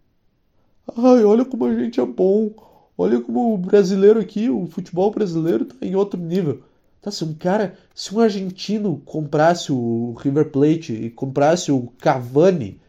Ai, 0.96 1.24
olha 1.24 1.44
como 1.44 1.64
a 1.64 1.74
gente 1.74 1.98
é 1.98 2.06
bom. 2.06 2.70
Olha 2.96 3.20
como 3.20 3.54
o 3.54 3.58
brasileiro 3.58 4.20
aqui, 4.20 4.50
o 4.50 4.66
futebol 4.66 5.10
brasileiro 5.10 5.64
tá 5.64 5.76
em 5.80 5.94
outro 5.94 6.20
nível. 6.20 6.62
Tá, 7.00 7.10
se 7.10 7.24
um 7.24 7.34
cara, 7.34 7.76
se 7.94 8.14
um 8.14 8.20
argentino 8.20 9.02
comprasse 9.04 9.72
o 9.72 10.14
River 10.18 10.50
Plate 10.50 10.92
e 10.92 11.10
comprasse 11.10 11.72
o 11.72 11.92
Cavani, 11.98 12.80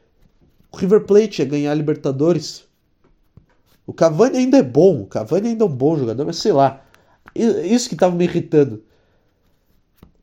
o 0.72 0.78
River 0.78 1.06
Plate 1.06 1.42
ia 1.42 1.48
ganhar 1.48 1.72
a 1.72 1.76
Libertadores. 1.76 2.64
O 3.88 3.94
Cavani 3.94 4.38
ainda 4.38 4.58
é 4.58 4.64
bom, 4.64 5.02
o 5.02 5.08
Cavani 5.08 5.50
ainda 5.50 5.64
é 5.66 5.68
um 5.68 5.76
bom 5.76 5.98
jogador, 5.98 6.26
mas 6.26 6.38
sei 6.38 6.52
lá. 6.52 6.84
Isso 7.36 7.90
que 7.90 7.96
tava 7.96 8.16
me 8.16 8.26
irritando. 8.26 8.84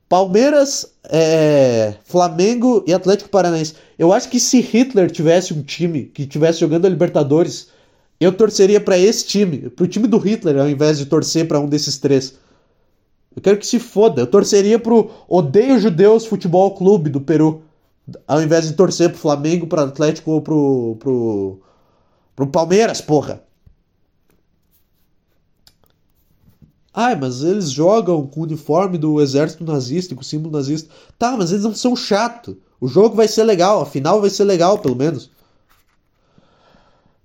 Palmeiras, 0.08 0.92
é, 1.04 1.94
Flamengo 2.04 2.84
e 2.86 2.92
Atlético 2.92 3.30
Paranaense. 3.30 3.74
Eu 3.98 4.12
acho 4.12 4.28
que 4.28 4.40
se 4.40 4.60
Hitler 4.60 5.10
tivesse 5.10 5.54
um 5.54 5.62
time 5.62 6.04
que 6.04 6.26
tivesse 6.26 6.60
jogando 6.60 6.86
a 6.86 6.88
Libertadores, 6.88 7.70
eu 8.20 8.32
torceria 8.32 8.78
para 8.78 8.98
esse 8.98 9.26
time, 9.26 9.70
pro 9.70 9.88
time 9.88 10.06
do 10.06 10.18
Hitler, 10.18 10.58
ao 10.58 10.68
invés 10.68 10.98
de 10.98 11.06
torcer 11.06 11.48
para 11.48 11.58
um 11.58 11.66
desses 11.66 11.96
três. 11.96 12.34
Eu 13.34 13.40
quero 13.40 13.56
que 13.56 13.66
se 13.66 13.78
foda. 13.78 14.20
Eu 14.20 14.26
torceria 14.26 14.78
pro 14.78 15.10
Odeio 15.26 15.80
Judeus 15.80 16.26
Futebol 16.26 16.74
Clube 16.74 17.08
do 17.08 17.20
Peru, 17.20 17.62
ao 18.28 18.42
invés 18.42 18.66
de 18.68 18.74
torcer 18.74 19.08
pro 19.10 19.18
Flamengo, 19.18 19.66
pro 19.66 19.80
Atlético 19.80 20.32
ou 20.32 20.42
pro, 20.42 20.96
pro, 20.98 21.60
pro 22.36 22.46
Palmeiras, 22.48 23.00
porra. 23.00 23.42
Ai, 26.92 27.14
mas 27.14 27.42
eles 27.42 27.70
jogam 27.70 28.26
com 28.26 28.40
o 28.40 28.42
uniforme 28.42 28.98
do 28.98 29.20
exército 29.20 29.64
nazista, 29.64 30.14
com 30.14 30.20
o 30.20 30.24
símbolo 30.24 30.56
nazista. 30.56 30.92
Tá, 31.18 31.36
mas 31.36 31.52
eles 31.52 31.64
não 31.64 31.74
são 31.74 31.94
chato. 31.96 32.58
O 32.80 32.88
jogo 32.88 33.14
vai 33.14 33.28
ser 33.28 33.44
legal, 33.44 33.80
a 33.80 33.86
final 33.86 34.20
vai 34.20 34.28
ser 34.28 34.44
legal, 34.44 34.78
pelo 34.78 34.96
menos. 34.96 35.30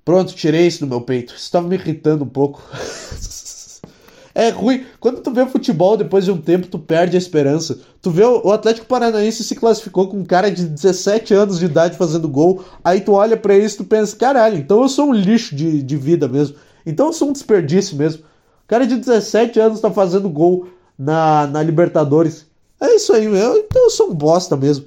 Pronto, 0.06 0.36
tirei 0.36 0.68
isso 0.68 0.82
do 0.82 0.88
meu 0.88 1.02
peito. 1.02 1.34
Isso 1.36 1.52
tava 1.52 1.68
me 1.68 1.76
irritando 1.76 2.24
um 2.24 2.28
pouco. 2.28 2.62
é 4.36 4.50
ruim. 4.50 4.86
Quando 5.00 5.20
tu 5.20 5.32
vê 5.32 5.48
futebol, 5.48 5.98
depois 5.98 6.26
de 6.26 6.32
um 6.32 6.40
tempo, 6.40 6.68
tu 6.68 6.78
perde 6.78 7.18
a 7.18 7.20
esperança. 7.20 7.80
Tu 8.04 8.12
vê 8.12 8.24
o 8.24 8.52
Atlético 8.52 8.86
Paranaense 8.86 9.44
se 9.44 9.56
classificou 9.56 10.08
com 10.08 10.20
um 10.20 10.24
cara 10.24 10.52
de 10.52 10.64
17 10.64 11.34
anos 11.34 11.58
de 11.58 11.66
idade 11.66 11.98
fazendo 11.98 12.30
gol. 12.30 12.64
Aí 12.84 13.02
tu 13.02 13.14
olha 13.14 13.36
para 13.36 13.58
isso 13.58 13.76
e 13.76 13.78
tu 13.80 13.84
pensa, 13.86 14.16
caralho, 14.16 14.58
então 14.58 14.84
eu 14.84 14.88
sou 14.88 15.10
um 15.10 15.14
lixo 15.14 15.56
de, 15.56 15.82
de 15.82 15.98
vida 15.98 16.28
mesmo. 16.28 16.56
Então 16.86 17.08
eu 17.08 17.14
sou 17.14 17.30
um 17.30 17.34
desperdício 17.34 17.98
mesmo. 17.98 18.24
O 18.66 18.68
cara 18.68 18.86
de 18.86 18.98
17 18.98 19.60
anos 19.60 19.80
tá 19.80 19.90
fazendo 19.90 20.30
gol 20.30 20.68
na, 20.98 21.48
na 21.48 21.64
Libertadores. 21.64 22.46
É 22.80 22.94
isso 22.96 23.12
aí, 23.12 23.28
meu. 23.28 23.58
Então 23.58 23.84
eu 23.84 23.90
sou 23.90 24.12
um 24.12 24.14
bosta 24.14 24.56
mesmo. 24.56 24.86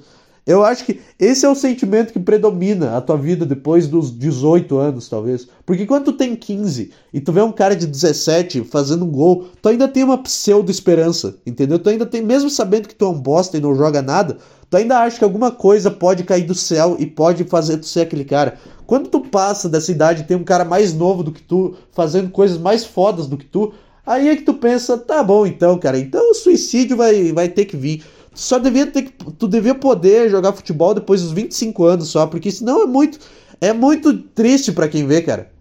Eu 0.49 0.65
acho 0.65 0.83
que 0.83 0.99
esse 1.19 1.45
é 1.45 1.49
o 1.49 1.53
sentimento 1.53 2.11
que 2.11 2.19
predomina 2.19 2.97
a 2.97 3.01
tua 3.01 3.15
vida 3.15 3.45
depois 3.45 3.87
dos 3.87 4.09
18 4.09 4.79
anos, 4.79 5.07
talvez. 5.07 5.47
Porque 5.63 5.85
quando 5.85 6.05
tu 6.05 6.13
tem 6.13 6.35
15 6.35 6.89
e 7.13 7.21
tu 7.21 7.31
vê 7.31 7.39
um 7.39 7.51
cara 7.51 7.75
de 7.75 7.85
17 7.85 8.63
fazendo 8.63 9.05
um 9.05 9.11
gol, 9.11 9.45
tu 9.61 9.69
ainda 9.69 9.87
tem 9.87 10.03
uma 10.03 10.17
pseudo 10.17 10.71
esperança, 10.71 11.37
entendeu? 11.45 11.77
Tu 11.77 11.89
ainda 11.89 12.03
tem, 12.03 12.23
mesmo 12.23 12.49
sabendo 12.49 12.87
que 12.87 12.95
tu 12.95 13.05
é 13.05 13.09
um 13.09 13.21
bosta 13.21 13.57
e 13.57 13.61
não 13.61 13.75
joga 13.75 14.01
nada, 14.01 14.37
tu 14.67 14.75
ainda 14.75 14.97
acha 14.97 15.19
que 15.19 15.23
alguma 15.23 15.51
coisa 15.51 15.91
pode 15.91 16.23
cair 16.23 16.47
do 16.47 16.55
céu 16.55 16.95
e 16.97 17.05
pode 17.05 17.43
fazer 17.43 17.77
tu 17.77 17.85
ser 17.85 18.01
aquele 18.01 18.25
cara. 18.25 18.57
Quando 18.87 19.07
tu 19.07 19.21
passa 19.21 19.69
dessa 19.69 19.91
idade 19.91 20.23
e 20.23 20.25
tem 20.25 20.35
um 20.35 20.43
cara 20.43 20.65
mais 20.65 20.95
novo 20.95 21.21
do 21.21 21.31
que 21.31 21.43
tu, 21.43 21.75
fazendo 21.91 22.31
coisas 22.31 22.57
mais 22.57 22.83
fodas 22.83 23.27
do 23.27 23.37
que 23.37 23.45
tu, 23.45 23.71
aí 24.03 24.29
é 24.29 24.35
que 24.35 24.41
tu 24.41 24.55
pensa, 24.55 24.97
tá 24.97 25.21
bom 25.21 25.45
então, 25.45 25.77
cara, 25.77 25.99
então 25.99 26.31
o 26.31 26.33
suicídio 26.33 26.97
vai, 26.97 27.31
vai 27.33 27.49
ter 27.49 27.65
que 27.65 27.77
vir. 27.77 28.03
Só 28.39 28.57
devia 28.57 28.87
ter 28.87 29.01
que, 29.03 29.11
tu 29.33 29.49
devia 29.49 29.75
poder 29.75 30.29
jogar 30.29 30.53
futebol 30.53 30.93
depois 30.93 31.21
dos 31.21 31.33
25 31.33 31.83
anos 31.83 32.07
só, 32.07 32.25
porque 32.25 32.49
senão 32.49 32.83
é 32.83 32.85
muito 32.85 33.19
é 33.59 33.73
muito 33.73 34.17
triste 34.17 34.71
para 34.71 34.87
quem 34.87 35.05
vê, 35.05 35.21
cara. 35.21 35.51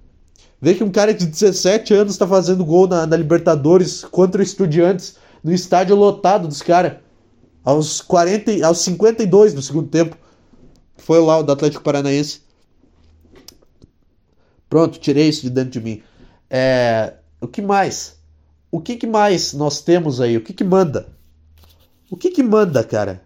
Ver 0.60 0.76
que 0.76 0.84
um 0.84 0.90
cara 0.90 1.12
de 1.12 1.26
17 1.26 1.92
anos 1.92 2.16
tá 2.16 2.24
fazendo 2.24 2.64
gol 2.64 2.86
na, 2.86 3.04
na 3.04 3.16
Libertadores 3.16 4.04
contra 4.04 4.40
o 4.40 4.44
Estudiantes 4.44 5.16
no 5.42 5.52
estádio 5.52 5.96
lotado 5.96 6.46
dos 6.46 6.62
caras 6.62 6.98
aos 7.64 8.00
40 8.00 8.64
aos 8.64 8.78
52 8.78 9.54
do 9.54 9.62
segundo 9.62 9.88
tempo. 9.88 10.16
Foi 10.96 11.20
lá 11.20 11.38
o 11.38 11.42
do 11.42 11.50
Atlético 11.50 11.82
Paranaense. 11.82 12.42
Pronto, 14.68 15.00
tirei 15.00 15.28
isso 15.28 15.42
de 15.42 15.50
dentro 15.50 15.72
de 15.72 15.80
mim. 15.80 16.00
É, 16.48 17.14
o 17.40 17.48
que 17.48 17.60
mais? 17.60 18.20
O 18.70 18.80
que, 18.80 18.94
que 18.94 19.06
mais 19.06 19.52
nós 19.52 19.80
temos 19.80 20.20
aí? 20.20 20.36
O 20.36 20.40
que, 20.40 20.52
que 20.52 20.62
manda? 20.62 21.17
O 22.11 22.16
que, 22.16 22.30
que 22.30 22.42
manda, 22.42 22.82
cara? 22.84 23.22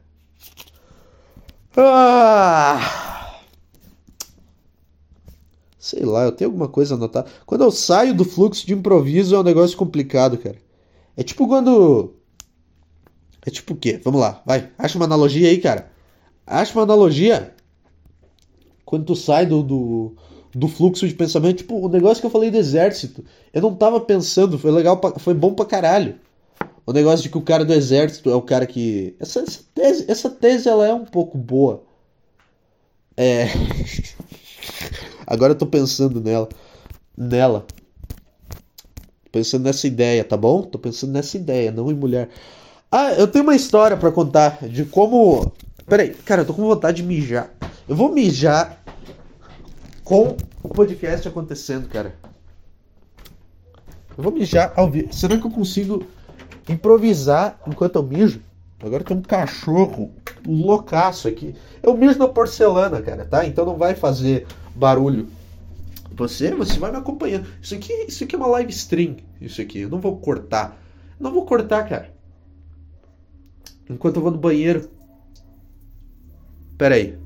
Ah, 1.76 3.39
sei 5.78 6.05
lá, 6.05 6.24
eu 6.24 6.33
tenho 6.33 6.51
alguma 6.51 6.68
coisa 6.68 6.95
a 6.95 6.97
anotar. 6.97 7.24
Quando 7.47 7.64
eu 7.64 7.70
saio 7.70 8.14
do 8.14 8.24
fluxo 8.24 8.66
de 8.66 8.74
improviso 8.74 9.35
é 9.35 9.41
um 9.41 9.43
negócio 9.43 9.76
complicado, 9.76 10.37
cara. 10.39 10.57
É 11.16 11.22
tipo 11.22 11.47
quando. 11.49 12.14
É 13.45 13.51
tipo 13.51 13.74
o 13.74 13.76
quê? 13.76 14.01
Vamos 14.05 14.20
lá, 14.20 14.43
vai. 14.45 14.70
Acha 14.78 14.99
uma 14.99 15.07
analogia 15.07 15.49
aí, 15.49 15.59
cara. 15.59 15.91
Acha 16.47 16.72
uma 16.74 16.83
analogia. 16.83 17.55
Quando 18.85 19.07
tu 19.07 19.16
sai 19.16 19.47
do, 19.47 19.62
do 19.62 20.16
do 20.55 20.68
fluxo 20.68 21.09
de 21.09 21.14
pensamento. 21.14 21.59
Tipo, 21.59 21.76
o 21.76 21.89
negócio 21.89 22.20
que 22.20 22.26
eu 22.26 22.30
falei 22.30 22.51
do 22.51 22.59
exército, 22.59 23.24
eu 23.53 23.62
não 23.62 23.74
tava 23.74 24.01
pensando, 24.01 24.59
foi 24.59 24.70
legal, 24.70 24.99
pra, 24.99 25.18
foi 25.18 25.35
bom 25.35 25.55
pra 25.55 25.64
caralho. 25.64 26.16
O 26.85 26.93
negócio 26.93 27.22
de 27.22 27.28
que 27.28 27.39
o 27.39 27.43
cara 27.43 27.64
do 27.64 27.72
exército 27.72 28.30
é 28.30 28.35
o 28.35 28.43
cara 28.43 28.66
que. 28.66 29.14
Essa, 29.20 29.41
essa 29.41 29.61
tese, 29.74 30.05
essa 30.11 30.30
tese 30.30 30.68
ela 30.68 30.87
é 30.87 30.93
um 30.93 31.05
pouco 31.05 31.39
boa. 31.39 31.85
É. 33.16 33.47
Agora 35.26 35.53
eu 35.53 35.59
tô 35.59 35.66
pensando 35.66 36.20
nela. 36.20 36.49
Nela. 37.16 37.64
Pensando 39.30 39.64
nessa 39.64 39.87
ideia, 39.87 40.24
tá 40.24 40.37
bom? 40.37 40.62
Tô 40.62 40.78
pensando 40.78 41.12
nessa 41.12 41.37
ideia, 41.37 41.70
não 41.70 41.91
em 41.91 41.95
mulher. 41.95 42.28
Ah, 42.91 43.12
eu 43.12 43.26
tenho 43.26 43.45
uma 43.45 43.55
história 43.55 43.97
para 43.97 44.12
contar 44.12 44.68
de 44.68 44.85
como. 44.85 45.53
Peraí, 45.87 46.11
cara, 46.11 46.43
eu 46.43 46.47
tô 46.47 46.53
com 46.53 46.62
vontade 46.62 46.99
de 46.99 47.03
mijar. 47.03 47.51
Eu 47.89 47.97
vou 47.97 48.12
mijar 48.12 48.83
com 50.05 50.37
o 50.62 50.68
podcast 50.68 51.26
acontecendo, 51.26 51.89
cara. 51.89 52.14
Eu 54.16 54.22
vou 54.22 54.33
mijar 54.33 54.72
ao 54.76 54.91
vivo. 54.91 55.12
Será 55.12 55.39
que 55.39 55.47
eu 55.47 55.51
consigo 55.51 56.05
improvisar 56.69 57.61
enquanto 57.67 57.97
eu 57.97 58.03
mijo? 58.03 58.41
Agora 58.83 59.05
tem 59.05 59.17
um 59.17 59.23
cachorro 59.23 60.11
loucaço 60.47 61.29
aqui. 61.29 61.55
Eu 61.83 61.97
mijo 61.97 62.19
na 62.19 62.27
porcelana, 62.27 63.01
cara, 63.01 63.25
tá? 63.25 63.47
Então 63.47 63.65
não 63.65 63.77
vai 63.77 63.95
fazer 63.95 64.47
barulho. 64.75 65.29
Você, 66.15 66.53
você 66.55 66.79
vai 66.79 66.91
me 66.91 66.99
acompanhando. 66.99 67.47
Isso 67.61 67.75
aqui, 67.75 67.93
isso 68.09 68.25
aqui 68.25 68.35
é 68.35 68.39
uma 68.39 68.49
live 68.49 68.71
stream. 68.71 69.17
Isso 69.41 69.61
aqui, 69.61 69.81
eu 69.81 69.89
não 69.89 70.01
vou 70.01 70.17
cortar. 70.17 70.77
Não 71.19 71.33
vou 71.33 71.47
cortar, 71.47 71.89
cara. 71.89 72.13
Enquanto 73.89 74.17
eu 74.17 74.23
vou 74.23 74.31
no 74.31 74.39
banheiro. 74.39 74.91
Pera 76.77 76.97
aí. 76.97 77.17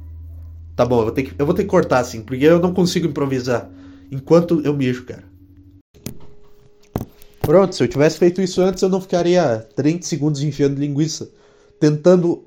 Tá 0.76 0.84
bom, 0.84 0.99
eu 0.99 1.05
vou 1.05 1.12
ter 1.12 1.22
que, 1.22 1.34
eu 1.39 1.47
vou 1.47 1.55
ter 1.55 1.62
que 1.62 1.70
cortar 1.70 2.01
assim, 2.01 2.22
porque 2.22 2.45
eu 2.45 2.61
não 2.61 2.74
consigo 2.74 3.07
improvisar 3.07 3.70
enquanto 4.12 4.61
eu 4.61 4.74
mijo, 4.74 5.07
cara. 5.07 5.24
Pronto, 7.47 7.76
se 7.76 7.82
eu 7.84 7.86
tivesse 7.86 8.18
feito 8.18 8.42
isso 8.42 8.61
antes, 8.61 8.82
eu 8.82 8.88
não 8.88 9.01
ficaria 9.01 9.64
30 9.76 10.05
segundos 10.05 10.42
enfiando 10.42 10.80
linguiça, 10.80 11.30
tentando 11.78 12.44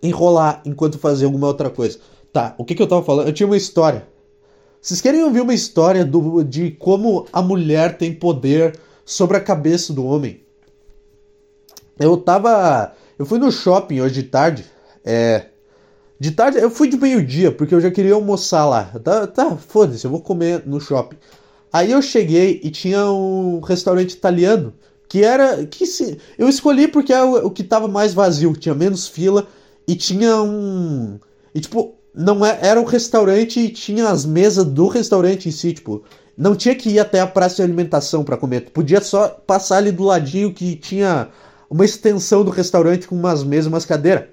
enrolar 0.00 0.62
enquanto 0.64 1.00
fazia 1.00 1.26
alguma 1.26 1.48
outra 1.48 1.68
coisa. 1.68 1.98
Tá, 2.32 2.54
o 2.56 2.64
que, 2.64 2.76
que 2.76 2.82
eu 2.82 2.86
tava 2.86 3.02
falando? 3.02 3.26
Eu 3.26 3.32
tinha 3.32 3.46
uma 3.48 3.56
história. 3.56 4.06
Vocês 4.80 5.00
querem 5.00 5.24
ouvir 5.24 5.40
uma 5.40 5.52
história 5.52 6.04
do, 6.04 6.44
de 6.44 6.70
como 6.70 7.26
a 7.32 7.42
mulher 7.42 7.98
tem 7.98 8.14
poder 8.14 8.78
sobre 9.04 9.36
a 9.36 9.40
cabeça 9.40 9.92
do 9.92 10.06
homem? 10.06 10.44
Eu 11.98 12.16
tava. 12.16 12.92
Eu 13.18 13.26
fui 13.26 13.40
no 13.40 13.50
shopping 13.50 14.00
hoje 14.00 14.14
de 14.14 14.22
tarde. 14.22 14.64
É. 15.04 15.46
De 16.20 16.30
tarde, 16.30 16.58
eu 16.58 16.70
fui 16.70 16.88
de 16.88 16.96
meio-dia, 16.96 17.50
porque 17.50 17.74
eu 17.74 17.80
já 17.80 17.90
queria 17.90 18.14
almoçar 18.14 18.64
lá. 18.64 18.84
Tá, 19.02 19.26
tá 19.26 19.56
foda-se, 19.56 20.04
eu 20.04 20.10
vou 20.12 20.20
comer 20.20 20.62
no 20.64 20.80
shopping. 20.80 21.16
Aí 21.74 21.90
eu 21.90 22.00
cheguei 22.00 22.60
e 22.62 22.70
tinha 22.70 23.04
um 23.10 23.58
restaurante 23.58 24.12
italiano 24.12 24.72
que 25.08 25.24
era. 25.24 25.66
que 25.66 25.84
se, 25.84 26.18
Eu 26.38 26.48
escolhi 26.48 26.86
porque 26.86 27.12
é 27.12 27.20
o, 27.20 27.46
o 27.46 27.50
que 27.50 27.64
tava 27.64 27.88
mais 27.88 28.14
vazio, 28.14 28.52
tinha 28.52 28.76
menos 28.76 29.08
fila 29.08 29.48
e 29.84 29.96
tinha 29.96 30.40
um. 30.40 31.18
E 31.52 31.60
tipo, 31.60 31.96
não 32.14 32.46
é, 32.46 32.60
era 32.62 32.80
um 32.80 32.84
restaurante 32.84 33.58
e 33.58 33.68
tinha 33.70 34.08
as 34.08 34.24
mesas 34.24 34.64
do 34.64 34.86
restaurante 34.86 35.48
em 35.48 35.50
si, 35.50 35.72
tipo. 35.72 36.04
não 36.38 36.54
tinha 36.54 36.76
que 36.76 36.90
ir 36.90 37.00
até 37.00 37.18
a 37.18 37.26
praça 37.26 37.56
de 37.56 37.62
alimentação 37.62 38.22
para 38.22 38.36
comer. 38.36 38.70
Podia 38.70 39.00
só 39.00 39.26
passar 39.28 39.78
ali 39.78 39.90
do 39.90 40.04
ladinho 40.04 40.54
que 40.54 40.76
tinha 40.76 41.28
uma 41.68 41.84
extensão 41.84 42.44
do 42.44 42.52
restaurante 42.52 43.08
com 43.08 43.16
umas 43.16 43.42
mesas, 43.42 43.66
umas 43.66 43.84
cadeiras. 43.84 44.26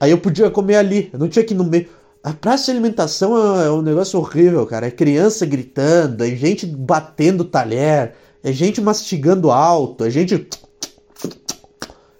Aí 0.00 0.10
eu 0.10 0.18
podia 0.18 0.50
comer 0.50 0.76
ali, 0.78 1.10
eu 1.12 1.18
não 1.20 1.28
tinha 1.28 1.44
que 1.44 1.54
ir 1.54 1.56
no 1.56 1.62
meio. 1.62 1.88
A 2.24 2.32
praça 2.32 2.64
de 2.64 2.70
alimentação 2.70 3.36
é, 3.36 3.66
é 3.66 3.70
um 3.70 3.82
negócio 3.82 4.18
horrível, 4.18 4.66
cara. 4.66 4.86
É 4.86 4.90
criança 4.90 5.44
gritando, 5.44 6.24
é 6.24 6.34
gente 6.34 6.64
batendo 6.64 7.44
talher, 7.44 8.14
é 8.42 8.50
gente 8.50 8.80
mastigando 8.80 9.50
alto, 9.50 10.04
é 10.04 10.10
gente. 10.10 10.48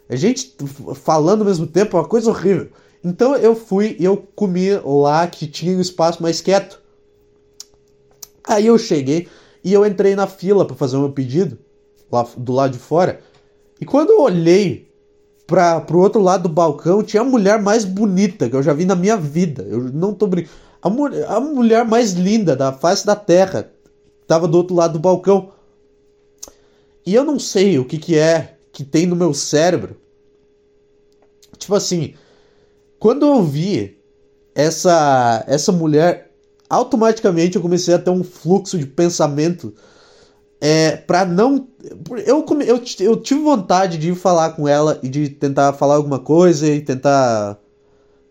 É 0.06 0.14
gente 0.14 0.54
falando 0.94 1.40
ao 1.40 1.46
mesmo 1.46 1.66
tempo, 1.66 1.96
é 1.96 2.00
uma 2.00 2.06
coisa 2.06 2.28
horrível. 2.28 2.68
Então 3.02 3.34
eu 3.34 3.56
fui 3.56 3.96
e 3.98 4.04
eu 4.04 4.18
comi 4.36 4.72
lá 4.84 5.26
que 5.26 5.46
tinha 5.46 5.74
um 5.74 5.80
espaço 5.80 6.22
mais 6.22 6.42
quieto. 6.42 6.78
Aí 8.46 8.66
eu 8.66 8.76
cheguei 8.76 9.26
e 9.64 9.72
eu 9.72 9.86
entrei 9.86 10.14
na 10.14 10.26
fila 10.26 10.66
para 10.66 10.76
fazer 10.76 10.98
o 10.98 11.00
meu 11.00 11.12
pedido, 11.12 11.58
lá 12.12 12.28
do 12.36 12.52
lado 12.52 12.72
de 12.72 12.78
fora. 12.78 13.20
E 13.80 13.86
quando 13.86 14.10
eu 14.10 14.20
olhei 14.20 14.86
para 15.46 15.80
pro 15.80 15.98
outro 15.98 16.20
lado 16.20 16.44
do 16.44 16.48
balcão, 16.48 17.02
tinha 17.02 17.22
a 17.22 17.24
mulher 17.24 17.60
mais 17.60 17.84
bonita 17.84 18.48
que 18.48 18.56
eu 18.56 18.62
já 18.62 18.72
vi 18.72 18.84
na 18.84 18.94
minha 18.94 19.16
vida. 19.16 19.62
Eu 19.62 19.80
não 19.80 20.14
tô 20.14 20.26
brincando. 20.26 20.54
A, 20.82 20.90
mu 20.90 21.06
a 21.28 21.40
mulher 21.40 21.84
mais 21.84 22.12
linda 22.12 22.54
da 22.54 22.72
face 22.72 23.06
da 23.06 23.16
terra 23.16 23.70
tava 24.26 24.48
do 24.48 24.56
outro 24.56 24.74
lado 24.74 24.94
do 24.94 24.98
balcão. 24.98 25.52
E 27.06 27.14
eu 27.14 27.24
não 27.24 27.38
sei 27.38 27.78
o 27.78 27.84
que 27.84 27.98
que 27.98 28.18
é 28.18 28.56
que 28.72 28.84
tem 28.84 29.06
no 29.06 29.16
meu 29.16 29.34
cérebro. 29.34 29.96
Tipo 31.58 31.74
assim, 31.74 32.14
quando 32.98 33.26
eu 33.26 33.42
vi 33.42 33.98
essa 34.54 35.44
essa 35.46 35.72
mulher 35.72 36.30
automaticamente 36.68 37.56
eu 37.56 37.62
comecei 37.62 37.92
a 37.94 37.98
ter 37.98 38.10
um 38.10 38.24
fluxo 38.24 38.78
de 38.78 38.86
pensamento 38.86 39.74
é, 40.66 40.96
para 40.96 41.26
não. 41.26 41.68
Eu, 42.24 42.42
eu, 42.66 42.82
eu 43.00 43.16
tive 43.20 43.40
vontade 43.42 43.98
de 43.98 44.12
ir 44.12 44.14
falar 44.14 44.52
com 44.52 44.66
ela 44.66 44.98
e 45.02 45.10
de 45.10 45.28
tentar 45.28 45.74
falar 45.74 45.96
alguma 45.96 46.18
coisa 46.18 46.66
e 46.66 46.80
tentar. 46.80 47.58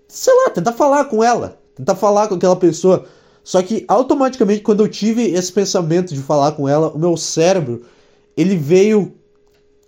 Sei 0.08 0.34
lá, 0.34 0.50
tentar 0.50 0.72
falar 0.72 1.06
com 1.06 1.24
ela. 1.24 1.60
Tentar 1.76 1.94
falar 1.94 2.28
com 2.28 2.34
aquela 2.34 2.56
pessoa. 2.56 3.06
Só 3.44 3.62
que 3.62 3.86
automaticamente, 3.88 4.62
quando 4.62 4.84
eu 4.84 4.88
tive 4.88 5.26
esse 5.26 5.52
pensamento 5.52 6.12
de 6.12 6.22
falar 6.22 6.54
com 6.54 6.68
ela, 6.68 6.90
o 6.90 6.98
meu 6.98 7.16
cérebro 7.16 7.84
ele 8.36 8.58
veio 8.58 9.14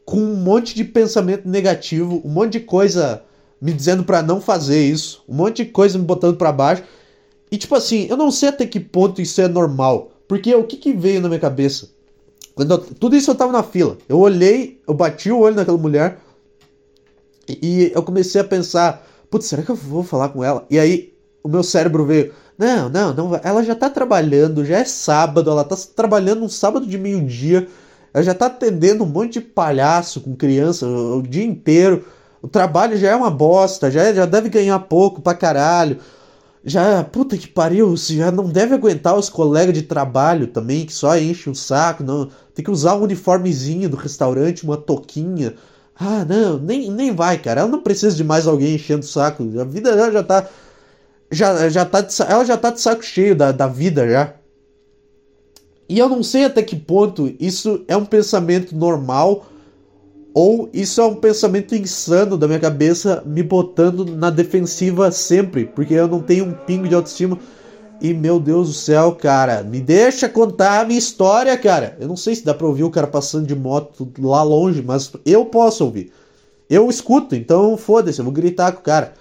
com 0.05 0.19
um 0.19 0.35
monte 0.35 0.75
de 0.75 0.83
pensamento 0.83 1.49
negativo, 1.49 2.21
um 2.23 2.29
monte 2.29 2.51
de 2.51 2.59
coisa 2.59 3.23
me 3.59 3.73
dizendo 3.73 4.03
para 4.03 4.21
não 4.21 4.39
fazer 4.39 4.85
isso, 4.85 5.23
um 5.27 5.33
monte 5.33 5.65
de 5.65 5.71
coisa 5.71 5.97
me 5.97 6.05
botando 6.05 6.37
para 6.37 6.51
baixo. 6.51 6.83
E 7.51 7.57
tipo 7.57 7.73
assim, 7.73 8.05
eu 8.07 8.15
não 8.15 8.29
sei 8.29 8.49
até 8.49 8.67
que 8.67 8.79
ponto 8.79 9.19
isso 9.19 9.41
é 9.41 9.47
normal. 9.47 10.11
Porque 10.27 10.53
o 10.53 10.63
que, 10.63 10.77
que 10.77 10.93
veio 10.93 11.19
na 11.19 11.27
minha 11.27 11.39
cabeça? 11.39 11.94
Eu, 12.57 12.77
tudo 12.77 13.15
isso 13.15 13.31
eu 13.31 13.35
tava 13.35 13.51
na 13.51 13.63
fila. 13.63 13.97
Eu 14.07 14.19
olhei, 14.19 14.81
eu 14.87 14.93
bati 14.93 15.31
o 15.31 15.39
olho 15.39 15.55
naquela 15.55 15.77
mulher 15.77 16.19
e, 17.47 17.59
e 17.61 17.91
eu 17.93 18.01
comecei 18.01 18.39
a 18.39 18.43
pensar, 18.43 19.05
putz, 19.29 19.47
será 19.47 19.61
que 19.61 19.69
eu 19.69 19.75
vou 19.75 20.03
falar 20.03 20.29
com 20.29 20.43
ela? 20.43 20.65
E 20.69 20.79
aí 20.79 21.13
o 21.43 21.49
meu 21.49 21.63
cérebro 21.63 22.05
veio, 22.05 22.33
não, 22.57 22.89
não, 22.89 23.13
não, 23.13 23.39
ela 23.43 23.63
já 23.63 23.75
tá 23.75 23.89
trabalhando, 23.89 24.65
já 24.65 24.79
é 24.79 24.85
sábado, 24.85 25.49
ela 25.49 25.63
tá 25.63 25.75
trabalhando 25.95 26.43
um 26.43 26.49
sábado 26.49 26.87
de 26.87 26.97
meio-dia, 26.97 27.67
ela 28.13 28.23
já 28.23 28.33
tá 28.33 28.45
atendendo 28.45 29.03
um 29.03 29.07
monte 29.07 29.33
de 29.33 29.41
palhaço 29.41 30.21
com 30.21 30.35
criança 30.35 30.87
o, 30.87 31.19
o 31.19 31.21
dia 31.21 31.43
inteiro. 31.43 32.05
O 32.41 32.47
trabalho 32.47 32.95
já 32.95 33.09
é 33.09 33.15
uma 33.15 33.31
bosta, 33.31 33.91
já, 33.91 34.13
já 34.13 34.25
deve 34.25 34.49
ganhar 34.49 34.79
pouco 34.79 35.21
pra 35.21 35.33
caralho 35.33 35.99
já, 36.65 37.03
puta 37.03 37.37
que 37.37 37.47
pariu, 37.47 37.95
você 37.95 38.15
já 38.15 38.31
não 38.31 38.49
deve 38.49 38.73
aguentar 38.73 39.15
os 39.15 39.29
colegas 39.29 39.73
de 39.75 39.83
trabalho 39.83 40.47
também, 40.47 40.83
que 40.83 40.93
só 40.93 41.15
enchem 41.15 41.53
o 41.53 41.55
saco, 41.55 42.03
não, 42.03 42.27
tem 42.55 42.65
que 42.65 42.71
usar 42.71 42.95
um 42.95 43.03
uniformezinho 43.03 43.87
do 43.87 43.95
restaurante, 43.95 44.63
uma 44.63 44.75
toquinha. 44.75 45.53
Ah, 45.95 46.25
não, 46.25 46.57
nem, 46.57 46.89
nem 46.89 47.13
vai, 47.13 47.37
cara, 47.37 47.61
ela 47.61 47.69
não 47.69 47.81
precisa 47.81 48.15
de 48.15 48.23
mais 48.23 48.47
alguém 48.47 48.73
enchendo 48.73 49.05
o 49.05 49.07
saco, 49.07 49.43
a 49.59 49.63
vida 49.63 49.95
dela 49.95 50.11
já 50.11 50.23
tá, 50.23 50.49
já, 51.29 51.69
já 51.69 51.85
tá, 51.85 52.01
de, 52.01 52.21
ela 52.23 52.43
já 52.43 52.57
tá 52.57 52.71
de 52.71 52.81
saco 52.81 53.03
cheio 53.03 53.35
da, 53.35 53.51
da 53.51 53.67
vida 53.67 54.09
já. 54.09 54.33
E 55.87 55.99
eu 55.99 56.09
não 56.09 56.23
sei 56.23 56.45
até 56.45 56.63
que 56.63 56.75
ponto 56.75 57.31
isso 57.39 57.85
é 57.87 57.95
um 57.95 58.05
pensamento 58.05 58.75
normal 58.75 59.45
ou 60.35 60.69
isso 60.73 60.99
é 60.99 61.05
um 61.05 61.15
pensamento 61.15 61.73
insano 61.73 62.37
da 62.37 62.45
minha 62.45 62.59
cabeça 62.59 63.23
me 63.25 63.41
botando 63.41 64.05
na 64.05 64.29
defensiva 64.29 65.09
sempre, 65.09 65.65
porque 65.65 65.93
eu 65.93 66.09
não 66.09 66.21
tenho 66.21 66.43
um 66.43 66.51
pingo 66.51 66.89
de 66.89 66.93
autoestima. 66.93 67.39
E 68.01 68.13
meu 68.13 68.37
Deus 68.37 68.67
do 68.67 68.73
céu, 68.73 69.15
cara, 69.15 69.63
me 69.63 69.79
deixa 69.79 70.27
contar 70.27 70.81
a 70.81 70.85
minha 70.85 70.99
história, 70.99 71.57
cara. 71.57 71.95
Eu 72.01 72.09
não 72.09 72.17
sei 72.17 72.35
se 72.35 72.43
dá 72.43 72.53
pra 72.53 72.67
ouvir 72.67 72.83
o 72.83 72.91
cara 72.91 73.07
passando 73.07 73.47
de 73.47 73.55
moto 73.55 74.11
lá 74.19 74.43
longe, 74.43 74.81
mas 74.81 75.09
eu 75.25 75.45
posso 75.45 75.85
ouvir. 75.85 76.11
Eu 76.69 76.89
escuto, 76.89 77.33
então 77.33 77.77
foda-se, 77.77 78.19
eu 78.19 78.25
vou 78.25 78.33
gritar 78.33 78.73
com 78.73 78.81
o 78.81 78.83
cara. 78.83 79.13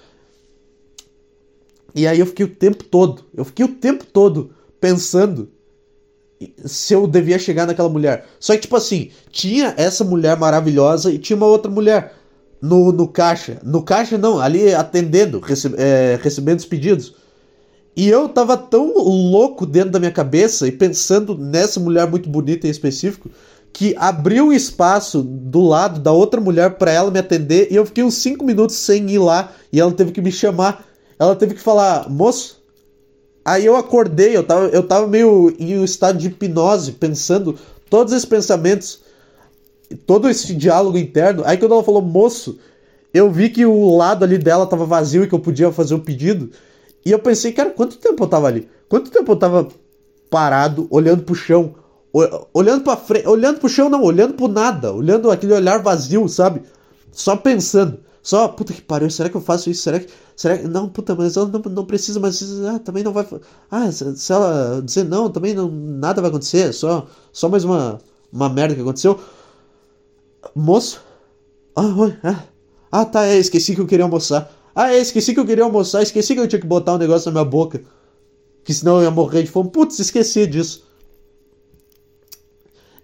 E 1.95 2.09
aí 2.09 2.19
eu 2.19 2.27
fiquei 2.27 2.45
o 2.45 2.57
tempo 2.57 2.83
todo, 2.83 3.25
eu 3.33 3.45
fiquei 3.45 3.65
o 3.65 3.77
tempo 3.77 4.05
todo 4.05 4.51
pensando 4.81 5.49
se 6.64 6.95
eu 6.95 7.07
devia 7.07 7.38
chegar 7.38 7.66
naquela 7.66 7.88
mulher. 7.88 8.26
Só 8.40 8.55
que, 8.55 8.62
tipo 8.62 8.76
assim, 8.76 9.11
tinha 9.30 9.74
essa 9.76 10.05
mulher 10.05 10.36
maravilhosa 10.36 11.12
e 11.12 11.18
tinha 11.18 11.36
uma 11.36 11.47
outra 11.47 11.70
mulher 11.70 12.12
no, 12.61 12.92
no 12.92 13.07
caixa. 13.07 13.59
No 13.62 13.82
caixa, 13.82 14.16
não, 14.18 14.40
ali 14.40 14.74
atendendo, 14.74 15.40
é, 15.76 16.18
recebendo 16.22 16.59
os 16.59 16.64
pedidos. 16.64 17.14
E 17.97 18.09
eu 18.09 18.28
tava 18.28 18.57
tão 18.57 18.92
louco 18.95 19.64
dentro 19.64 19.90
da 19.90 20.01
minha 20.01 20.11
cabeça 20.11 20.66
e 20.66 20.72
pensando 20.72 21.36
nessa 21.38 21.78
mulher 21.78 22.09
muito 22.09 22.28
bonita 22.28 22.66
em 22.66 22.70
específico 22.70 23.30
que 23.72 23.95
abriu 23.99 24.47
um 24.47 24.53
espaço 24.53 25.20
do 25.20 25.61
lado 25.61 26.01
da 26.01 26.12
outra 26.12 26.40
mulher 26.40 26.76
para 26.76 26.92
ela 26.92 27.11
me 27.11 27.18
atender 27.18 27.68
e 27.70 27.76
eu 27.76 27.84
fiquei 27.84 28.05
uns 28.05 28.14
5 28.14 28.45
minutos 28.45 28.76
sem 28.76 29.11
ir 29.11 29.18
lá 29.18 29.53
e 29.72 29.80
ela 29.80 29.92
teve 29.92 30.12
que 30.12 30.22
me 30.22 30.30
chamar. 30.30 30.86
Ela 31.18 31.36
teve 31.36 31.55
que 31.55 31.61
falar: 31.61 32.09
"Moço, 32.09 32.62
Aí 33.45 33.66
eu 33.66 33.76
acordei, 33.76 34.34
eu 34.34 34.42
tava, 34.42 34.66
eu 34.68 34.82
tava 34.82 35.07
meio 35.07 35.55
em 35.59 35.78
um 35.78 35.84
estado 35.84 36.18
de 36.18 36.28
hipnose, 36.28 36.92
pensando 36.92 37.59
todos 37.90 38.12
esses 38.12 38.24
pensamentos, 38.24 39.01
todo 40.07 40.28
esse 40.28 40.55
diálogo 40.55 40.97
interno. 40.97 41.42
Aí 41.45 41.59
quando 41.59 41.74
ela 41.74 41.84
falou, 41.84 42.01
moço, 42.01 42.59
eu 43.12 43.30
vi 43.30 43.51
que 43.51 43.66
o 43.66 43.97
lado 43.97 44.24
ali 44.24 44.38
dela 44.38 44.66
tava 44.66 44.86
vazio 44.86 45.24
e 45.24 45.28
que 45.28 45.34
eu 45.34 45.40
podia 45.40 45.70
fazer 45.70 45.95
um 45.95 46.01
pedido. 46.01 46.51
E 47.05 47.11
eu 47.11 47.18
pensei, 47.18 47.53
cara, 47.53 47.70
quanto 47.70 47.99
tempo 47.99 48.24
eu 48.24 48.28
tava 48.28 48.47
ali? 48.47 48.68
Quanto 48.88 49.11
tempo 49.11 49.30
eu 49.30 49.36
tava 49.36 49.68
parado, 50.30 50.86
olhando 50.90 51.22
pro 51.22 51.34
chão, 51.34 51.74
olhando 52.53 52.82
pra 52.82 52.97
frente, 52.97 53.28
olhando 53.28 53.61
pro 53.61 53.68
chão 53.68 53.88
não, 53.90 54.03
olhando 54.03 54.34
pro 54.34 54.49
nada, 54.49 54.92
olhando 54.92 55.30
aquele 55.30 55.53
olhar 55.53 55.82
vazio, 55.82 56.28
sabe? 56.28 56.62
Só 57.12 57.36
pensando. 57.36 57.99
Só, 58.25 58.49
puta 58.49 58.72
que 58.72 58.81
pariu, 58.81 59.11
será 59.11 59.29
que 59.29 59.37
eu 59.37 59.41
faço 59.43 59.68
isso? 59.68 59.83
Será 59.83 60.01
que. 60.01 60.09
Será 60.35 60.57
que. 60.57 60.66
Não, 60.66 60.89
puta, 60.89 61.14
mas 61.14 61.37
ela 61.37 61.47
não, 61.47 61.61
não 61.61 61.85
precisa, 61.85 62.18
mas 62.18 62.43
ah, 62.64 62.79
também 62.79 63.05
não 63.05 63.12
vai. 63.12 63.27
Ah, 63.70 63.93
se 63.93 64.33
ela 64.33 64.81
dizer 64.83 65.05
não, 65.05 65.29
também 65.31 65.53
não, 65.53 65.70
nada 65.70 66.22
vai 66.22 66.31
acontecer. 66.31 66.72
Só, 66.72 67.07
só 67.31 67.51
mais 67.51 67.64
uma, 67.64 68.01
uma 68.33 68.49
merda 68.49 68.75
que 68.75 68.81
aconteceu. 68.81 69.20
Moço? 70.57 71.03
Ah, 71.77 71.83
oi, 71.83 72.16
ah, 72.25 72.45
ah, 72.91 73.05
tá, 73.05 73.27
é, 73.27 73.37
esqueci 73.37 73.75
que 73.75 73.83
eu 73.83 73.87
queria 73.87 74.07
almoçar. 74.07 74.51
Ah, 74.75 74.95
é, 74.95 74.99
esqueci 74.99 75.35
que 75.35 75.41
eu 75.41 75.47
queria 75.47 75.64
almoçar, 75.64 76.03
esqueci 76.03 76.35
que 76.35 76.41
eu 76.41 76.49
tinha 76.49 76.61
que 76.61 76.66
botar 76.66 76.95
um 76.95 76.99
negócio 76.99 77.31
na 77.31 77.43
minha 77.43 77.51
boca. 77.51 77.83
Que 78.64 78.72
senão 78.72 78.97
eu 78.99 79.03
ia 79.03 79.11
morrer 79.11 79.43
de 79.43 79.51
fome. 79.51 79.70
Putz, 79.70 79.99
esqueci 79.99 80.47
disso. 80.47 80.83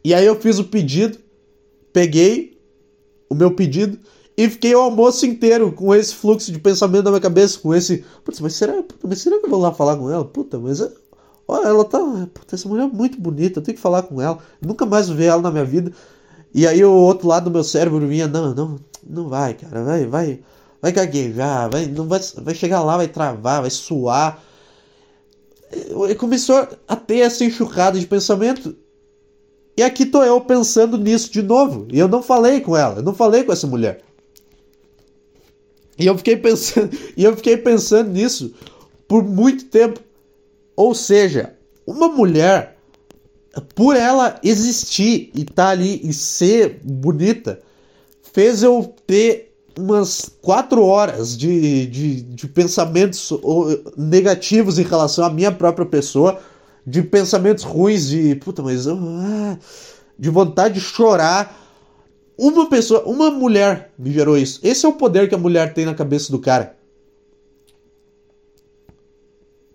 E 0.02 0.14
aí 0.14 0.24
eu 0.24 0.40
fiz 0.40 0.58
o 0.58 0.64
pedido, 0.64 1.18
peguei 1.92 2.58
o 3.28 3.34
meu 3.34 3.54
pedido 3.54 3.98
e 4.40 4.48
fiquei 4.48 4.74
o 4.74 4.80
almoço 4.80 5.26
inteiro 5.26 5.70
com 5.70 5.94
esse 5.94 6.14
fluxo 6.14 6.50
de 6.50 6.58
pensamento 6.58 7.04
na 7.04 7.10
minha 7.10 7.20
cabeça, 7.20 7.58
com 7.58 7.74
esse. 7.74 8.02
Putz, 8.24 8.40
mas 8.40 8.54
será, 8.54 8.72
puta, 8.82 9.06
mas 9.06 9.20
será 9.20 9.38
que 9.38 9.44
eu 9.44 9.50
vou 9.50 9.60
lá 9.60 9.70
falar 9.70 9.98
com 9.98 10.10
ela? 10.10 10.24
Puta, 10.24 10.58
mas. 10.58 10.80
É, 10.80 10.90
olha, 11.46 11.66
ela 11.66 11.84
tá. 11.84 11.98
Puta, 12.32 12.54
essa 12.54 12.66
mulher 12.66 12.84
é 12.84 12.86
muito 12.86 13.20
bonita, 13.20 13.58
eu 13.58 13.62
tenho 13.62 13.76
que 13.76 13.82
falar 13.82 14.00
com 14.04 14.18
ela. 14.18 14.38
Nunca 14.58 14.86
mais 14.86 15.10
ver 15.10 15.26
ela 15.26 15.42
na 15.42 15.50
minha 15.50 15.64
vida. 15.66 15.92
E 16.54 16.66
aí 16.66 16.82
o 16.82 16.90
outro 16.90 17.28
lado 17.28 17.44
do 17.44 17.50
meu 17.50 17.62
cérebro 17.62 18.06
vinha, 18.06 18.26
não, 18.26 18.54
não, 18.54 18.76
não 19.06 19.28
vai, 19.28 19.52
cara, 19.52 19.84
vai, 19.84 20.06
vai, 20.06 20.40
vai 20.80 20.90
gaguejar, 20.90 21.70
vai, 21.70 21.84
não 21.84 22.08
vai, 22.08 22.20
vai 22.38 22.54
chegar 22.54 22.80
lá, 22.82 22.96
vai 22.96 23.08
travar, 23.08 23.60
vai 23.60 23.70
suar. 23.70 24.42
E 26.08 26.14
começou 26.14 26.66
a 26.88 26.96
ter 26.96 27.18
essa 27.18 27.44
enxurrada 27.44 28.00
de 28.00 28.06
pensamento. 28.06 28.74
E 29.76 29.82
aqui 29.82 30.06
tô 30.06 30.22
eu 30.22 30.40
pensando 30.40 30.96
nisso 30.96 31.30
de 31.30 31.42
novo. 31.42 31.86
E 31.92 31.98
eu 31.98 32.08
não 32.08 32.22
falei 32.22 32.62
com 32.62 32.74
ela, 32.74 32.96
eu 32.96 33.02
não 33.02 33.14
falei 33.14 33.44
com 33.44 33.52
essa 33.52 33.66
mulher. 33.66 34.00
E 36.00 36.06
eu 36.06 36.16
fiquei 36.16 36.36
pensando, 36.36 36.96
e 37.16 37.22
eu 37.22 37.36
fiquei 37.36 37.56
pensando 37.56 38.10
nisso 38.10 38.54
por 39.06 39.22
muito 39.22 39.66
tempo. 39.66 40.00
Ou 40.74 40.94
seja, 40.94 41.54
uma 41.86 42.08
mulher, 42.08 42.78
por 43.74 43.94
ela 43.94 44.40
existir 44.42 45.30
e 45.34 45.42
estar 45.42 45.54
tá 45.54 45.68
ali 45.68 46.00
e 46.02 46.12
ser 46.12 46.80
bonita, 46.82 47.60
fez 48.32 48.62
eu 48.62 48.94
ter 49.06 49.54
umas 49.78 50.30
quatro 50.40 50.82
horas 50.84 51.36
de, 51.36 51.86
de, 51.86 52.22
de 52.22 52.48
pensamentos 52.48 53.30
negativos 53.96 54.78
em 54.78 54.82
relação 54.82 55.24
à 55.24 55.30
minha 55.30 55.52
própria 55.52 55.86
pessoa. 55.86 56.40
de 56.86 57.02
pensamentos 57.02 57.62
ruins, 57.62 58.08
de 58.08 58.34
puta, 58.36 58.62
mas 58.62 58.88
ah, 58.88 59.58
de 60.18 60.30
vontade 60.30 60.74
de 60.74 60.80
chorar. 60.80 61.56
Uma 62.40 62.70
pessoa, 62.70 63.02
uma 63.04 63.30
mulher 63.30 63.92
me 63.98 64.10
gerou 64.10 64.38
isso. 64.38 64.60
Esse 64.62 64.86
é 64.86 64.88
o 64.88 64.94
poder 64.94 65.28
que 65.28 65.34
a 65.34 65.38
mulher 65.38 65.74
tem 65.74 65.84
na 65.84 65.92
cabeça 65.92 66.32
do 66.32 66.38
cara. 66.38 66.74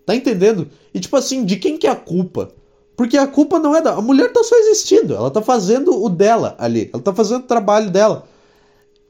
Tá 0.03 0.15
entendendo? 0.15 0.67
E 0.91 0.99
tipo 0.99 1.15
assim, 1.15 1.45
de 1.45 1.57
quem 1.57 1.77
que 1.77 1.85
é 1.85 1.91
a 1.91 1.95
culpa? 1.95 2.51
Porque 2.97 3.17
a 3.17 3.27
culpa 3.27 3.59
não 3.59 3.75
é 3.75 3.83
da. 3.83 3.93
A 3.93 4.01
mulher 4.01 4.33
tá 4.33 4.43
só 4.43 4.55
existindo. 4.55 5.13
Ela 5.13 5.29
tá 5.29 5.43
fazendo 5.43 6.03
o 6.03 6.09
dela 6.09 6.55
ali. 6.57 6.89
Ela 6.91 7.03
tá 7.03 7.13
fazendo 7.13 7.43
o 7.43 7.47
trabalho 7.47 7.91
dela. 7.91 8.27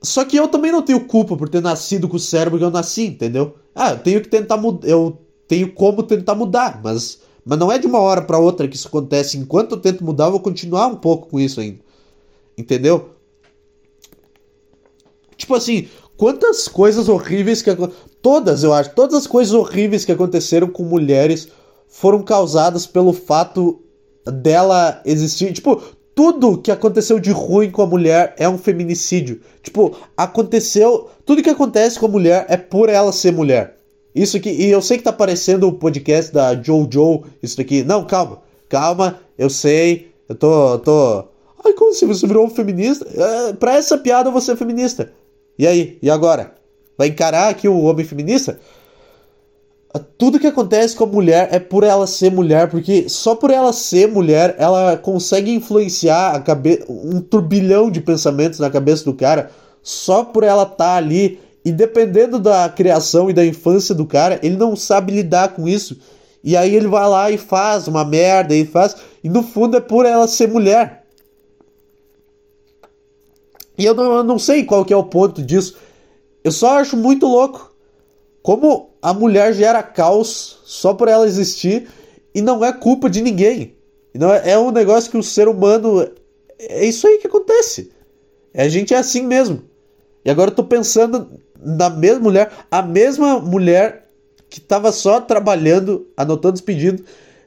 Só 0.02 0.26
que 0.26 0.36
eu 0.36 0.50
também 0.50 0.74
não 0.74 0.82
tenho 0.82 1.06
culpa 1.06 1.38
por 1.38 1.48
ter 1.48 1.62
nascido 1.62 2.10
com 2.10 2.18
o 2.18 2.20
cérebro 2.20 2.60
que 2.60 2.66
eu 2.66 2.72
nasci, 2.72 3.06
entendeu? 3.06 3.56
Ah, 3.74 3.92
eu 3.92 4.00
tenho 4.00 4.20
que 4.20 4.28
tentar 4.28 4.58
mudar. 4.58 4.86
Eu 4.86 5.18
tenho 5.48 5.72
como 5.72 6.04
tentar 6.04 6.36
mudar, 6.36 6.82
mas 6.84 7.20
mas 7.46 7.58
não 7.58 7.72
é 7.72 7.80
de 7.80 7.88
uma 7.88 8.00
hora 8.00 8.22
para 8.22 8.38
outra 8.38 8.68
que 8.68 8.76
isso 8.76 8.90
acontece. 8.90 9.38
Enquanto 9.38 9.72
eu 9.72 9.78
tento 9.80 10.04
mudar, 10.04 10.26
eu 10.26 10.32
vou 10.32 10.42
continuar 10.42 10.88
um 10.88 10.96
pouco 10.98 11.30
com 11.30 11.40
isso 11.40 11.62
ainda. 11.62 11.80
Entendeu? 12.58 13.15
Tipo 15.38 15.56
assim, 15.56 15.88
quantas 16.18 16.68
coisas 16.68 17.10
horríveis 17.10 17.62
que 17.62 17.72
todas, 18.22 18.64
eu 18.64 18.74
acho, 18.74 18.92
todas 18.96 19.16
as 19.16 19.28
coisas 19.28 19.54
horríveis 19.54 20.06
que 20.06 20.12
aconteceram 20.12 20.68
com 20.68 20.84
mulheres 20.84 21.48
foram 21.88 22.24
causadas 22.24 22.86
pelo 22.86 23.14
fato 23.14 23.82
dela 24.26 25.02
existir, 25.06 25.54
tipo, 25.54 25.82
tudo 26.16 26.58
que 26.58 26.72
aconteceu 26.72 27.20
de 27.20 27.32
ruim 27.32 27.70
com 27.70 27.82
a 27.82 27.86
mulher 27.86 28.34
é 28.38 28.48
um 28.48 28.58
feminicídio. 28.58 29.42
Tipo, 29.62 29.96
aconteceu, 30.16 31.10
tudo 31.26 31.44
que 31.44 31.50
acontece 31.50 32.00
com 32.00 32.06
a 32.06 32.10
mulher 32.10 32.46
é 32.48 32.56
por 32.56 32.88
ela 32.88 33.12
ser 33.12 33.34
mulher. 33.34 33.78
Isso 34.16 34.38
aqui, 34.38 34.50
e 34.50 34.72
eu 34.72 34.82
sei 34.82 34.98
que 34.98 35.04
tá 35.04 35.12
parecendo 35.12 35.68
o 35.68 35.74
podcast 35.74 36.34
da 36.34 36.56
Jojo, 36.56 37.26
isso 37.44 37.58
daqui. 37.58 37.84
Não, 37.84 38.06
calma, 38.06 38.42
calma, 38.70 39.20
eu 39.38 39.50
sei, 39.50 40.10
eu 40.30 40.36
tô, 40.36 40.80
tô. 40.80 41.26
Ai, 41.66 41.74
como 41.74 41.94
se 41.94 42.06
você 42.06 42.26
virou 42.26 42.46
um 42.46 42.50
feminista? 42.50 43.06
É, 43.14 43.54
pra 43.54 43.76
essa 43.76 43.98
piada 43.98 44.32
você 44.32 44.54
é 44.54 44.56
feminista. 44.56 45.12
E 45.58 45.66
aí, 45.66 45.98
e 46.02 46.10
agora? 46.10 46.54
Vai 46.98 47.08
encarar 47.08 47.50
aqui 47.50 47.68
o 47.68 47.82
homem 47.82 48.06
feminista? 48.06 48.60
Tudo 50.18 50.40
que 50.40 50.48
acontece 50.48 50.96
com 50.96 51.06
a 51.06 51.08
mulher 51.08 51.50
é 51.52 51.60
por 51.60 51.84
ela 51.84 52.06
ser 52.06 52.30
mulher, 52.30 52.70
porque 52.70 53.08
só 53.08 53.34
por 53.36 53.50
ela 53.50 53.72
ser 53.72 54.08
mulher 54.08 54.56
ela 54.58 54.98
consegue 54.98 55.54
influenciar 55.54 56.44
um 56.90 57.22
turbilhão 57.22 57.90
de 57.90 58.02
pensamentos 58.02 58.60
na 58.60 58.70
cabeça 58.70 59.06
do 59.06 59.14
cara, 59.14 59.52
só 59.82 60.24
por 60.26 60.44
ela 60.44 60.64
estar 60.64 60.76
tá 60.76 60.96
ali 60.96 61.40
e 61.64 61.72
dependendo 61.72 62.40
da 62.40 62.70
criação 62.70 63.30
e 63.30 63.34
da 63.34 63.46
infância 63.46 63.96
do 63.96 64.06
cara, 64.06 64.40
ele 64.44 64.58
não 64.58 64.76
sabe 64.76 65.14
lidar 65.14 65.50
com 65.50 65.68
isso. 65.68 65.98
E 66.44 66.56
aí 66.56 66.76
ele 66.76 66.88
vai 66.88 67.10
lá 67.10 67.32
e 67.32 67.38
faz 67.38 67.88
uma 67.88 68.06
merda 68.06 68.54
e 68.54 68.66
faz. 68.66 68.96
E 69.24 69.30
no 69.30 69.42
fundo 69.42 69.78
é 69.78 69.82
por 69.82 70.06
ela 70.06 70.28
ser 70.28 70.48
mulher. 70.48 71.05
E 73.78 73.86
eu 73.86 73.94
não, 73.94 74.18
eu 74.18 74.24
não 74.24 74.40
sei 74.40 74.64
qual 74.64 74.86
que 74.86 74.94
é 74.94 74.98
o 74.98 75.04
ponto 75.04 75.42
disso. 75.42 75.78
Eu 76.44 76.52
só 76.52 76.80
acho 76.80 76.96
muito 76.96 77.26
louco. 77.26 77.74
Como 78.42 78.92
a 79.02 79.14
mulher 79.14 79.54
gera 79.54 79.82
caos 79.82 80.60
só 80.64 80.94
por 80.94 81.08
ela 81.08 81.26
existir 81.26 81.88
e 82.34 82.42
não 82.42 82.64
é 82.64 82.72
culpa 82.72 83.10
de 83.10 83.22
ninguém. 83.22 83.76
Não 84.14 84.32
é, 84.32 84.52
é 84.52 84.60
um 84.60 84.72
negócio 84.72 85.12
que 85.12 85.18
o 85.18 85.24
ser 85.24 85.48
humano. 85.48 86.08
É 86.60 86.86
isso 86.86 87.08
aí 87.08 87.18
que 87.18 87.28
acontece. 87.28 87.92
A 88.54 88.68
gente 88.70 88.94
é 88.94 88.98
assim 88.98 89.24
mesmo. 89.24 89.64
E 90.24 90.30
agora 90.30 90.52
eu 90.52 90.56
tô 90.56 90.64
pensando 90.64 91.30
na 91.60 91.90
mesma 91.90 92.20
mulher, 92.20 92.52
a 92.70 92.82
mesma 92.82 93.40
mulher 93.40 94.08
que 94.50 94.60
estava 94.60 94.92
só 94.92 95.20
trabalhando, 95.20 96.08
anotando 96.16 96.56
os 96.56 96.62
pedidos, 96.62 97.06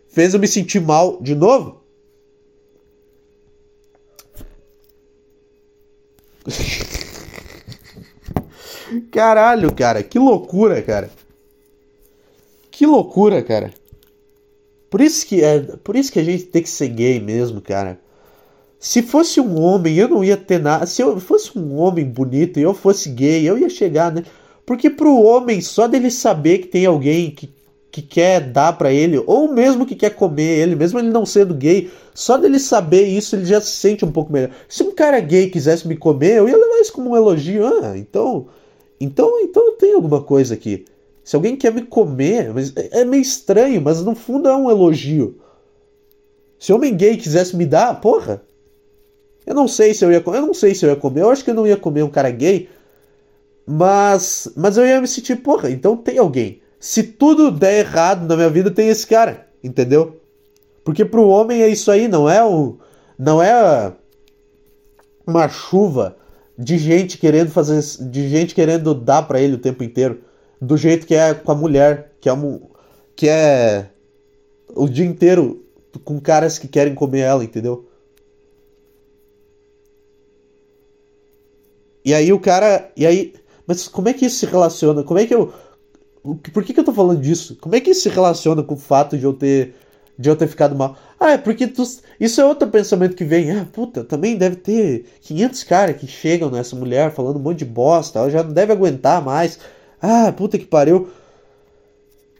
fez 0.09 0.35
eu 0.35 0.41
me 0.41 0.49
sentir 0.49 0.81
mal 0.81 1.18
de 1.22 1.35
novo. 1.35 1.83
Caralho, 9.11 9.74
cara, 9.74 10.03
que 10.03 10.18
loucura, 10.18 10.82
cara. 10.82 11.11
Que 12.70 12.86
loucura, 12.86 13.42
cara. 13.42 13.72
Por 14.90 15.01
isso 15.01 15.26
que 15.26 15.42
é, 15.42 15.61
por 15.61 15.96
isso 15.96 16.11
que 16.11 16.18
a 16.18 16.24
gente 16.24 16.44
tem 16.44 16.62
que 16.62 16.70
ser 16.70 16.88
gay 16.88 17.20
mesmo, 17.20 17.61
cara. 17.61 17.99
Se 18.80 19.03
fosse 19.03 19.40
um 19.40 19.61
homem, 19.61 19.96
eu 19.96 20.09
não 20.09 20.24
ia 20.24 20.36
ter 20.36 20.61
nada. 20.61 20.86
Se 20.86 21.03
eu 21.03 21.18
fosse 21.20 21.59
um 21.59 21.76
homem 21.76 22.05
bonito 22.05 22.59
e 22.59 22.62
eu 22.62 22.72
fosse 22.72 23.11
gay, 23.11 23.49
eu 23.49 23.59
ia 23.59 23.68
chegar, 23.68 24.12
né? 24.12 24.22
Porque 24.64 24.88
pro 24.88 25.20
homem, 25.20 25.61
só 25.61 25.88
dele 25.88 26.11
saber 26.11 26.59
que 26.59 26.68
tem 26.68 26.86
alguém 26.86 27.30
que, 27.30 27.51
que 27.90 28.03
quer 28.03 28.40
dar 28.40 28.74
para 28.74 28.92
ele, 28.92 29.22
ou 29.26 29.53
mesmo 29.53 29.84
que 29.84 29.96
quer 29.96 30.11
comer 30.11 30.61
ele, 30.61 30.76
mesmo 30.76 30.99
ele 30.99 31.11
não 31.11 31.26
sendo 31.26 31.55
gay, 31.55 31.90
só 32.19 32.37
dele 32.37 32.59
saber 32.59 33.05
isso, 33.05 33.37
ele 33.37 33.45
já 33.45 33.61
se 33.61 33.71
sente 33.71 34.05
um 34.05 34.11
pouco 34.11 34.33
melhor. 34.33 34.51
Se 34.69 34.83
um 34.83 34.91
cara 34.91 35.21
gay 35.21 35.49
quisesse 35.49 35.87
me 35.87 35.97
comer, 35.97 36.39
eu 36.39 36.49
ia 36.49 36.57
levar 36.57 36.81
isso 36.81 36.93
como 36.93 37.11
um 37.11 37.16
elogio. 37.16 37.64
Ah, 37.64 37.97
então. 37.97 38.49
Então, 39.01 39.39
então 39.39 39.77
tem 39.77 39.95
alguma 39.95 40.21
coisa 40.21 40.55
aqui. 40.55 40.85
Se 41.23 41.37
alguém 41.37 41.55
quer 41.55 41.73
me 41.73 41.83
comer, 41.83 42.53
mas 42.53 42.77
é, 42.77 43.03
é 43.03 43.05
meio 43.05 43.23
estranho, 43.23 43.81
mas 43.81 44.03
no 44.03 44.16
fundo 44.16 44.49
é 44.49 44.57
um 44.57 44.69
elogio. 44.69 45.39
Se 46.59 46.73
homem 46.73 46.97
gay 46.97 47.16
quisesse 47.16 47.55
me 47.55 47.64
dar, 47.64 48.01
porra, 48.01 48.43
eu 49.47 49.55
não 49.55 49.69
sei 49.69 49.95
se 49.95 50.05
eu 50.05 50.11
ia, 50.11 50.21
eu 50.27 50.43
não 50.43 50.53
sei 50.53 50.75
se 50.75 50.85
eu 50.85 50.91
ia 50.91 50.97
comer. 50.97 51.21
Eu 51.21 51.31
acho 51.31 51.45
que 51.45 51.51
eu 51.51 51.55
não 51.55 51.69
ia 51.69 51.77
comer 51.77 52.03
um 52.03 52.11
cara 52.11 52.33
gay, 52.33 52.69
mas 53.64 54.51
mas 54.57 54.77
eu 54.77 54.85
ia 54.85 55.01
me 55.01 55.07
sentir, 55.07 55.37
porra, 55.37 55.71
então 55.71 55.97
tem 55.97 56.19
alguém. 56.19 56.61
Se 56.81 57.05
tudo 57.05 57.53
der 57.53 57.79
errado 57.79 58.27
na 58.27 58.35
minha 58.35 58.51
vida, 58.51 58.73
tem 58.73 58.89
esse 58.89 59.07
cara, 59.07 59.47
entendeu? 59.62 60.18
Porque 60.85 61.05
pro 61.05 61.29
homem 61.29 61.62
é 61.62 61.68
isso 61.68 61.91
aí, 61.91 62.09
não 62.09 62.29
é 62.29 62.45
um 62.45 62.79
não 63.18 63.43
é 63.43 63.93
uma 65.26 65.49
chuva 65.49 66.16
de 66.57 66.79
gente 66.79 67.18
querendo 67.18 67.51
fazer 67.51 67.81
de 68.09 68.29
gente 68.29 68.55
querendo 68.55 68.95
dar 68.95 69.22
para 69.22 69.41
ele 69.41 69.55
o 69.55 69.61
tempo 69.61 69.85
inteiro, 69.85 70.20
do 70.61 70.76
jeito 70.76 71.07
que 71.07 71.14
é 71.14 71.35
com 71.35 71.53
a 71.53 71.55
mulher, 71.55 72.12
que 72.20 72.29
é 72.29 72.33
que 73.14 73.29
é 73.29 73.91
o 74.74 74.89
dia 74.89 75.05
inteiro 75.05 75.64
com 76.05 76.20
caras 76.20 76.59
que 76.59 76.68
querem 76.68 76.95
comer 76.95 77.20
ela, 77.20 77.45
entendeu? 77.45 77.89
E 82.05 82.14
aí 82.14 82.33
o 82.33 82.41
cara. 82.41 82.91
E 82.97 83.07
aí. 83.07 83.35
Mas 83.66 83.87
como 83.87 84.09
é 84.09 84.14
que 84.14 84.24
isso 84.24 84.39
se 84.39 84.47
relaciona? 84.47 85.03
Como 85.03 85.20
é 85.20 85.26
que 85.26 85.35
eu. 85.35 85.53
Por 86.55 86.64
que, 86.64 86.72
que 86.72 86.81
eu 86.81 86.85
tô 86.85 86.93
falando 86.93 87.20
disso? 87.20 87.57
Como 87.61 87.74
é 87.74 87.81
que 87.81 87.91
isso 87.91 88.03
se 88.03 88.09
relaciona 88.09 88.62
com 88.62 88.74
o 88.74 88.79
fato 88.79 89.18
de 89.18 89.24
eu 89.24 89.35
ter. 89.35 89.74
De 90.19 90.29
eu 90.29 90.35
ter 90.35 90.49
ficado 90.49 90.75
mal? 90.75 90.97
Ah, 91.19 91.33
é 91.33 91.39
porque 91.39 91.66
tu, 91.66 91.85
isso 92.19 92.41
é 92.41 92.45
outro 92.45 92.69
pensamento 92.69 93.14
que 93.14 93.25
vem. 93.25 93.53
Ah, 93.53 93.66
puta, 93.73 94.03
também 94.03 94.37
deve 94.37 94.57
ter 94.57 95.05
500 95.21 95.62
caras 95.62 95.97
que 95.97 96.07
chegam 96.07 96.51
nessa 96.51 96.75
mulher 96.75 97.12
falando 97.12 97.37
um 97.37 97.43
monte 97.43 97.59
de 97.59 97.64
bosta. 97.64 98.19
Ela 98.19 98.31
já 98.31 98.43
não 98.43 98.53
deve 98.53 98.73
aguentar 98.73 99.25
mais. 99.25 99.61
Ah, 100.03 100.33
puta 100.33 100.59
que 100.59 100.66
pariu. 100.66 101.09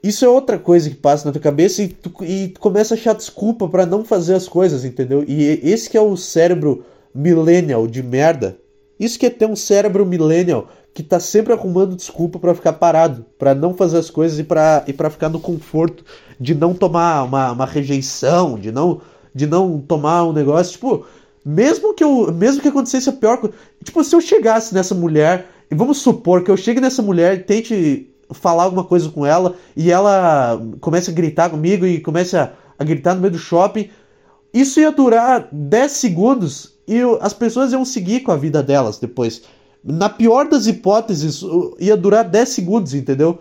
Isso 0.03 0.25
é 0.25 0.29
outra 0.29 0.59
coisa 0.59 0.91
que 0.91 0.97
passa 0.97 1.27
na 1.27 1.33
tua 1.33 1.41
cabeça 1.41 1.83
e 1.83 1.89
tu, 1.89 2.13
e 2.25 2.49
tu 2.49 2.61
começa 2.61 2.95
a 2.95 2.97
achar 2.97 3.15
desculpa 3.15 3.69
para 3.69 3.87
não 3.87 4.05
fazer 4.05 4.35
as 4.35 4.49
coisas, 4.49 4.85
entendeu? 4.85 5.25
E 5.27 5.61
esse 5.63 5.89
que 5.89 5.97
é 5.97 6.01
o 6.01 6.17
cérebro 6.17 6.85
millennial 7.15 7.87
de 7.87 8.03
merda 8.03 8.59
isso 8.99 9.19
que 9.19 9.27
é 9.27 9.31
ter 9.31 9.47
um 9.47 9.55
cérebro 9.55 10.05
millennial 10.05 10.69
que 10.93 11.03
tá 11.03 11.21
sempre 11.21 11.53
arrumando 11.53 11.95
desculpa 11.95 12.41
para 12.41 12.55
ficar 12.55 12.73
parado, 12.73 13.25
para 13.39 13.55
não 13.55 13.73
fazer 13.73 13.99
as 13.99 14.11
coisas 14.11 14.39
e 14.39 14.43
para 14.43 14.83
e 14.89 14.93
para 14.93 15.09
ficar 15.11 15.29
no 15.29 15.39
conforto 15.39 16.05
de 16.41 16.55
não 16.55 16.75
tomar 16.75 17.25
uma, 17.25 17.53
uma 17.53 17.67
rejeição, 17.67 18.59
de 18.59 18.71
não 18.73 19.01
de 19.35 19.47
não 19.47 19.79
tomar 19.81 20.25
um 20.25 20.33
negócio, 20.33 20.73
tipo, 20.73 21.07
mesmo 21.45 21.95
que 21.95 22.03
eu, 22.03 22.33
mesmo 22.33 22.61
que 22.61 22.69
acontecesse 22.69 23.09
a 23.09 23.13
pior 23.13 23.39
coisa, 23.39 23.55
tipo, 23.85 24.03
se 24.03 24.17
eu 24.17 24.21
chegasse 24.21 24.75
nessa 24.75 24.95
mulher, 24.95 25.47
e 25.71 25.75
vamos 25.75 25.99
supor 25.99 26.43
que 26.43 26.51
eu 26.51 26.57
chegue 26.57 26.81
nessa 26.81 27.03
mulher 27.03 27.35
e 27.35 27.43
tente 27.43 28.11
falar 28.31 28.65
alguma 28.65 28.85
coisa 28.85 29.09
com 29.09 29.25
ela 29.25 29.55
e 29.77 29.91
ela 29.91 30.61
comece 30.81 31.11
a 31.11 31.15
gritar 31.15 31.51
comigo 31.51 31.87
e 31.87 32.01
comece 32.01 32.37
a, 32.37 32.53
a 32.79 32.85
gritar 32.85 33.15
no 33.15 33.21
meio 33.21 33.33
do 33.33 33.39
shopping, 33.39 33.89
isso 34.53 34.81
ia 34.81 34.91
durar 34.91 35.49
10 35.53 35.93
segundos 35.93 36.75
e 36.87 37.01
as 37.21 37.33
pessoas 37.33 37.73
iam 37.73 37.85
seguir 37.85 38.21
com 38.21 38.33
a 38.33 38.37
vida 38.37 38.63
delas 38.63 38.99
depois. 38.99 39.43
Na 39.85 40.09
pior 40.09 40.49
das 40.49 40.67
hipóteses, 40.67 41.43
ia 41.79 41.97
durar 41.97 42.25
10 42.25 42.49
segundos, 42.49 42.95
entendeu? 42.95 43.39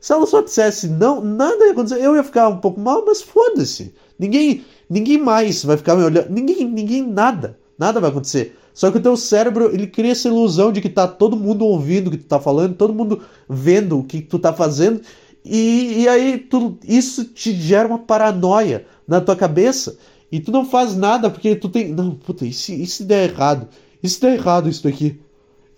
Se 0.00 0.12
ela 0.12 0.26
só 0.26 0.40
dissesse 0.40 0.88
não, 0.88 1.20
nada 1.20 1.66
ia 1.66 1.72
acontecer, 1.72 2.02
eu 2.02 2.16
ia 2.16 2.24
ficar 2.24 2.48
um 2.48 2.56
pouco 2.56 2.80
mal, 2.80 3.04
mas 3.06 3.20
foda-se. 3.20 3.94
Ninguém, 4.18 4.64
ninguém 4.88 5.18
mais 5.18 5.62
vai 5.64 5.76
ficar 5.76 5.94
me 5.94 6.02
olhando, 6.02 6.30
ninguém, 6.30 6.66
ninguém 6.66 7.06
nada, 7.06 7.58
nada 7.78 8.00
vai 8.00 8.10
acontecer. 8.10 8.56
Só 8.72 8.90
que 8.90 8.98
o 8.98 9.02
teu 9.02 9.16
cérebro, 9.16 9.70
ele 9.74 9.86
cria 9.86 10.12
essa 10.12 10.28
ilusão 10.28 10.72
de 10.72 10.80
que 10.80 10.88
tá 10.88 11.06
todo 11.06 11.36
mundo 11.36 11.66
ouvindo 11.66 12.08
o 12.08 12.10
que 12.10 12.16
tu 12.16 12.26
tá 12.26 12.40
falando, 12.40 12.76
todo 12.76 12.94
mundo 12.94 13.20
vendo 13.48 13.98
o 13.98 14.04
que 14.04 14.22
tu 14.22 14.38
tá 14.38 14.52
fazendo, 14.52 15.02
e, 15.44 16.02
e 16.02 16.08
aí 16.08 16.38
tu, 16.38 16.78
isso 16.86 17.24
te 17.24 17.52
gera 17.52 17.88
uma 17.88 17.98
paranoia 17.98 18.86
na 19.06 19.20
tua 19.20 19.36
cabeça. 19.36 19.96
E 20.30 20.38
tu 20.38 20.52
não 20.52 20.64
faz 20.64 20.96
nada 20.96 21.28
porque 21.28 21.56
tu 21.56 21.68
tem. 21.68 21.92
Não, 21.92 22.14
puta, 22.14 22.46
e 22.46 22.52
se, 22.52 22.80
e 22.80 22.86
se 22.86 23.04
der 23.04 23.30
errado? 23.30 23.68
E 24.02 24.08
se 24.08 24.20
der 24.20 24.34
errado 24.34 24.68
isso 24.68 24.84
daqui? 24.84 25.20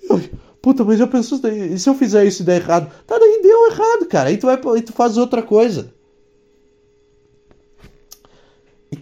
Eu, 0.02 0.20
puta, 0.60 0.84
mas 0.84 1.00
eu 1.00 1.08
penso. 1.08 1.40
E 1.46 1.78
se 1.78 1.88
eu 1.88 1.94
fizer 1.94 2.24
isso 2.24 2.42
e 2.42 2.44
der 2.44 2.60
errado? 2.60 2.90
Tá, 3.06 3.18
daí 3.18 3.32
errado, 3.70 4.06
cara. 4.06 4.28
Aí 4.28 4.36
tu 4.36 4.46
vai 4.46 4.58
e 4.78 4.82
tu 4.82 4.92
faz 4.92 5.16
outra 5.16 5.42
coisa. 5.42 5.92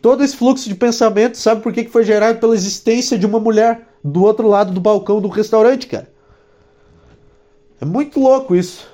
todo 0.01 0.25
esse 0.25 0.35
fluxo 0.37 0.69
de 0.69 0.75
pensamento, 0.75 1.37
sabe 1.37 1.63
por 1.63 1.73
que 1.73 1.87
foi 1.89 2.05
gerado 2.05 2.41
pela 2.41 2.55
existência 2.55 3.19
de 3.19 3.27
uma 3.27 3.39
mulher 3.39 3.87
do 4.03 4.25
outro 4.25 4.49
lado 4.49 4.73
do 4.73 4.81
balcão 4.81 5.21
do 5.21 5.29
restaurante, 5.29 5.87
cara? 5.87 6.11
É 7.81 7.85
muito 7.85 8.19
louco 8.19 8.57
isso. 8.57 8.89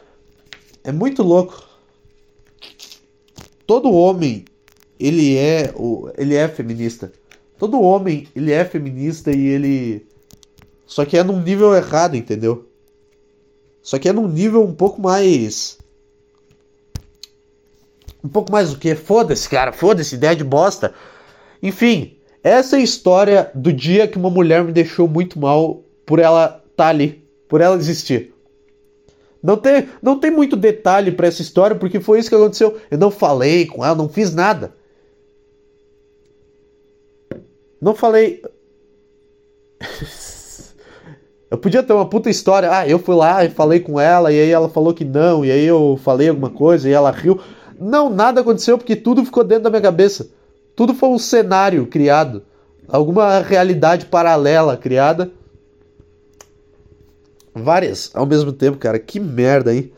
É 0.82 0.90
muito 0.90 1.22
louco. 1.22 1.62
Todo 3.66 3.92
homem, 3.92 4.44
ele 4.98 5.36
é, 5.36 5.72
ele 6.18 6.34
é 6.34 6.48
feminista. 6.48 7.12
Todo 7.56 7.80
homem, 7.80 8.26
ele 8.34 8.50
é 8.50 8.64
feminista 8.64 9.30
e 9.30 9.46
ele 9.46 10.06
só 10.86 11.04
que 11.04 11.18
é 11.18 11.24
num 11.24 11.42
nível 11.42 11.74
errado, 11.74 12.16
entendeu? 12.16 12.68
Só 13.87 14.01
que 14.01 14.09
é 14.09 14.12
num 14.12 14.26
nível 14.26 14.64
um 14.64 14.74
pouco 14.74 15.01
mais 15.01 15.78
um 18.22 18.28
pouco 18.28 18.51
mais 18.51 18.72
o 18.72 18.78
que? 18.80 18.97
Foda-se, 18.97 19.49
cara, 19.49 19.72
foda-se, 19.72 20.16
ideia 20.16 20.34
de 20.34 20.43
bosta. 20.43 20.93
Enfim, 21.62 22.18
essa 22.43 22.74
é 22.74 22.80
a 22.80 22.82
história 22.82 23.49
do 23.55 23.72
dia 23.72 24.09
que 24.09 24.18
uma 24.18 24.28
mulher 24.28 24.64
me 24.64 24.72
deixou 24.72 25.07
muito 25.07 25.39
mal 25.39 25.84
por 26.05 26.18
ela 26.18 26.47
estar 26.68 26.74
tá 26.74 26.89
ali, 26.89 27.24
por 27.49 27.61
ela 27.61 27.76
existir. 27.76 28.34
Não 29.41 29.57
tem, 29.57 29.89
não 30.03 30.18
tem 30.18 30.32
muito 30.32 30.57
detalhe 30.57 31.12
para 31.12 31.28
essa 31.28 31.41
história, 31.41 31.76
porque 31.76 32.01
foi 32.01 32.18
isso 32.18 32.28
que 32.28 32.34
aconteceu. 32.34 32.80
Eu 32.91 32.99
não 32.99 33.12
falei 33.12 33.66
com 33.66 33.84
ela, 33.84 33.95
não 33.95 34.09
fiz 34.09 34.34
nada. 34.34 34.74
Não 37.80 37.95
falei. 37.95 38.43
eu 41.51 41.59
podia 41.59 41.82
ter 41.82 41.92
uma 41.92 42.09
puta 42.09 42.30
história. 42.30 42.70
Ah, 42.72 42.88
eu 42.88 42.99
fui 42.99 43.14
lá 43.14 43.44
e 43.44 43.51
falei 43.51 43.80
com 43.80 44.01
ela, 44.01 44.32
e 44.32 44.40
aí 44.40 44.51
ela 44.51 44.68
falou 44.68 44.92
que 44.92 45.05
não, 45.05 45.44
e 45.44 45.51
aí 45.51 45.64
eu 45.64 45.99
falei 46.03 46.28
alguma 46.28 46.51
coisa, 46.51 46.88
e 46.88 46.92
ela 46.92 47.11
riu. 47.11 47.40
Não, 47.78 48.09
nada 48.09 48.40
aconteceu 48.40 48.78
porque 48.78 48.97
tudo 48.97 49.24
ficou 49.24 49.44
dentro 49.44 49.64
da 49.64 49.70
minha 49.70 49.82
cabeça. 49.82 50.28
Tudo 50.74 50.94
foi 50.94 51.09
um 51.09 51.18
cenário 51.18 51.86
criado. 51.86 52.42
Alguma 52.88 53.40
realidade 53.40 54.07
paralela 54.07 54.76
criada 54.76 55.30
Várias 57.57 58.11
ao 58.12 58.26
mesmo 58.26 58.53
tempo, 58.53 58.76
cara. 58.76 58.99
Que 58.99 59.18
merda, 59.18 59.74
hein? 59.74 59.90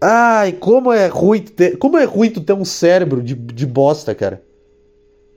Ai, 0.00 0.52
como 0.52 0.92
é 0.92 1.08
ruim 1.08 1.42
ter, 1.42 1.76
como 1.78 1.98
é 1.98 2.04
ruim 2.04 2.30
tu 2.30 2.40
ter 2.40 2.52
um 2.52 2.64
cérebro 2.64 3.20
de, 3.20 3.34
de 3.34 3.66
bosta, 3.66 4.14
cara. 4.14 4.40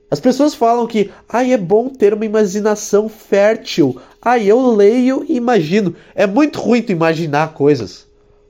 As 0.08 0.20
pessoas 0.20 0.54
falam 0.54 0.86
que, 0.86 1.10
ai, 1.28 1.52
é 1.52 1.56
bom 1.56 1.88
ter 1.88 2.14
uma 2.14 2.24
imaginação 2.24 3.08
fértil. 3.08 4.00
Ai, 4.22 4.46
eu 4.46 4.74
leio 4.74 5.24
e 5.28 5.36
imagino. 5.36 5.94
É 6.14 6.26
muito 6.26 6.60
ruim 6.60 6.82
tu 6.82 6.92
imaginar 6.92 7.54
coisas. 7.54 8.06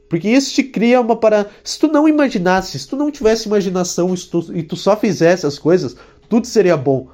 Porque 0.09 0.29
isso 0.29 0.53
te 0.53 0.65
cria 0.65 1.01
uma 1.01 1.15
para. 1.15 1.47
Se 1.63 1.79
tu 1.79 1.87
não 1.87 2.09
imaginasse, 2.09 2.77
se 2.79 2.89
tu 2.89 2.97
não 2.97 3.11
tivesse 3.13 3.47
imaginação 3.47 4.13
e 4.13 4.19
tu, 4.19 4.57
e 4.57 4.63
tu 4.65 4.75
só 4.75 4.97
fizesse 4.97 5.47
as 5.47 5.57
coisas, 5.57 5.97
tudo 6.29 6.49
seria 6.49 6.77
bom. 6.77 7.09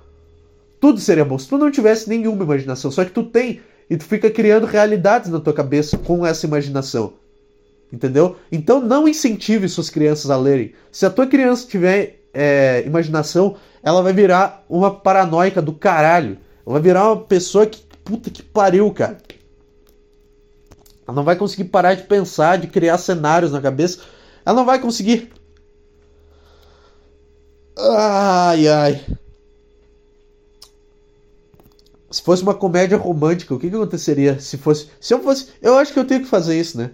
Tudo 0.80 0.98
seria 0.98 1.24
bom. 1.24 1.38
Se 1.38 1.46
tu 1.46 1.58
não 1.58 1.70
tivesse 1.70 2.08
nenhuma 2.08 2.44
imaginação, 2.44 2.90
só 2.90 3.04
que 3.04 3.10
tu 3.10 3.22
tem 3.22 3.60
e 3.88 3.96
tu 3.98 4.04
fica 4.04 4.30
criando 4.30 4.66
realidades 4.66 5.30
na 5.30 5.38
tua 5.38 5.52
cabeça 5.52 5.98
com 5.98 6.24
essa 6.24 6.46
imaginação. 6.46 7.12
Entendeu? 7.92 8.36
Então 8.50 8.80
não 8.80 9.06
incentive 9.06 9.68
suas 9.68 9.90
crianças 9.90 10.30
a 10.30 10.36
lerem. 10.36 10.72
Se 10.90 11.04
a 11.04 11.10
tua 11.10 11.26
criança 11.26 11.68
tiver 11.68 12.20
é, 12.32 12.82
imaginação, 12.86 13.56
ela 13.82 14.02
vai 14.02 14.12
virar 14.12 14.64
uma 14.68 14.90
paranoica 14.90 15.62
do 15.62 15.72
caralho. 15.72 16.38
Ela 16.66 16.72
vai 16.72 16.82
virar 16.82 17.12
uma 17.12 17.20
pessoa 17.22 17.66
que. 17.66 17.85
Puta 18.06 18.30
que 18.30 18.40
pariu, 18.40 18.88
cara. 18.92 19.18
Ela 21.06 21.14
não 21.14 21.24
vai 21.24 21.34
conseguir 21.34 21.64
parar 21.64 21.94
de 21.94 22.04
pensar, 22.04 22.56
de 22.56 22.68
criar 22.68 22.98
cenários 22.98 23.50
na 23.50 23.60
cabeça. 23.60 23.98
Ela 24.44 24.54
não 24.54 24.64
vai 24.64 24.80
conseguir. 24.80 25.32
Ai, 27.76 28.68
ai. 28.68 29.04
Se 32.08 32.22
fosse 32.22 32.44
uma 32.44 32.54
comédia 32.54 32.96
romântica, 32.96 33.52
o 33.52 33.58
que, 33.58 33.68
que 33.68 33.74
aconteceria 33.74 34.38
se 34.38 34.56
fosse. 34.56 34.88
Se 35.00 35.12
eu 35.12 35.20
fosse. 35.20 35.48
Eu 35.60 35.76
acho 35.76 35.92
que 35.92 35.98
eu 35.98 36.06
tenho 36.06 36.22
que 36.22 36.28
fazer 36.28 36.58
isso, 36.58 36.78
né? 36.78 36.92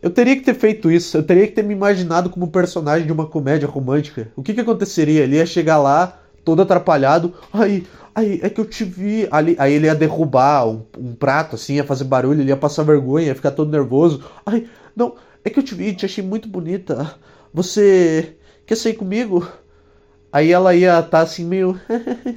Eu 0.00 0.10
teria 0.10 0.36
que 0.36 0.42
ter 0.42 0.54
feito 0.54 0.88
isso. 0.92 1.16
Eu 1.16 1.24
teria 1.24 1.48
que 1.48 1.54
ter 1.54 1.64
me 1.64 1.74
imaginado 1.74 2.30
como 2.30 2.52
personagem 2.52 3.04
de 3.04 3.12
uma 3.12 3.26
comédia 3.26 3.66
romântica. 3.66 4.30
O 4.36 4.44
que, 4.44 4.54
que 4.54 4.60
aconteceria? 4.60 5.24
Ele 5.24 5.36
ia 5.36 5.46
chegar 5.46 5.78
lá, 5.78 6.22
todo 6.46 6.62
atrapalhado. 6.62 7.34
Aí, 7.52 7.84
aí, 8.14 8.38
é 8.40 8.48
que 8.48 8.60
eu 8.60 8.64
te 8.64 8.84
vi. 8.84 9.26
Ali, 9.32 9.56
aí 9.58 9.74
ele 9.74 9.86
ia 9.86 9.94
derrubar 9.96 10.66
um, 10.68 10.86
um 10.96 11.12
prato, 11.12 11.56
assim, 11.56 11.74
ia 11.74 11.84
fazer 11.84 12.04
barulho, 12.04 12.40
ele 12.40 12.50
ia 12.50 12.56
passar 12.56 12.84
vergonha, 12.84 13.26
ia 13.26 13.34
ficar 13.34 13.50
todo 13.50 13.70
nervoso. 13.70 14.24
Ai, 14.46 14.66
não, 14.94 15.16
é 15.44 15.50
que 15.50 15.58
eu 15.58 15.62
te 15.62 15.74
vi, 15.74 15.92
te 15.92 16.06
achei 16.06 16.22
muito 16.22 16.48
bonita. 16.48 17.16
Você 17.52 18.36
quer 18.64 18.76
sair 18.76 18.94
comigo? 18.94 19.46
Aí 20.32 20.52
ela 20.52 20.72
ia 20.74 21.00
estar 21.00 21.10
tá 21.10 21.20
assim 21.20 21.44
meio. 21.44 21.78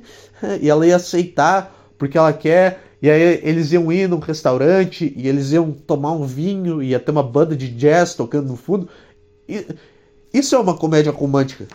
e 0.60 0.68
ela 0.68 0.88
ia 0.88 0.96
aceitar 0.96 1.94
porque 1.96 2.18
ela 2.18 2.34
quer. 2.34 2.82
E 3.02 3.10
aí 3.10 3.40
eles 3.44 3.72
iam 3.72 3.92
ir 3.92 4.10
num 4.10 4.20
restaurante 4.20 5.14
e 5.16 5.28
eles 5.28 5.52
iam 5.52 5.72
tomar 5.72 6.14
um 6.14 6.26
vinho 6.26 6.82
e 6.82 6.90
ia 6.90 7.00
ter 7.00 7.12
uma 7.12 7.24
banda 7.24 7.56
de 7.56 7.70
jazz 7.70 8.16
tocando 8.16 8.48
no 8.48 8.56
fundo. 8.56 8.90
E, 9.48 9.68
isso 10.34 10.56
é 10.56 10.60
uma 10.60 10.76
comédia 10.76 11.12
romântica. 11.12 11.68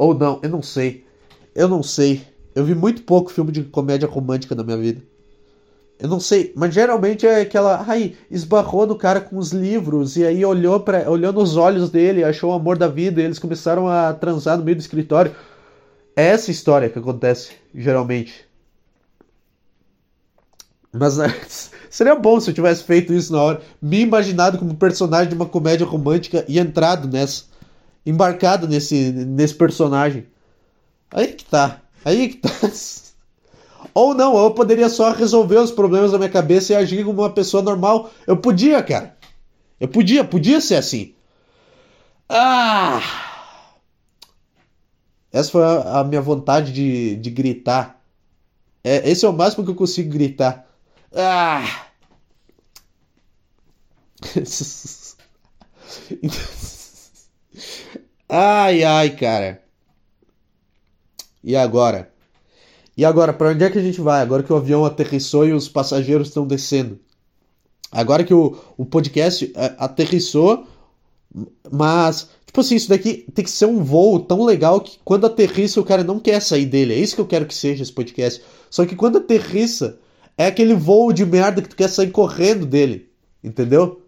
Ou 0.00 0.14
não, 0.14 0.40
eu 0.42 0.48
não 0.48 0.62
sei. 0.62 1.04
Eu 1.54 1.68
não 1.68 1.82
sei. 1.82 2.22
Eu 2.54 2.64
vi 2.64 2.74
muito 2.74 3.02
pouco 3.02 3.30
filme 3.30 3.52
de 3.52 3.64
comédia 3.64 4.08
romântica 4.08 4.54
na 4.54 4.64
minha 4.64 4.78
vida. 4.78 5.02
Eu 5.98 6.08
não 6.08 6.18
sei, 6.18 6.54
mas 6.56 6.72
geralmente 6.72 7.26
é 7.26 7.42
aquela, 7.42 7.84
ai, 7.86 8.16
esbarrou 8.30 8.86
no 8.86 8.96
cara 8.96 9.20
com 9.20 9.36
os 9.36 9.52
livros 9.52 10.16
e 10.16 10.24
aí 10.24 10.42
olhou 10.42 10.80
para, 10.80 11.10
olhou 11.10 11.34
nos 11.34 11.58
olhos 11.58 11.90
dele, 11.90 12.24
achou 12.24 12.50
o 12.50 12.54
amor 12.54 12.78
da 12.78 12.88
vida, 12.88 13.20
e 13.20 13.24
eles 13.24 13.38
começaram 13.38 13.86
a 13.86 14.14
transar 14.14 14.56
no 14.56 14.64
meio 14.64 14.78
do 14.78 14.80
escritório. 14.80 15.36
É 16.16 16.28
essa 16.28 16.50
história 16.50 16.88
que 16.88 16.98
acontece, 16.98 17.50
geralmente. 17.74 18.48
Mas 20.90 21.18
né, 21.18 21.26
seria 21.90 22.14
bom 22.14 22.40
se 22.40 22.48
eu 22.48 22.54
tivesse 22.54 22.84
feito 22.84 23.12
isso 23.12 23.34
na 23.34 23.42
hora. 23.42 23.60
Me 23.82 24.00
imaginado 24.00 24.56
como 24.56 24.74
personagem 24.76 25.28
de 25.28 25.34
uma 25.34 25.44
comédia 25.44 25.84
romântica 25.84 26.42
e 26.48 26.58
entrado 26.58 27.06
nessa. 27.06 27.49
Embarcado 28.04 28.66
nesse, 28.66 29.12
nesse 29.12 29.54
personagem. 29.54 30.26
Aí 31.10 31.28
que 31.28 31.44
tá. 31.44 31.80
Aí 32.04 32.28
que 32.28 32.36
tá. 32.38 32.50
Ou 33.94 34.14
não, 34.14 34.36
eu 34.38 34.52
poderia 34.52 34.88
só 34.88 35.12
resolver 35.12 35.58
os 35.58 35.70
problemas 35.70 36.12
da 36.12 36.18
minha 36.18 36.30
cabeça 36.30 36.72
e 36.72 36.76
agir 36.76 37.04
como 37.04 37.22
uma 37.22 37.30
pessoa 37.30 37.62
normal. 37.62 38.10
Eu 38.26 38.36
podia, 38.36 38.82
cara. 38.82 39.16
Eu 39.78 39.88
podia, 39.88 40.24
podia 40.24 40.60
ser 40.60 40.76
assim. 40.76 41.14
Ah! 42.28 43.00
Essa 45.32 45.50
foi 45.50 45.62
a, 45.64 46.04
minha 46.04 46.20
vontade 46.20 46.72
de, 46.72 47.16
de 47.16 47.30
gritar. 47.30 48.00
É, 48.84 49.08
esse 49.10 49.24
é 49.24 49.28
o 49.28 49.32
máximo 49.32 49.64
que 49.64 49.70
eu 49.70 49.74
consigo 49.74 50.10
gritar. 50.10 50.66
Ah! 51.12 51.86
ai, 58.30 58.84
ai, 58.84 59.10
cara. 59.10 59.62
E 61.42 61.56
agora? 61.56 62.12
E 62.96 63.04
agora, 63.04 63.32
para 63.32 63.50
onde 63.50 63.64
é 63.64 63.70
que 63.70 63.78
a 63.78 63.82
gente 63.82 64.00
vai? 64.00 64.20
Agora 64.20 64.42
que 64.42 64.52
o 64.52 64.56
avião 64.56 64.84
aterrissou 64.84 65.46
e 65.46 65.52
os 65.52 65.68
passageiros 65.68 66.28
estão 66.28 66.46
descendo. 66.46 66.98
Agora 67.90 68.22
que 68.22 68.34
o, 68.34 68.56
o 68.76 68.84
podcast 68.84 69.50
é, 69.56 69.74
aterrissou, 69.78 70.66
mas 71.70 72.28
Tipo 72.50 72.62
assim, 72.62 72.74
isso 72.74 72.88
daqui 72.88 73.24
tem 73.32 73.44
que 73.44 73.50
ser 73.50 73.66
um 73.66 73.80
voo 73.80 74.18
tão 74.18 74.44
legal 74.44 74.80
que 74.80 74.98
quando 75.04 75.24
aterrissa 75.24 75.80
o 75.80 75.84
cara 75.84 76.02
não 76.02 76.18
quer 76.18 76.42
sair 76.42 76.66
dele. 76.66 76.94
É 76.94 76.98
isso 76.98 77.14
que 77.14 77.20
eu 77.20 77.26
quero 77.26 77.46
que 77.46 77.54
seja 77.54 77.84
esse 77.84 77.92
podcast. 77.92 78.42
Só 78.68 78.84
que 78.84 78.96
quando 78.96 79.18
aterrissa, 79.18 80.00
é 80.36 80.46
aquele 80.46 80.74
voo 80.74 81.12
de 81.12 81.24
merda 81.24 81.62
que 81.62 81.68
tu 81.68 81.76
quer 81.76 81.88
sair 81.88 82.10
correndo 82.10 82.66
dele. 82.66 83.08
Entendeu? 83.42 83.99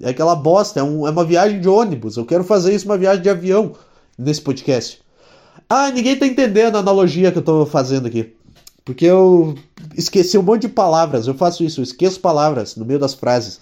É 0.00 0.10
aquela 0.10 0.34
bosta, 0.34 0.80
é, 0.80 0.82
um, 0.82 1.06
é 1.06 1.10
uma 1.10 1.24
viagem 1.24 1.60
de 1.60 1.68
ônibus. 1.68 2.16
Eu 2.16 2.26
quero 2.26 2.44
fazer 2.44 2.74
isso 2.74 2.86
uma 2.86 2.98
viagem 2.98 3.22
de 3.22 3.30
avião 3.30 3.72
nesse 4.18 4.40
podcast. 4.40 5.00
Ah, 5.68 5.90
ninguém 5.90 6.16
tá 6.16 6.26
entendendo 6.26 6.76
a 6.76 6.80
analogia 6.80 7.32
que 7.32 7.38
eu 7.38 7.42
tô 7.42 7.64
fazendo 7.64 8.06
aqui. 8.06 8.34
Porque 8.84 9.06
eu 9.06 9.54
esqueci 9.96 10.36
um 10.36 10.42
monte 10.42 10.62
de 10.62 10.68
palavras. 10.68 11.26
Eu 11.26 11.34
faço 11.34 11.64
isso, 11.64 11.80
eu 11.80 11.84
esqueço 11.84 12.20
palavras 12.20 12.76
no 12.76 12.84
meio 12.84 12.98
das 12.98 13.14
frases. 13.14 13.60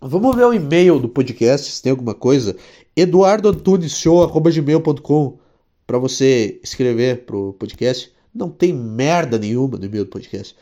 Vamos 0.00 0.36
ver 0.36 0.44
o 0.44 0.52
e-mail 0.52 0.98
do 0.98 1.08
podcast, 1.08 1.72
se 1.72 1.82
tem 1.82 1.90
alguma 1.90 2.14
coisa. 2.14 2.54
eduardoantunisshow.gmail.com 2.94 5.38
para 5.86 5.98
você 5.98 6.60
escrever 6.62 7.24
pro 7.24 7.54
podcast. 7.54 8.12
Não 8.34 8.50
tem 8.50 8.72
merda 8.72 9.38
nenhuma 9.38 9.78
no 9.78 9.86
e-mail 9.86 10.04
do 10.04 10.10
podcast. 10.10 10.54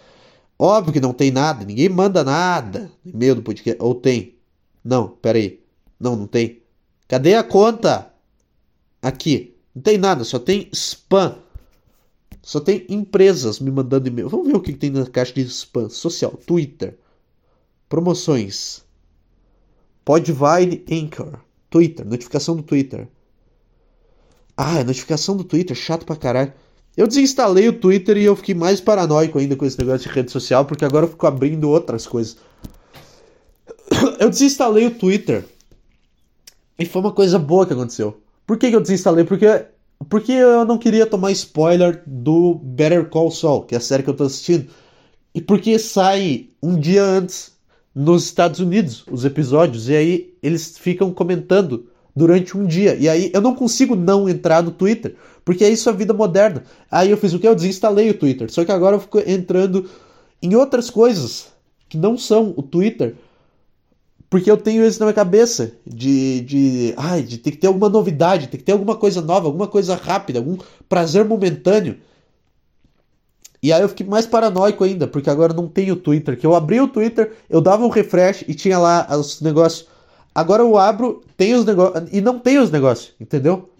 Óbvio 0.65 0.93
que 0.93 1.01
não 1.01 1.13
tem 1.13 1.33
nada, 1.33 1.65
ninguém 1.65 1.89
manda 1.89 2.23
nada 2.23 2.89
no 3.05 3.11
e-mail 3.11 3.35
do 3.35 3.43
podcast. 3.43 3.83
Ou 3.83 3.97
tem? 3.97 4.39
Não, 4.85 5.09
pera 5.09 5.37
aí. 5.37 5.61
Não, 5.99 6.15
não 6.15 6.29
tem. 6.29 6.63
Cadê 7.09 7.35
a 7.35 7.43
conta? 7.43 8.15
Aqui. 9.03 9.57
Não 9.75 9.83
tem 9.83 9.99
nada, 9.99 10.23
só 10.23 10.39
tem 10.39 10.69
spam. 10.73 11.37
Só 12.41 12.61
tem 12.61 12.87
empresas 12.89 13.59
me 13.59 13.73
mandando 13.73 14.07
e-mail. 14.07 14.29
Vamos 14.29 14.47
ver 14.47 14.55
o 14.55 14.61
que 14.61 14.73
tem 14.73 14.89
na 14.89 15.05
caixa 15.05 15.33
de 15.33 15.41
spam. 15.41 15.89
Social, 15.89 16.31
Twitter. 16.47 16.97
Promoções. 17.89 18.85
Podvine 20.05 20.85
Anchor. 20.89 21.41
Twitter, 21.71 22.07
notificação 22.07 22.55
do 22.55 22.63
Twitter. 22.63 23.09
Ah, 24.57 24.79
é 24.79 24.85
notificação 24.85 25.37
do 25.37 25.43
Twitter, 25.43 25.77
chato 25.77 26.07
pra 26.07 26.15
caralho. 26.15 26.53
Eu 26.97 27.07
desinstalei 27.07 27.69
o 27.69 27.73
Twitter 27.73 28.17
e 28.19 28.25
eu 28.25 28.37
fiquei 28.37 28.55
mais 28.55 28.81
paranoico 28.81 29.39
ainda 29.39 29.57
com 29.57 29.65
esse 29.65 29.79
negócio 29.79 30.09
de 30.09 30.15
rede 30.15 30.31
social, 30.31 30.65
porque 30.65 30.85
agora 30.85 31.07
eu 31.07 31.11
fico 31.11 31.27
abrindo 31.27 31.71
outras 31.71 32.07
coisas. 32.07 32.37
Eu 34.19 34.29
desinstalei 34.29 34.87
o 34.87 34.91
Twitter. 34.91 35.45
E 36.79 36.85
foi 36.85 37.01
uma 37.01 37.13
coisa 37.13 37.39
boa 37.39 37.67
que 37.67 37.73
aconteceu. 37.73 38.21
Por 38.47 38.59
que, 38.59 38.71
que 38.71 38.77
eu 38.77 38.81
desinstalei? 38.81 39.25
Porque, 39.25 39.47
porque 40.09 40.33
eu 40.33 40.65
não 40.65 40.79
queria 40.79 41.07
tomar 41.07 41.31
spoiler 41.31 42.03
do 42.07 42.55
Better 42.55 43.09
Call 43.09 43.31
Saul, 43.31 43.63
que 43.63 43.75
é 43.75 43.79
a 43.79 43.81
série 43.81 44.03
que 44.03 44.11
eu 44.11 44.17
tô 44.17 44.25
assistindo. 44.25 44.69
E 45.35 45.41
porque 45.41 45.79
sai 45.79 46.49
um 46.63 46.79
dia 46.79 47.05
antes 47.05 47.53
nos 47.95 48.25
Estados 48.25 48.59
Unidos 48.59 49.05
os 49.11 49.25
episódios, 49.25 49.89
e 49.89 49.95
aí 49.95 50.35
eles 50.43 50.77
ficam 50.79 51.13
comentando 51.13 51.89
durante 52.15 52.57
um 52.57 52.65
dia. 52.65 52.95
E 52.95 53.09
aí 53.09 53.31
eu 53.33 53.41
não 53.41 53.55
consigo 53.55 53.95
não 53.95 54.29
entrar 54.29 54.63
no 54.63 54.71
Twitter, 54.71 55.17
porque 55.45 55.65
é 55.65 55.71
isso 55.71 55.89
a 55.89 55.93
vida 55.93 56.13
moderna. 56.13 56.65
Aí 56.91 57.11
eu 57.11 57.17
fiz 57.17 57.33
o 57.33 57.39
que? 57.39 57.49
Eu 57.49 57.55
desinstalei 57.55 58.11
o 58.11 58.19
Twitter. 58.19 58.51
Só 58.53 58.65
que 58.65 58.73
agora 58.73 58.97
eu 58.97 59.01
fico 59.01 59.19
entrando 59.27 59.89
em 60.43 60.55
outras 60.55 60.91
coisas 60.91 61.49
que 61.89 61.97
não 61.97 62.17
são 62.17 62.55
o 62.57 62.63
Twitter. 62.63 63.15
Porque 64.29 64.51
eu 64.51 64.57
tenho 64.57 64.85
isso 64.85 64.99
na 64.99 65.07
minha 65.07 65.15
cabeça 65.15 65.73
de, 65.87 66.41
de, 66.41 66.95
ai, 66.97 67.23
de 67.23 67.37
ter 67.37 67.51
que 67.51 67.59
ter 67.59 67.67
alguma 67.67 67.91
novidade, 67.91 68.49
ter 68.49 68.57
que 68.57 68.65
ter 68.65 68.73
alguma 68.73 68.97
coisa 68.97 69.21
nova, 69.21 69.47
alguma 69.47 69.69
coisa 69.69 69.95
rápida, 69.95 70.39
algum 70.39 70.57
prazer 70.89 71.23
momentâneo. 71.23 71.99
E 73.63 73.73
aí 73.73 73.83
eu 73.83 73.89
fiquei 73.89 74.07
mais 74.07 74.27
paranoico 74.27 74.83
ainda, 74.83 75.07
porque 75.07 75.29
agora 75.29 75.53
não 75.53 75.69
tem 75.69 75.93
o 75.93 75.97
Twitter. 75.97 76.39
Que 76.39 76.47
eu 76.47 76.55
abri 76.55 76.81
o 76.81 76.89
Twitter, 76.89 77.33
eu 77.49 77.61
dava 77.61 77.85
um 77.85 77.91
refresh 77.91 78.43
e 78.49 78.55
tinha 78.55 78.79
lá 78.79 79.07
os 79.11 79.41
negócios. 79.41 79.87
Agora 80.35 80.63
eu 80.63 80.79
abro, 80.79 81.23
tem 81.37 81.55
os 81.55 81.67
e 82.11 82.21
não 82.21 82.39
tem 82.39 82.59
os 82.59 82.71
negócios, 82.71 83.15
entendeu? 83.21 83.71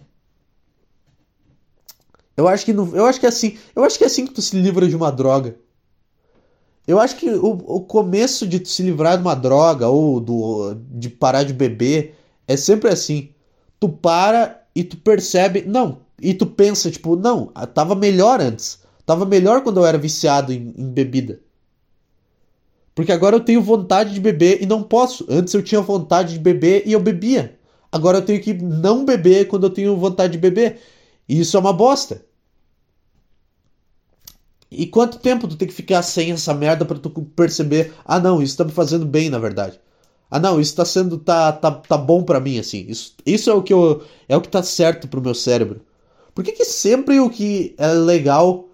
Eu 2.35 2.47
acho 2.47 2.65
que 2.65 2.73
não, 2.73 2.95
eu 2.95 3.05
acho 3.05 3.19
que 3.19 3.25
é 3.25 3.29
assim, 3.29 3.57
eu 3.75 3.83
acho 3.83 3.97
que 3.97 4.03
é 4.03 4.07
assim 4.07 4.25
que 4.25 4.33
tu 4.33 4.41
se 4.41 4.59
livra 4.59 4.87
de 4.87 4.95
uma 4.95 5.11
droga. 5.11 5.55
Eu 6.85 6.99
acho 6.99 7.15
que 7.15 7.29
o, 7.29 7.51
o 7.51 7.81
começo 7.81 8.45
de 8.45 8.63
se 8.67 8.83
livrar 8.83 9.17
de 9.17 9.23
uma 9.23 9.35
droga 9.35 9.87
ou 9.87 10.19
do, 10.19 10.75
de 10.91 11.09
parar 11.09 11.43
de 11.43 11.53
beber 11.53 12.15
é 12.47 12.57
sempre 12.57 12.89
assim. 12.89 13.29
Tu 13.79 13.87
para 13.89 14.63
e 14.75 14.83
tu 14.83 14.97
percebe, 14.97 15.63
não, 15.63 15.99
e 16.21 16.33
tu 16.33 16.45
pensa 16.45 16.91
tipo, 16.91 17.15
não, 17.15 17.47
tava 17.73 17.95
melhor 17.95 18.41
antes. 18.41 18.79
Tava 19.05 19.25
melhor 19.25 19.61
quando 19.61 19.79
eu 19.79 19.85
era 19.85 19.97
viciado 19.97 20.51
em, 20.51 20.73
em 20.77 20.89
bebida. 20.89 21.39
Porque 22.95 23.11
agora 23.11 23.35
eu 23.35 23.39
tenho 23.39 23.61
vontade 23.61 24.13
de 24.13 24.19
beber 24.19 24.61
e 24.61 24.65
não 24.65 24.83
posso. 24.83 25.25
Antes 25.29 25.53
eu 25.53 25.63
tinha 25.63 25.81
vontade 25.81 26.33
de 26.33 26.39
beber 26.39 26.83
e 26.85 26.93
eu 26.93 26.99
bebia. 26.99 27.57
Agora 27.91 28.19
eu 28.19 28.25
tenho 28.25 28.41
que 28.41 28.53
não 28.53 29.05
beber 29.05 29.47
quando 29.47 29.65
eu 29.65 29.69
tenho 29.69 29.97
vontade 29.97 30.33
de 30.33 30.39
beber. 30.39 30.79
E 31.27 31.39
isso 31.39 31.57
é 31.57 31.59
uma 31.59 31.73
bosta. 31.73 32.23
E 34.69 34.87
quanto 34.87 35.19
tempo 35.19 35.47
tu 35.47 35.55
tem 35.55 35.67
que 35.67 35.73
ficar 35.73 36.01
sem 36.01 36.31
essa 36.31 36.53
merda 36.53 36.83
para 36.83 36.97
tu 36.97 37.09
perceber, 37.09 37.93
ah 38.03 38.19
não, 38.19 38.41
isso 38.41 38.57
tá 38.57 38.63
me 38.63 38.71
fazendo 38.71 39.05
bem 39.05 39.29
na 39.29 39.37
verdade. 39.37 39.79
Ah 40.29 40.39
não, 40.39 40.59
isso 40.59 40.75
tá 40.75 40.83
sendo 40.83 41.19
tá 41.19 41.51
tá, 41.51 41.71
tá 41.71 41.97
bom 41.97 42.23
para 42.23 42.39
mim 42.39 42.57
assim. 42.57 42.85
Isso, 42.87 43.13
isso 43.25 43.49
é 43.49 43.53
o 43.53 43.61
que 43.61 43.73
eu 43.73 44.03
é 44.27 44.35
o 44.35 44.41
que 44.41 44.49
tá 44.49 44.63
certo 44.63 45.07
pro 45.07 45.21
meu 45.21 45.35
cérebro. 45.35 45.81
Por 46.33 46.43
que, 46.43 46.51
que 46.51 46.65
sempre 46.65 47.19
o 47.19 47.29
que 47.29 47.75
é 47.77 47.87
legal 47.93 48.67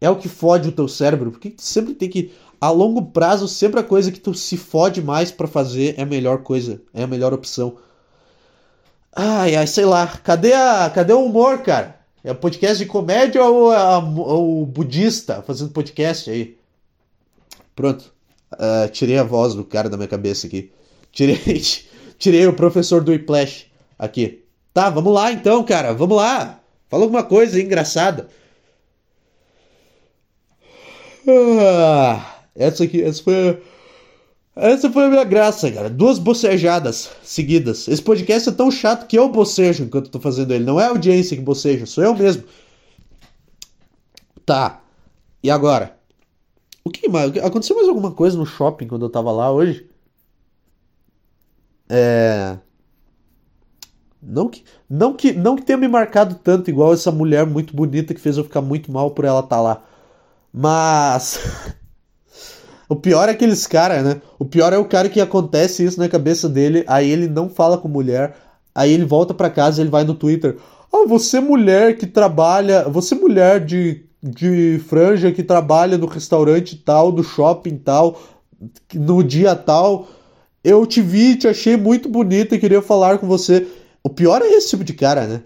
é 0.00 0.10
o 0.10 0.16
que 0.16 0.28
fode 0.28 0.68
o 0.68 0.72
teu 0.72 0.88
cérebro? 0.88 1.30
Por 1.30 1.40
que, 1.40 1.50
que 1.50 1.62
sempre 1.62 1.94
tem 1.94 2.08
que 2.08 2.32
a 2.60 2.70
longo 2.70 3.06
prazo, 3.06 3.46
sempre 3.46 3.80
a 3.80 3.84
coisa 3.84 4.10
que 4.10 4.20
tu 4.20 4.34
se 4.34 4.56
fode 4.56 5.02
mais 5.02 5.30
para 5.30 5.46
fazer 5.46 5.94
é 5.98 6.02
a 6.02 6.06
melhor 6.06 6.42
coisa, 6.42 6.80
é 6.92 7.02
a 7.02 7.06
melhor 7.06 7.32
opção. 7.32 7.76
Ai, 9.14 9.56
ai, 9.56 9.66
sei 9.66 9.84
lá. 9.84 10.06
Cadê, 10.06 10.52
a, 10.52 10.90
cadê 10.94 11.12
o 11.12 11.24
humor, 11.24 11.62
cara? 11.62 11.98
É 12.22 12.34
podcast 12.34 12.78
de 12.78 12.86
comédia 12.90 13.42
ou 13.42 14.62
o 14.62 14.66
budista 14.66 15.42
fazendo 15.42 15.70
podcast 15.70 16.30
aí? 16.30 16.58
Pronto. 17.74 18.12
Uh, 18.52 18.88
tirei 18.90 19.18
a 19.18 19.22
voz 19.22 19.54
do 19.54 19.64
cara 19.64 19.88
da 19.88 19.96
minha 19.96 20.08
cabeça 20.08 20.46
aqui. 20.46 20.70
Tirei, 21.12 21.62
tirei 22.18 22.46
o 22.46 22.52
professor 22.52 23.02
do 23.02 23.10
Whiplash 23.10 23.66
aqui. 23.98 24.44
Tá, 24.74 24.90
vamos 24.90 25.14
lá 25.14 25.32
então, 25.32 25.64
cara. 25.64 25.94
Vamos 25.94 26.16
lá. 26.16 26.60
Fala 26.88 27.04
alguma 27.04 27.22
coisa 27.22 27.60
engraçada. 27.60 28.28
Ah. 31.28 32.35
Essa 32.56 32.84
aqui, 32.84 33.02
essa 33.02 33.22
foi. 33.22 33.62
Essa 34.56 34.90
foi 34.90 35.04
a 35.04 35.08
minha 35.10 35.24
graça, 35.24 35.70
cara. 35.70 35.90
Duas 35.90 36.18
bocejadas 36.18 37.10
seguidas. 37.22 37.86
Esse 37.88 38.00
podcast 38.00 38.48
é 38.48 38.52
tão 38.52 38.70
chato 38.70 39.06
que 39.06 39.18
eu 39.18 39.28
bocejo 39.28 39.84
enquanto 39.84 40.10
tô 40.10 40.18
fazendo 40.18 40.54
ele. 40.54 40.64
Não 40.64 40.80
é 40.80 40.86
a 40.86 40.90
audiência 40.90 41.36
que 41.36 41.42
boceja, 41.42 41.84
sou 41.84 42.02
eu 42.02 42.14
mesmo. 42.14 42.44
Tá. 44.46 44.80
E 45.42 45.50
agora? 45.50 45.98
O 46.82 46.90
que 46.90 47.08
mais? 47.08 47.36
Aconteceu 47.38 47.76
mais 47.76 47.88
alguma 47.88 48.12
coisa 48.12 48.38
no 48.38 48.46
shopping 48.46 48.86
quando 48.86 49.04
eu 49.04 49.10
tava 49.10 49.30
lá 49.30 49.52
hoje? 49.52 49.86
É. 51.88 52.58
Não 54.22 54.48
que, 54.48 54.64
não 54.88 55.12
que, 55.14 55.32
não 55.32 55.54
que 55.56 55.64
tenha 55.64 55.76
me 55.76 55.86
marcado 55.86 56.34
tanto 56.36 56.70
igual 56.70 56.92
essa 56.92 57.12
mulher 57.12 57.46
muito 57.46 57.76
bonita 57.76 58.14
que 58.14 58.20
fez 58.20 58.36
eu 58.36 58.44
ficar 58.44 58.62
muito 58.62 58.90
mal 58.90 59.10
por 59.12 59.24
ela 59.24 59.40
estar 59.40 59.56
tá 59.56 59.62
lá. 59.62 59.84
Mas 60.52 61.38
O 62.88 62.96
pior 62.96 63.28
é 63.28 63.32
aqueles 63.32 63.66
caras, 63.66 64.04
né? 64.04 64.20
O 64.38 64.44
pior 64.44 64.72
é 64.72 64.78
o 64.78 64.84
cara 64.84 65.08
que 65.08 65.20
acontece 65.20 65.84
isso 65.84 65.98
na 65.98 66.08
cabeça 66.08 66.48
dele, 66.48 66.84
aí 66.86 67.10
ele 67.10 67.28
não 67.28 67.48
fala 67.48 67.78
com 67.78 67.88
mulher, 67.88 68.36
aí 68.74 68.92
ele 68.92 69.04
volta 69.04 69.34
para 69.34 69.50
casa 69.50 69.80
e 69.80 69.82
ele 69.82 69.90
vai 69.90 70.04
no 70.04 70.14
Twitter. 70.14 70.56
Ah, 70.92 71.06
você 71.06 71.40
mulher 71.40 71.96
que 71.96 72.06
trabalha, 72.06 72.88
você 72.88 73.14
mulher 73.14 73.64
de, 73.64 74.04
de 74.22 74.80
franja 74.88 75.32
que 75.32 75.42
trabalha 75.42 75.98
no 75.98 76.06
restaurante 76.06 76.76
tal, 76.76 77.10
do 77.10 77.24
shopping 77.24 77.76
tal, 77.78 78.20
no 78.94 79.22
dia 79.22 79.56
tal, 79.56 80.08
eu 80.62 80.86
te 80.86 81.02
vi, 81.02 81.36
te 81.36 81.48
achei 81.48 81.76
muito 81.76 82.08
bonita 82.08 82.54
e 82.54 82.58
queria 82.58 82.82
falar 82.82 83.18
com 83.18 83.26
você. 83.26 83.66
O 84.02 84.08
pior 84.08 84.42
é 84.42 84.46
esse 84.46 84.70
tipo 84.70 84.84
de 84.84 84.94
cara, 84.94 85.26
né? 85.26 85.42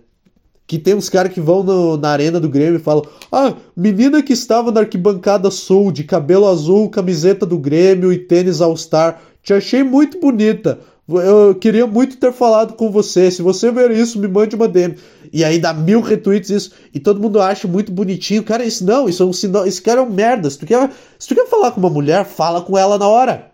Que 0.71 0.79
tem 0.79 0.95
uns 0.95 1.09
caras 1.09 1.33
que 1.33 1.41
vão 1.41 1.65
no, 1.65 1.97
na 1.97 2.11
arena 2.11 2.39
do 2.39 2.49
Grêmio 2.49 2.77
e 2.77 2.83
falam: 2.83 3.05
Ah, 3.33 3.55
menina 3.77 4.23
que 4.23 4.33
estava 4.33 4.71
na 4.71 4.79
arquibancada 4.79 5.51
sul, 5.51 5.91
de 5.91 6.05
cabelo 6.05 6.47
azul, 6.47 6.89
camiseta 6.89 7.45
do 7.45 7.59
Grêmio 7.59 8.13
e 8.13 8.19
tênis 8.19 8.61
All-Star, 8.61 9.21
te 9.43 9.53
achei 9.53 9.83
muito 9.83 10.21
bonita. 10.21 10.79
Eu 11.09 11.57
queria 11.57 11.89
muito 11.89 12.19
ter 12.19 12.33
falado 12.33 12.75
com 12.75 12.89
você. 12.89 13.33
Se 13.33 13.43
você 13.43 13.73
ver 13.73 13.91
isso, 13.91 14.17
me 14.21 14.29
mande 14.29 14.55
uma 14.55 14.69
DM. 14.69 14.95
E 15.33 15.43
aí 15.43 15.59
dá 15.59 15.75
mil 15.75 16.01
retweets 16.01 16.51
isso. 16.51 16.71
E 16.95 17.01
todo 17.01 17.21
mundo 17.21 17.41
acha 17.41 17.67
muito 17.67 17.91
bonitinho. 17.91 18.45
Cara, 18.45 18.63
isso 18.63 18.87
não, 18.87 19.09
isso 19.09 19.25
é 19.25 19.27
um 19.27 19.33
sinal. 19.33 19.67
Esse 19.67 19.83
cara 19.83 19.99
é 19.99 20.05
um 20.05 20.09
merda. 20.09 20.49
Se 20.49 20.57
tu, 20.57 20.67
quer, 20.67 20.89
se 21.19 21.27
tu 21.27 21.35
quer 21.35 21.49
falar 21.49 21.73
com 21.73 21.81
uma 21.81 21.91
mulher, 21.91 22.25
fala 22.25 22.63
com 22.63 22.79
ela 22.79 22.97
na 22.97 23.09
hora. 23.09 23.51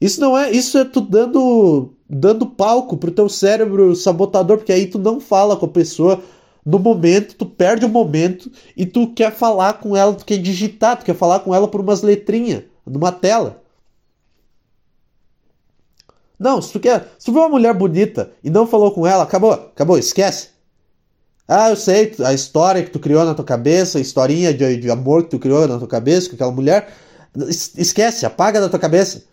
Isso 0.00 0.20
não 0.20 0.38
é. 0.38 0.52
Isso 0.52 0.78
é 0.78 0.84
tu 0.84 1.00
dando 1.00 1.92
dando 2.14 2.46
palco 2.46 2.96
pro 2.96 3.10
teu 3.10 3.28
cérebro 3.28 3.96
sabotador, 3.96 4.58
porque 4.58 4.72
aí 4.72 4.86
tu 4.86 5.00
não 5.00 5.20
fala 5.20 5.56
com 5.56 5.66
a 5.66 5.68
pessoa 5.68 6.22
no 6.64 6.78
momento, 6.78 7.34
tu 7.34 7.44
perde 7.44 7.84
o 7.84 7.88
momento 7.88 8.50
e 8.76 8.86
tu 8.86 9.12
quer 9.12 9.32
falar 9.32 9.74
com 9.74 9.96
ela, 9.96 10.14
tu 10.14 10.24
quer 10.24 10.38
digitar, 10.38 10.96
tu 10.96 11.04
quer 11.04 11.16
falar 11.16 11.40
com 11.40 11.52
ela 11.52 11.66
por 11.66 11.80
umas 11.80 12.02
letrinhas 12.02 12.62
numa 12.86 13.10
tela. 13.10 13.62
Não, 16.38 16.62
se 16.62 16.72
tu 16.72 16.78
quer, 16.78 17.08
se 17.18 17.26
tu 17.26 17.32
vê 17.32 17.40
uma 17.40 17.48
mulher 17.48 17.74
bonita 17.74 18.30
e 18.42 18.48
não 18.48 18.66
falou 18.66 18.92
com 18.92 19.06
ela, 19.06 19.24
acabou, 19.24 19.52
acabou, 19.52 19.98
esquece. 19.98 20.50
Ah, 21.48 21.70
eu 21.70 21.76
sei 21.76 22.14
a 22.24 22.32
história 22.32 22.82
que 22.82 22.90
tu 22.90 22.98
criou 22.98 23.24
na 23.24 23.34
tua 23.34 23.44
cabeça, 23.44 23.98
a 23.98 24.00
historinha 24.00 24.54
de, 24.54 24.76
de 24.76 24.90
amor 24.90 25.24
que 25.24 25.30
tu 25.30 25.38
criou 25.38 25.66
na 25.66 25.78
tua 25.78 25.88
cabeça 25.88 26.28
com 26.28 26.36
aquela 26.36 26.52
mulher. 26.52 26.92
Esquece, 27.76 28.24
apaga 28.24 28.60
da 28.60 28.68
tua 28.68 28.78
cabeça. 28.78 29.24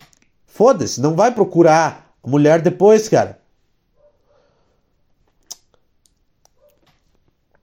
Foda-se, 0.45 0.99
não 0.99 1.15
vai 1.15 1.31
procurar 1.31 2.10
mulher 2.23 2.61
depois, 2.61 3.09
cara. 3.09 3.41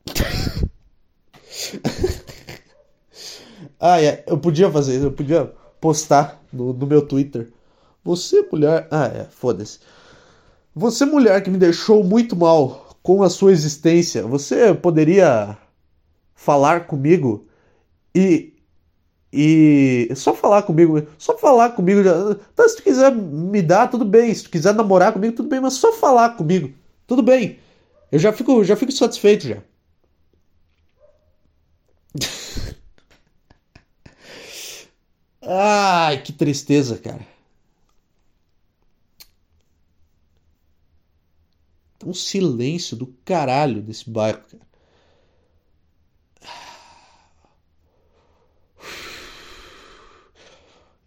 ah, 3.80 4.02
é. 4.02 4.24
Eu 4.26 4.38
podia 4.38 4.70
fazer 4.70 4.96
isso, 4.96 5.06
eu 5.06 5.12
podia 5.12 5.52
postar 5.80 6.40
no, 6.52 6.72
no 6.72 6.86
meu 6.86 7.06
Twitter. 7.06 7.48
Você, 8.04 8.46
mulher. 8.50 8.88
Ah, 8.90 9.06
é, 9.06 9.24
foda-se. 9.24 9.80
Você, 10.74 11.04
mulher 11.04 11.42
que 11.42 11.50
me 11.50 11.59
deixou 11.59 12.04
muito 12.04 12.36
mal 12.36 12.96
com 13.02 13.22
a 13.22 13.30
sua 13.30 13.52
existência, 13.52 14.26
você 14.26 14.74
poderia 14.74 15.56
falar 16.34 16.86
comigo 16.86 17.46
e 18.14 18.54
e 19.33 20.11
só 20.16 20.35
falar 20.35 20.62
comigo, 20.62 21.07
só 21.18 21.37
falar 21.39 21.70
comigo. 21.70 22.03
Tá, 22.55 22.68
se 22.68 22.76
tu 22.76 22.83
quiser 22.83 23.14
me 23.14 23.62
dar, 23.62 23.89
tudo 23.89 24.05
bem. 24.05 24.35
Se 24.35 24.45
tu 24.45 24.51
quiser 24.51 24.74
namorar 24.74 25.12
comigo, 25.12 25.37
tudo 25.37 25.49
bem, 25.49 25.61
mas 25.61 25.74
só 25.74 25.93
falar 25.93 26.37
comigo, 26.37 26.72
tudo 27.07 27.22
bem. 27.22 27.59
Eu 28.12 28.18
já 28.18 28.33
fico, 28.33 28.64
já 28.64 28.76
fico 28.76 28.93
satisfeito 28.93 29.47
já. 29.49 29.62
Ai, 35.43 36.22
que 36.22 36.33
tristeza, 36.33 36.99
cara. 36.99 37.26
um 42.05 42.14
silêncio 42.14 42.97
do 42.97 43.07
caralho 43.24 43.83
nesse 43.83 44.09
bairro, 44.09 44.41
cara. 44.51 44.67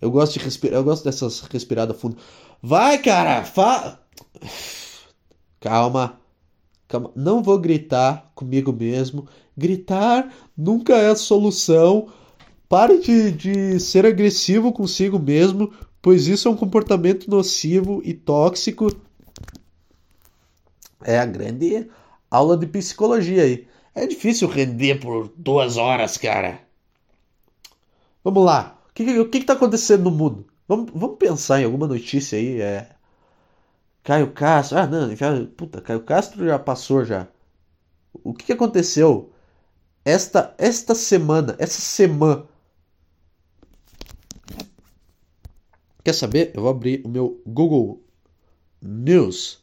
Eu 0.01 0.09
gosto 0.09 0.33
de 0.33 0.39
respirar, 0.39 0.79
eu 0.79 0.83
gosto 0.83 1.03
dessas 1.03 1.41
respiradas 1.41 1.99
fundo. 1.99 2.17
Vai, 2.61 2.97
cara, 2.97 3.43
fa... 3.43 3.99
Calma. 5.59 6.19
Calma. 6.87 7.11
Não 7.15 7.43
vou 7.43 7.59
gritar 7.59 8.31
comigo 8.33 8.73
mesmo. 8.73 9.27
Gritar 9.55 10.33
nunca 10.57 10.95
é 10.95 11.11
a 11.11 11.15
solução. 11.15 12.09
Pare 12.67 12.99
de, 12.99 13.31
de 13.31 13.79
ser 13.79 14.05
agressivo 14.05 14.73
consigo 14.73 15.19
mesmo, 15.19 15.71
pois 16.01 16.27
isso 16.27 16.47
é 16.47 16.51
um 16.51 16.55
comportamento 16.55 17.29
nocivo 17.29 18.01
e 18.03 18.13
tóxico. 18.13 18.89
É 21.03 21.19
a 21.19 21.25
grande 21.25 21.87
aula 22.29 22.57
de 22.57 22.65
psicologia 22.65 23.43
aí. 23.43 23.67
É 23.93 24.07
difícil 24.07 24.47
render 24.47 24.99
por 24.99 25.31
duas 25.35 25.77
horas, 25.77 26.17
cara. 26.17 26.61
Vamos 28.23 28.45
lá. 28.45 28.80
O 28.91 28.93
que, 28.93 29.19
o 29.19 29.29
que, 29.29 29.39
que 29.39 29.45
tá 29.45 29.53
acontecendo 29.53 30.03
no 30.03 30.11
mundo? 30.11 30.45
Vamos, 30.67 30.91
vamos 30.93 31.17
pensar 31.17 31.61
em 31.61 31.65
alguma 31.65 31.87
notícia 31.87 32.37
aí. 32.37 32.61
É... 32.61 32.89
Caio 34.03 34.31
Castro. 34.31 34.77
Ah, 34.77 34.87
não, 34.87 35.15
já. 35.15 35.45
Puta, 35.57 35.81
Caio 35.81 36.01
Castro 36.03 36.45
já 36.45 36.59
passou 36.59 37.05
já. 37.05 37.27
O 38.23 38.33
que, 38.33 38.45
que 38.45 38.53
aconteceu 38.53 39.31
esta, 40.05 40.53
esta 40.57 40.95
semana? 40.95 41.55
Essa 41.59 41.81
semana. 41.81 42.45
Quer 46.03 46.13
saber? 46.13 46.51
Eu 46.53 46.63
vou 46.63 46.71
abrir 46.71 47.01
o 47.05 47.09
meu 47.09 47.41
Google 47.45 48.01
News. 48.81 49.60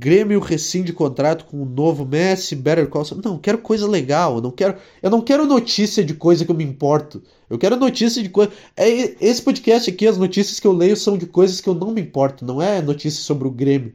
Grêmio 0.00 0.40
rescinde 0.40 0.94
contrato 0.94 1.44
com 1.44 1.62
o 1.62 1.66
novo 1.66 2.06
Messi, 2.06 2.56
Better 2.56 2.88
Call 2.88 3.04
Saul. 3.04 3.20
Não, 3.22 3.36
quero 3.36 3.58
coisa 3.58 3.86
legal. 3.86 4.36
Eu 4.36 4.40
não 4.40 4.50
quero, 4.50 4.76
eu 5.02 5.10
não 5.10 5.20
quero 5.20 5.44
notícia 5.44 6.02
de 6.02 6.14
coisa 6.14 6.42
que 6.42 6.50
eu 6.50 6.54
me 6.54 6.64
importo. 6.64 7.22
Eu 7.50 7.58
quero 7.58 7.76
notícia 7.76 8.22
de 8.22 8.30
coisa. 8.30 8.50
É, 8.74 8.88
esse 9.20 9.42
podcast 9.42 9.90
aqui, 9.90 10.06
as 10.06 10.16
notícias 10.16 10.58
que 10.58 10.66
eu 10.66 10.72
leio 10.72 10.96
são 10.96 11.18
de 11.18 11.26
coisas 11.26 11.60
que 11.60 11.68
eu 11.68 11.74
não 11.74 11.90
me 11.90 12.00
importo. 12.00 12.46
Não 12.46 12.62
é 12.62 12.80
notícia 12.80 13.22
sobre 13.22 13.46
o 13.46 13.50
Grêmio. 13.50 13.94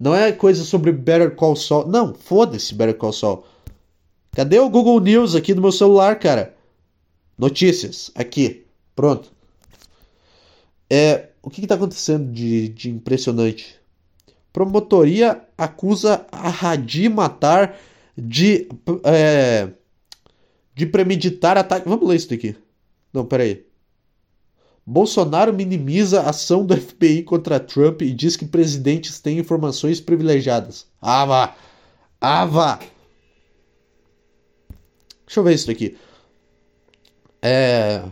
Não 0.00 0.14
é 0.14 0.32
coisa 0.32 0.64
sobre 0.64 0.92
Better 0.92 1.34
Call 1.34 1.56
Saul. 1.56 1.86
Não, 1.86 2.14
foda-se 2.14 2.74
Better 2.74 2.96
Call 2.96 3.12
Saul. 3.12 3.44
Cadê 4.32 4.58
o 4.58 4.70
Google 4.70 4.98
News 4.98 5.34
aqui 5.34 5.54
no 5.54 5.60
meu 5.60 5.72
celular, 5.72 6.18
cara? 6.18 6.56
Notícias, 7.36 8.10
aqui. 8.14 8.64
Pronto. 8.96 9.30
É, 10.88 11.28
o 11.42 11.50
que 11.50 11.60
está 11.60 11.74
acontecendo 11.74 12.32
de, 12.32 12.70
de 12.70 12.88
impressionante? 12.88 13.77
Promotoria 14.52 15.42
acusa 15.56 16.26
a 16.32 16.48
Hadi 16.48 17.08
Matar 17.08 17.76
de, 18.16 18.68
é, 19.04 19.68
de 20.74 20.86
premeditar 20.86 21.56
ataque. 21.56 21.88
Vamos 21.88 22.08
ler 22.08 22.16
isso 22.16 22.30
daqui. 22.30 22.56
Não, 23.12 23.24
peraí. 23.24 23.66
Bolsonaro 24.84 25.52
minimiza 25.52 26.22
a 26.22 26.30
ação 26.30 26.64
do 26.64 26.74
FBI 26.74 27.22
contra 27.22 27.60
Trump 27.60 28.00
e 28.00 28.10
diz 28.10 28.36
que 28.36 28.46
presidentes 28.46 29.20
têm 29.20 29.38
informações 29.38 30.00
privilegiadas. 30.00 30.86
Vá! 31.00 31.54
Ah, 32.18 32.46
vá! 32.46 32.78
Deixa 35.26 35.40
eu 35.40 35.44
ver 35.44 35.54
isso 35.54 35.66
daqui. 35.66 35.96
É. 37.42 38.02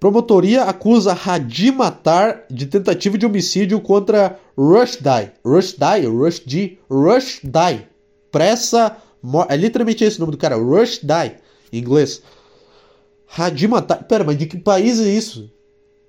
Promotoria 0.00 0.62
acusa 0.62 1.12
Hadi 1.12 1.72
Matar 1.72 2.44
de 2.48 2.66
tentativa 2.66 3.18
de 3.18 3.26
homicídio 3.26 3.80
contra 3.80 4.38
Rushdie. 4.56 5.32
Rushdie? 5.44 6.06
Rushdie? 6.06 6.78
Rushdie. 6.88 7.86
Pressa. 8.30 8.96
É 9.48 9.56
literalmente 9.56 10.04
esse 10.04 10.18
o 10.18 10.20
nome 10.20 10.32
do 10.32 10.38
cara. 10.38 10.54
Rushdie. 10.54 11.36
Em 11.72 11.78
inglês. 11.78 12.22
Hadi 13.26 13.66
Matar. 13.66 14.04
Pera, 14.04 14.22
mas 14.22 14.38
de 14.38 14.46
que 14.46 14.56
país 14.56 15.00
é 15.00 15.08
isso? 15.08 15.50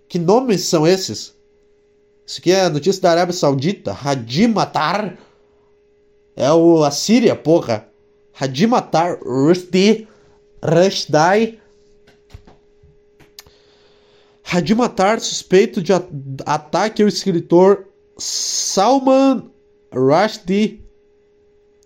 Que 0.08 0.20
nomes 0.20 0.62
são 0.62 0.86
esses? 0.86 1.34
Isso 2.26 2.40
aqui 2.40 2.52
é 2.52 2.66
a 2.66 2.70
notícia 2.70 3.02
da 3.02 3.10
Arábia 3.10 3.34
Saudita. 3.34 3.92
Hadi 3.92 4.48
Matar. 4.48 5.18
É 6.36 6.52
o 6.52 6.84
a 6.84 6.92
Síria, 6.92 7.36
porra. 7.36 7.88
Hadi 8.40 8.68
Matar. 8.68 9.18
Rushdie. 9.24 10.08
Rushdie 10.64 11.60
Hadimatar 14.52 15.20
suspeito 15.20 15.80
de 15.80 15.94
ataque 16.44 17.04
ao 17.04 17.08
escritor 17.08 17.86
Salman 18.18 19.52
Rushdie, 19.94 20.82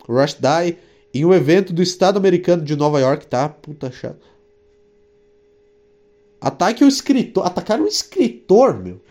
Rushdie 0.08 0.78
em 1.14 1.26
um 1.26 1.34
evento 1.34 1.74
do 1.74 1.84
estado 1.84 2.18
americano 2.18 2.64
de 2.64 2.76
Nova 2.78 3.02
York, 3.02 3.28
tá? 3.28 3.50
Puta 3.50 3.92
chato. 3.92 4.26
Ataque 6.40 6.84
ao 6.84 6.88
escritor. 6.88 7.46
Atacaram 7.46 7.84
o 7.84 7.88
escritor, 7.88 8.82
meu. 8.82 9.02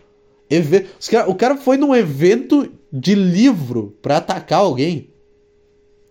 O 1.29 1.35
cara 1.35 1.57
foi 1.57 1.77
num 1.77 1.95
evento 1.95 2.73
de 2.91 3.15
livro 3.15 3.97
pra 4.01 4.17
atacar 4.17 4.61
alguém. 4.61 5.11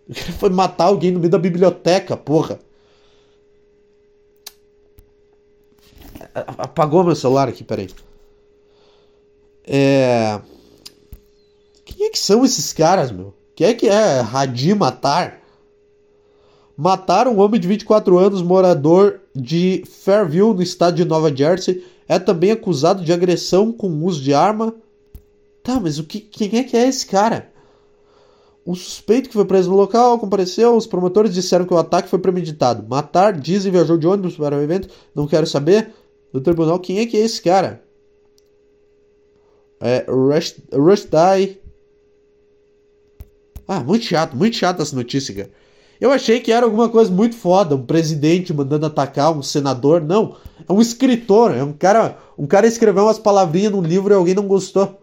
O 0.08 0.14
cara 0.14 0.32
foi 0.34 0.50
matar 0.50 0.86
alguém 0.86 1.10
no 1.12 1.20
meio 1.20 1.32
da 1.32 1.40
biblioteca, 1.40 2.16
porra. 2.16 2.60
Apagou 6.34 7.04
meu 7.04 7.16
celular 7.16 7.48
aqui, 7.48 7.64
peraí. 7.64 7.90
É. 9.66 10.40
Quem 11.86 12.08
é 12.08 12.10
que 12.10 12.20
são 12.20 12.46
esses 12.46 12.72
caras, 12.74 13.12
meu? 13.12 13.34
Quem 13.56 13.68
é 13.68 13.74
que 13.74 13.88
é 13.88 14.20
Hadi 14.20 14.74
Matar? 14.74 15.42
Mataram 16.76 17.36
um 17.36 17.40
homem 17.40 17.60
de 17.60 17.68
24 17.68 18.18
anos, 18.18 18.42
morador 18.42 19.20
de 19.36 19.84
Fairview, 19.88 20.54
no 20.54 20.64
estado 20.64 20.96
de 20.96 21.06
Nova 21.06 21.36
Jersey. 21.36 21.86
É 22.08 22.18
também 22.18 22.52
acusado 22.52 23.04
de 23.04 23.14
agressão 23.14 23.72
com 23.72 24.04
uso 24.04 24.22
de 24.22 24.34
arma. 24.34 24.74
Tá, 25.62 25.80
mas 25.80 26.00
o 26.00 26.04
que, 26.04 26.20
quem 26.20 26.60
é 26.60 26.64
que 26.64 26.76
é 26.76 26.88
esse 26.88 27.06
cara? 27.06 27.52
O 28.66 28.76
suspeito 28.76 29.30
que 29.30 29.36
foi 29.36 29.46
preso 29.46 29.70
no 29.70 29.76
local 29.76 30.18
compareceu. 30.18 30.76
Os 30.76 30.88
promotores 30.88 31.34
disseram 31.34 31.66
que 31.66 31.74
o 31.74 31.78
ataque 31.78 32.10
foi 32.10 32.20
premeditado. 32.20 32.88
Matar, 32.88 33.34
dizem, 33.34 33.72
viajou 33.72 33.98
de 33.98 34.08
ônibus 34.08 34.36
para 34.36 34.58
o 34.58 34.62
evento. 34.62 34.90
Não 35.14 35.28
quero 35.28 35.46
saber 35.46 35.94
do 36.32 36.42
tribunal. 36.42 36.80
Quem 36.80 37.00
é 37.00 37.06
que 37.06 37.18
é 37.18 37.22
esse 37.22 37.42
cara? 37.42 37.84
É 39.80 40.06
Rush, 40.08 41.06
Die. 41.06 41.60
Ah, 43.68 43.80
muito 43.80 44.06
chato, 44.06 44.36
muito 44.36 44.56
chato 44.56 44.82
essa 44.82 44.96
notícia, 44.96 45.34
cara. 45.34 45.52
Eu 46.00 46.12
achei 46.12 46.40
que 46.40 46.52
era 46.52 46.66
alguma 46.66 46.90
coisa 46.90 47.12
muito 47.12 47.36
foda, 47.36 47.76
um 47.76 47.86
presidente 47.86 48.54
mandando 48.54 48.88
atacar 48.88 49.38
um 49.38 49.44
senador. 49.44 50.02
Não, 50.02 50.36
é 50.68 50.74
um 50.74 50.82
escritor, 50.82 51.52
é 51.56 51.64
um 51.64 51.74
cara, 51.74 52.18
um 52.38 52.48
cara 52.48 52.66
escreveu 52.66 53.04
umas 53.04 53.20
palavrinhas 53.20 53.72
num 53.72 53.84
livro 53.84 54.12
e 54.12 54.16
alguém 54.16 54.34
não 54.34 54.48
gostou. 54.48 55.00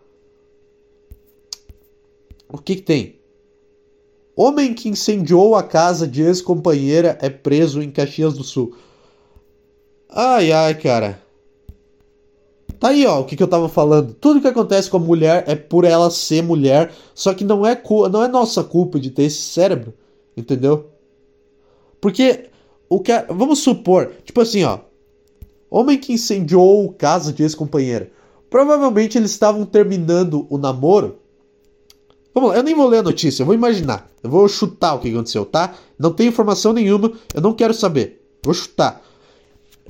O 2.49 2.59
que 2.59 2.77
que 2.77 2.83
tem? 2.83 3.21
Homem 4.35 4.73
que 4.73 4.89
incendiou 4.89 5.55
a 5.55 5.63
casa 5.63 6.07
de 6.07 6.23
ex-companheira 6.23 7.19
é 7.21 7.29
preso 7.29 7.83
em 7.83 7.91
Caxias 7.91 8.35
do 8.35 8.43
Sul. 8.43 8.77
Ai, 10.09 10.53
ai, 10.53 10.75
cara. 10.75 11.23
Tá 12.81 12.89
aí, 12.89 13.05
ó, 13.07 13.21
o 13.21 13.25
que, 13.25 13.37
que 13.37 13.43
eu 13.43 13.49
tava 13.49 13.69
falando. 13.69 14.15
Tudo 14.15 14.41
que 14.41 14.47
acontece 14.47 14.89
com 14.89 14.97
a 14.97 15.01
mulher 15.01 15.45
é 15.47 15.57
por 15.57 15.85
ela 15.85 16.11
ser 16.11 16.43
mulher, 16.43 16.93
só 17.15 17.35
que 17.35 17.45
não 17.45 17.67
é, 17.67 17.81
não 18.11 18.23
é 18.23 18.29
nossa 18.29 18.63
culpa 18.63 19.01
de 19.01 19.11
ter 19.11 19.25
esse 19.25 19.43
cérebro, 19.43 19.93
entendeu? 20.37 20.89
Porque 22.01 22.49
o 22.89 23.01
que 23.01 23.13
vamos 23.29 23.59
supor, 23.59 24.13
tipo 24.25 24.41
assim, 24.41 24.63
ó, 24.63 24.79
homem 25.69 25.99
que 25.99 26.13
incendiou 26.13 26.93
casa 26.93 27.33
de 27.33 27.43
ex-companheira. 27.43 28.11
Provavelmente 28.49 29.19
eles 29.19 29.33
estavam 29.33 29.67
terminando 29.67 30.47
o 30.49 30.57
namoro. 30.57 31.19
Vamos 32.33 32.51
lá, 32.51 32.57
eu 32.57 32.63
nem 32.63 32.75
vou 32.75 32.87
ler 32.87 32.99
a 32.99 33.03
notícia, 33.03 33.43
eu 33.43 33.47
vou 33.47 33.55
imaginar. 33.55 34.09
Eu 34.23 34.31
vou 34.31 34.49
chutar 34.49 34.95
o 34.95 35.01
que 35.01 35.11
aconteceu, 35.11 35.45
tá? 35.45 35.75
Não 35.99 36.13
tem 36.13 36.29
informação 36.29 36.73
nenhuma, 36.73 37.13
eu 37.35 37.41
não 37.41 37.53
quero 37.53 37.75
saber. 37.75 38.25
Vou 38.43 38.55
chutar. 38.55 39.03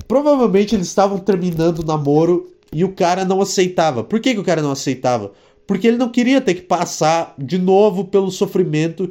Provavelmente 0.07 0.75
eles 0.75 0.87
estavam 0.87 1.17
terminando 1.17 1.79
o 1.79 1.85
namoro 1.85 2.51
e 2.71 2.83
o 2.83 2.93
cara 2.93 3.25
não 3.25 3.41
aceitava. 3.41 4.03
Por 4.03 4.19
que, 4.19 4.33
que 4.33 4.39
o 4.39 4.43
cara 4.43 4.61
não 4.61 4.71
aceitava? 4.71 5.31
Porque 5.65 5.87
ele 5.87 5.97
não 5.97 6.09
queria 6.09 6.41
ter 6.41 6.55
que 6.55 6.61
passar 6.61 7.35
de 7.37 7.57
novo 7.57 8.05
pelo 8.05 8.31
sofrimento 8.31 9.09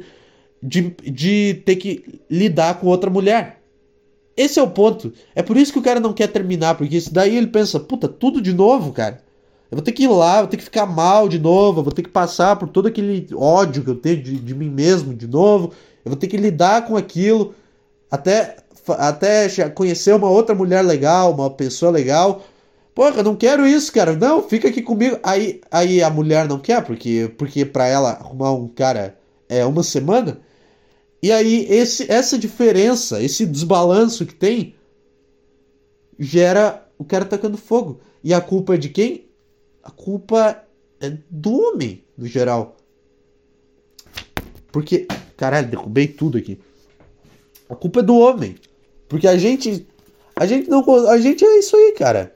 de, 0.61 0.93
de 1.03 1.61
ter 1.65 1.77
que 1.77 2.21
lidar 2.29 2.79
com 2.79 2.87
outra 2.87 3.09
mulher. 3.09 3.61
Esse 4.35 4.59
é 4.59 4.63
o 4.63 4.69
ponto. 4.69 5.11
É 5.35 5.41
por 5.41 5.57
isso 5.57 5.73
que 5.73 5.79
o 5.79 5.81
cara 5.81 5.99
não 5.99 6.13
quer 6.13 6.27
terminar, 6.27 6.75
porque 6.75 6.97
isso 6.97 7.13
daí 7.13 7.35
ele 7.35 7.47
pensa, 7.47 7.79
puta, 7.79 8.07
tudo 8.07 8.41
de 8.41 8.53
novo, 8.53 8.91
cara. 8.91 9.21
Eu 9.71 9.75
vou 9.77 9.83
ter 9.83 9.91
que 9.91 10.03
ir 10.03 10.07
lá, 10.07 10.39
vou 10.39 10.47
ter 10.47 10.57
que 10.57 10.63
ficar 10.63 10.85
mal 10.85 11.29
de 11.29 11.37
novo, 11.37 11.79
eu 11.79 11.83
vou 11.83 11.93
ter 11.93 12.01
que 12.01 12.09
passar 12.09 12.55
por 12.55 12.69
todo 12.69 12.87
aquele 12.87 13.27
ódio 13.35 13.83
que 13.83 13.89
eu 13.89 13.95
tenho 13.95 14.21
de, 14.23 14.39
de 14.39 14.55
mim 14.55 14.69
mesmo 14.69 15.13
de 15.13 15.27
novo. 15.27 15.71
Eu 16.03 16.11
vou 16.11 16.15
ter 16.15 16.27
que 16.27 16.37
lidar 16.37 16.85
com 16.85 16.97
aquilo 16.97 17.53
até 18.09 18.57
até 18.93 19.47
conhecer 19.69 20.13
uma 20.13 20.29
outra 20.29 20.55
mulher 20.55 20.81
legal, 20.83 21.33
uma 21.33 21.49
pessoa 21.49 21.91
legal. 21.91 22.43
Porra, 22.93 23.23
não 23.23 23.35
quero 23.35 23.65
isso, 23.65 23.91
cara. 23.91 24.15
Não, 24.15 24.43
fica 24.43 24.67
aqui 24.67 24.81
comigo. 24.81 25.17
Aí, 25.23 25.61
aí 25.71 26.01
a 26.03 26.09
mulher 26.09 26.47
não 26.47 26.59
quer, 26.59 26.83
porque, 26.83 27.31
porque 27.37 27.65
pra 27.65 27.87
ela 27.87 28.11
arrumar 28.11 28.51
um 28.51 28.67
cara 28.67 29.17
é 29.47 29.65
uma 29.65 29.83
semana. 29.83 30.39
E 31.21 31.31
aí 31.31 31.65
esse, 31.69 32.11
essa 32.11 32.37
diferença, 32.37 33.21
esse 33.21 33.45
desbalanço 33.45 34.25
que 34.25 34.33
tem, 34.33 34.75
gera 36.17 36.85
o 36.97 37.05
cara 37.05 37.25
tacando 37.25 37.57
fogo. 37.57 38.01
E 38.23 38.33
a 38.33 38.41
culpa 38.41 38.75
é 38.75 38.77
de 38.77 38.89
quem? 38.89 39.29
A 39.83 39.91
culpa 39.91 40.63
é 40.99 41.13
do 41.29 41.53
homem, 41.53 42.03
no 42.17 42.27
geral. 42.27 42.75
Porque. 44.71 45.07
Caralho, 45.37 45.69
derrubei 45.69 46.05
tudo 46.05 46.37
aqui. 46.37 46.59
A 47.69 47.75
culpa 47.75 48.01
é 48.01 48.03
do 48.03 48.17
homem. 48.17 48.55
Porque 49.09 49.27
a 49.27 49.37
gente. 49.37 49.85
A 50.35 50.45
gente 50.45 50.69
não. 50.69 50.85
A 51.09 51.19
gente 51.19 51.43
é 51.43 51.59
isso 51.59 51.75
aí, 51.75 51.91
cara. 51.97 52.33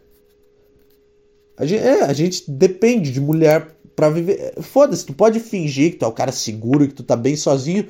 A 1.55 1.65
gente, 1.65 1.83
é, 1.83 2.03
a 2.03 2.11
gente 2.11 2.49
depende 2.49 3.11
de 3.11 3.21
mulher 3.21 3.77
pra 3.95 4.09
viver. 4.09 4.55
Foda-se, 4.61 5.05
tu 5.05 5.13
pode 5.13 5.39
fingir 5.39 5.91
que 5.91 5.97
tu 5.99 6.05
é 6.05 6.07
o 6.07 6.11
cara 6.11 6.31
seguro, 6.31 6.87
que 6.87 6.95
tu 6.95 7.03
tá 7.03 7.15
bem 7.15 7.35
sozinho. 7.35 7.87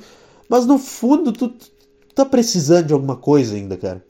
Mas 0.48 0.66
no 0.66 0.78
fundo, 0.78 1.32
tu, 1.32 1.48
tu 1.48 1.72
tá 2.14 2.26
precisando 2.26 2.86
de 2.86 2.92
alguma 2.92 3.16
coisa 3.16 3.56
ainda, 3.56 3.76
cara. 3.76 4.04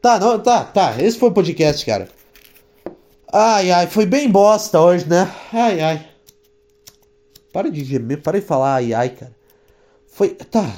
Tá, 0.00 0.18
não, 0.18 0.38
tá, 0.38 0.64
tá. 0.64 1.00
Esse 1.02 1.18
foi 1.18 1.28
o 1.28 1.32
podcast, 1.32 1.84
cara. 1.84 2.08
Ai, 3.32 3.70
ai, 3.70 3.86
foi 3.86 4.06
bem 4.06 4.30
bosta 4.30 4.80
hoje, 4.80 5.08
né? 5.08 5.32
Ai, 5.52 5.80
ai. 5.80 6.08
Para 7.52 7.70
de 7.70 7.84
gemer, 7.84 8.22
para 8.22 8.40
de 8.40 8.46
falar 8.46 8.74
ai, 8.74 8.94
ai, 8.94 9.10
cara. 9.10 9.34
Foi. 10.06 10.30
Tá, 10.30 10.72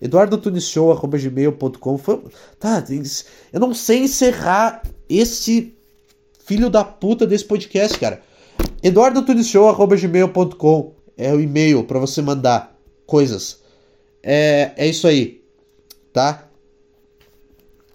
eduardotunisshow.gmail.com 0.00 1.98
foi... 1.98 2.22
Tá, 2.58 2.82
eu 3.52 3.60
não 3.60 3.74
sei 3.74 3.98
encerrar 4.00 4.82
esse 5.08 5.72
filho 6.44 6.68
da 6.70 6.84
puta 6.84 7.26
desse 7.26 7.44
podcast, 7.44 7.98
cara. 7.98 8.22
eduardotunisshow.gmail.com 8.82 10.94
é 11.16 11.32
o 11.32 11.40
e-mail 11.40 11.84
para 11.84 11.98
você 11.98 12.20
mandar 12.20 12.76
coisas. 13.06 13.62
É, 14.22 14.72
é 14.76 14.86
isso 14.86 15.06
aí, 15.06 15.42
tá? 16.12 16.48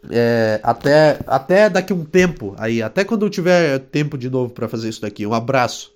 É, 0.10 0.60
até, 0.64 1.20
até 1.28 1.70
daqui 1.70 1.94
um 1.94 2.04
tempo 2.04 2.56
aí, 2.58 2.82
até 2.82 3.04
quando 3.04 3.26
eu 3.26 3.30
tiver 3.30 3.78
tempo 3.80 4.18
de 4.18 4.30
novo 4.30 4.52
para 4.52 4.68
fazer 4.68 4.90
isso 4.90 5.02
daqui. 5.02 5.28
Um 5.28 5.34
abraço, 5.34 5.94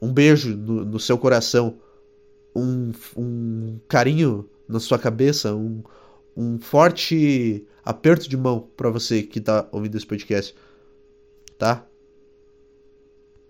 um 0.00 0.10
beijo 0.10 0.56
no, 0.56 0.84
no 0.84 0.98
seu 0.98 1.18
coração, 1.18 1.76
um, 2.56 2.92
um 3.16 3.78
carinho 3.86 4.48
na 4.72 4.80
sua 4.80 4.98
cabeça, 4.98 5.54
um, 5.54 5.82
um 6.36 6.58
forte 6.58 7.66
aperto 7.84 8.28
de 8.28 8.36
mão 8.36 8.68
para 8.76 8.90
você 8.90 9.22
que 9.22 9.40
tá 9.40 9.68
ouvindo 9.70 9.96
esse 9.96 10.06
podcast, 10.06 10.54
tá? 11.58 11.86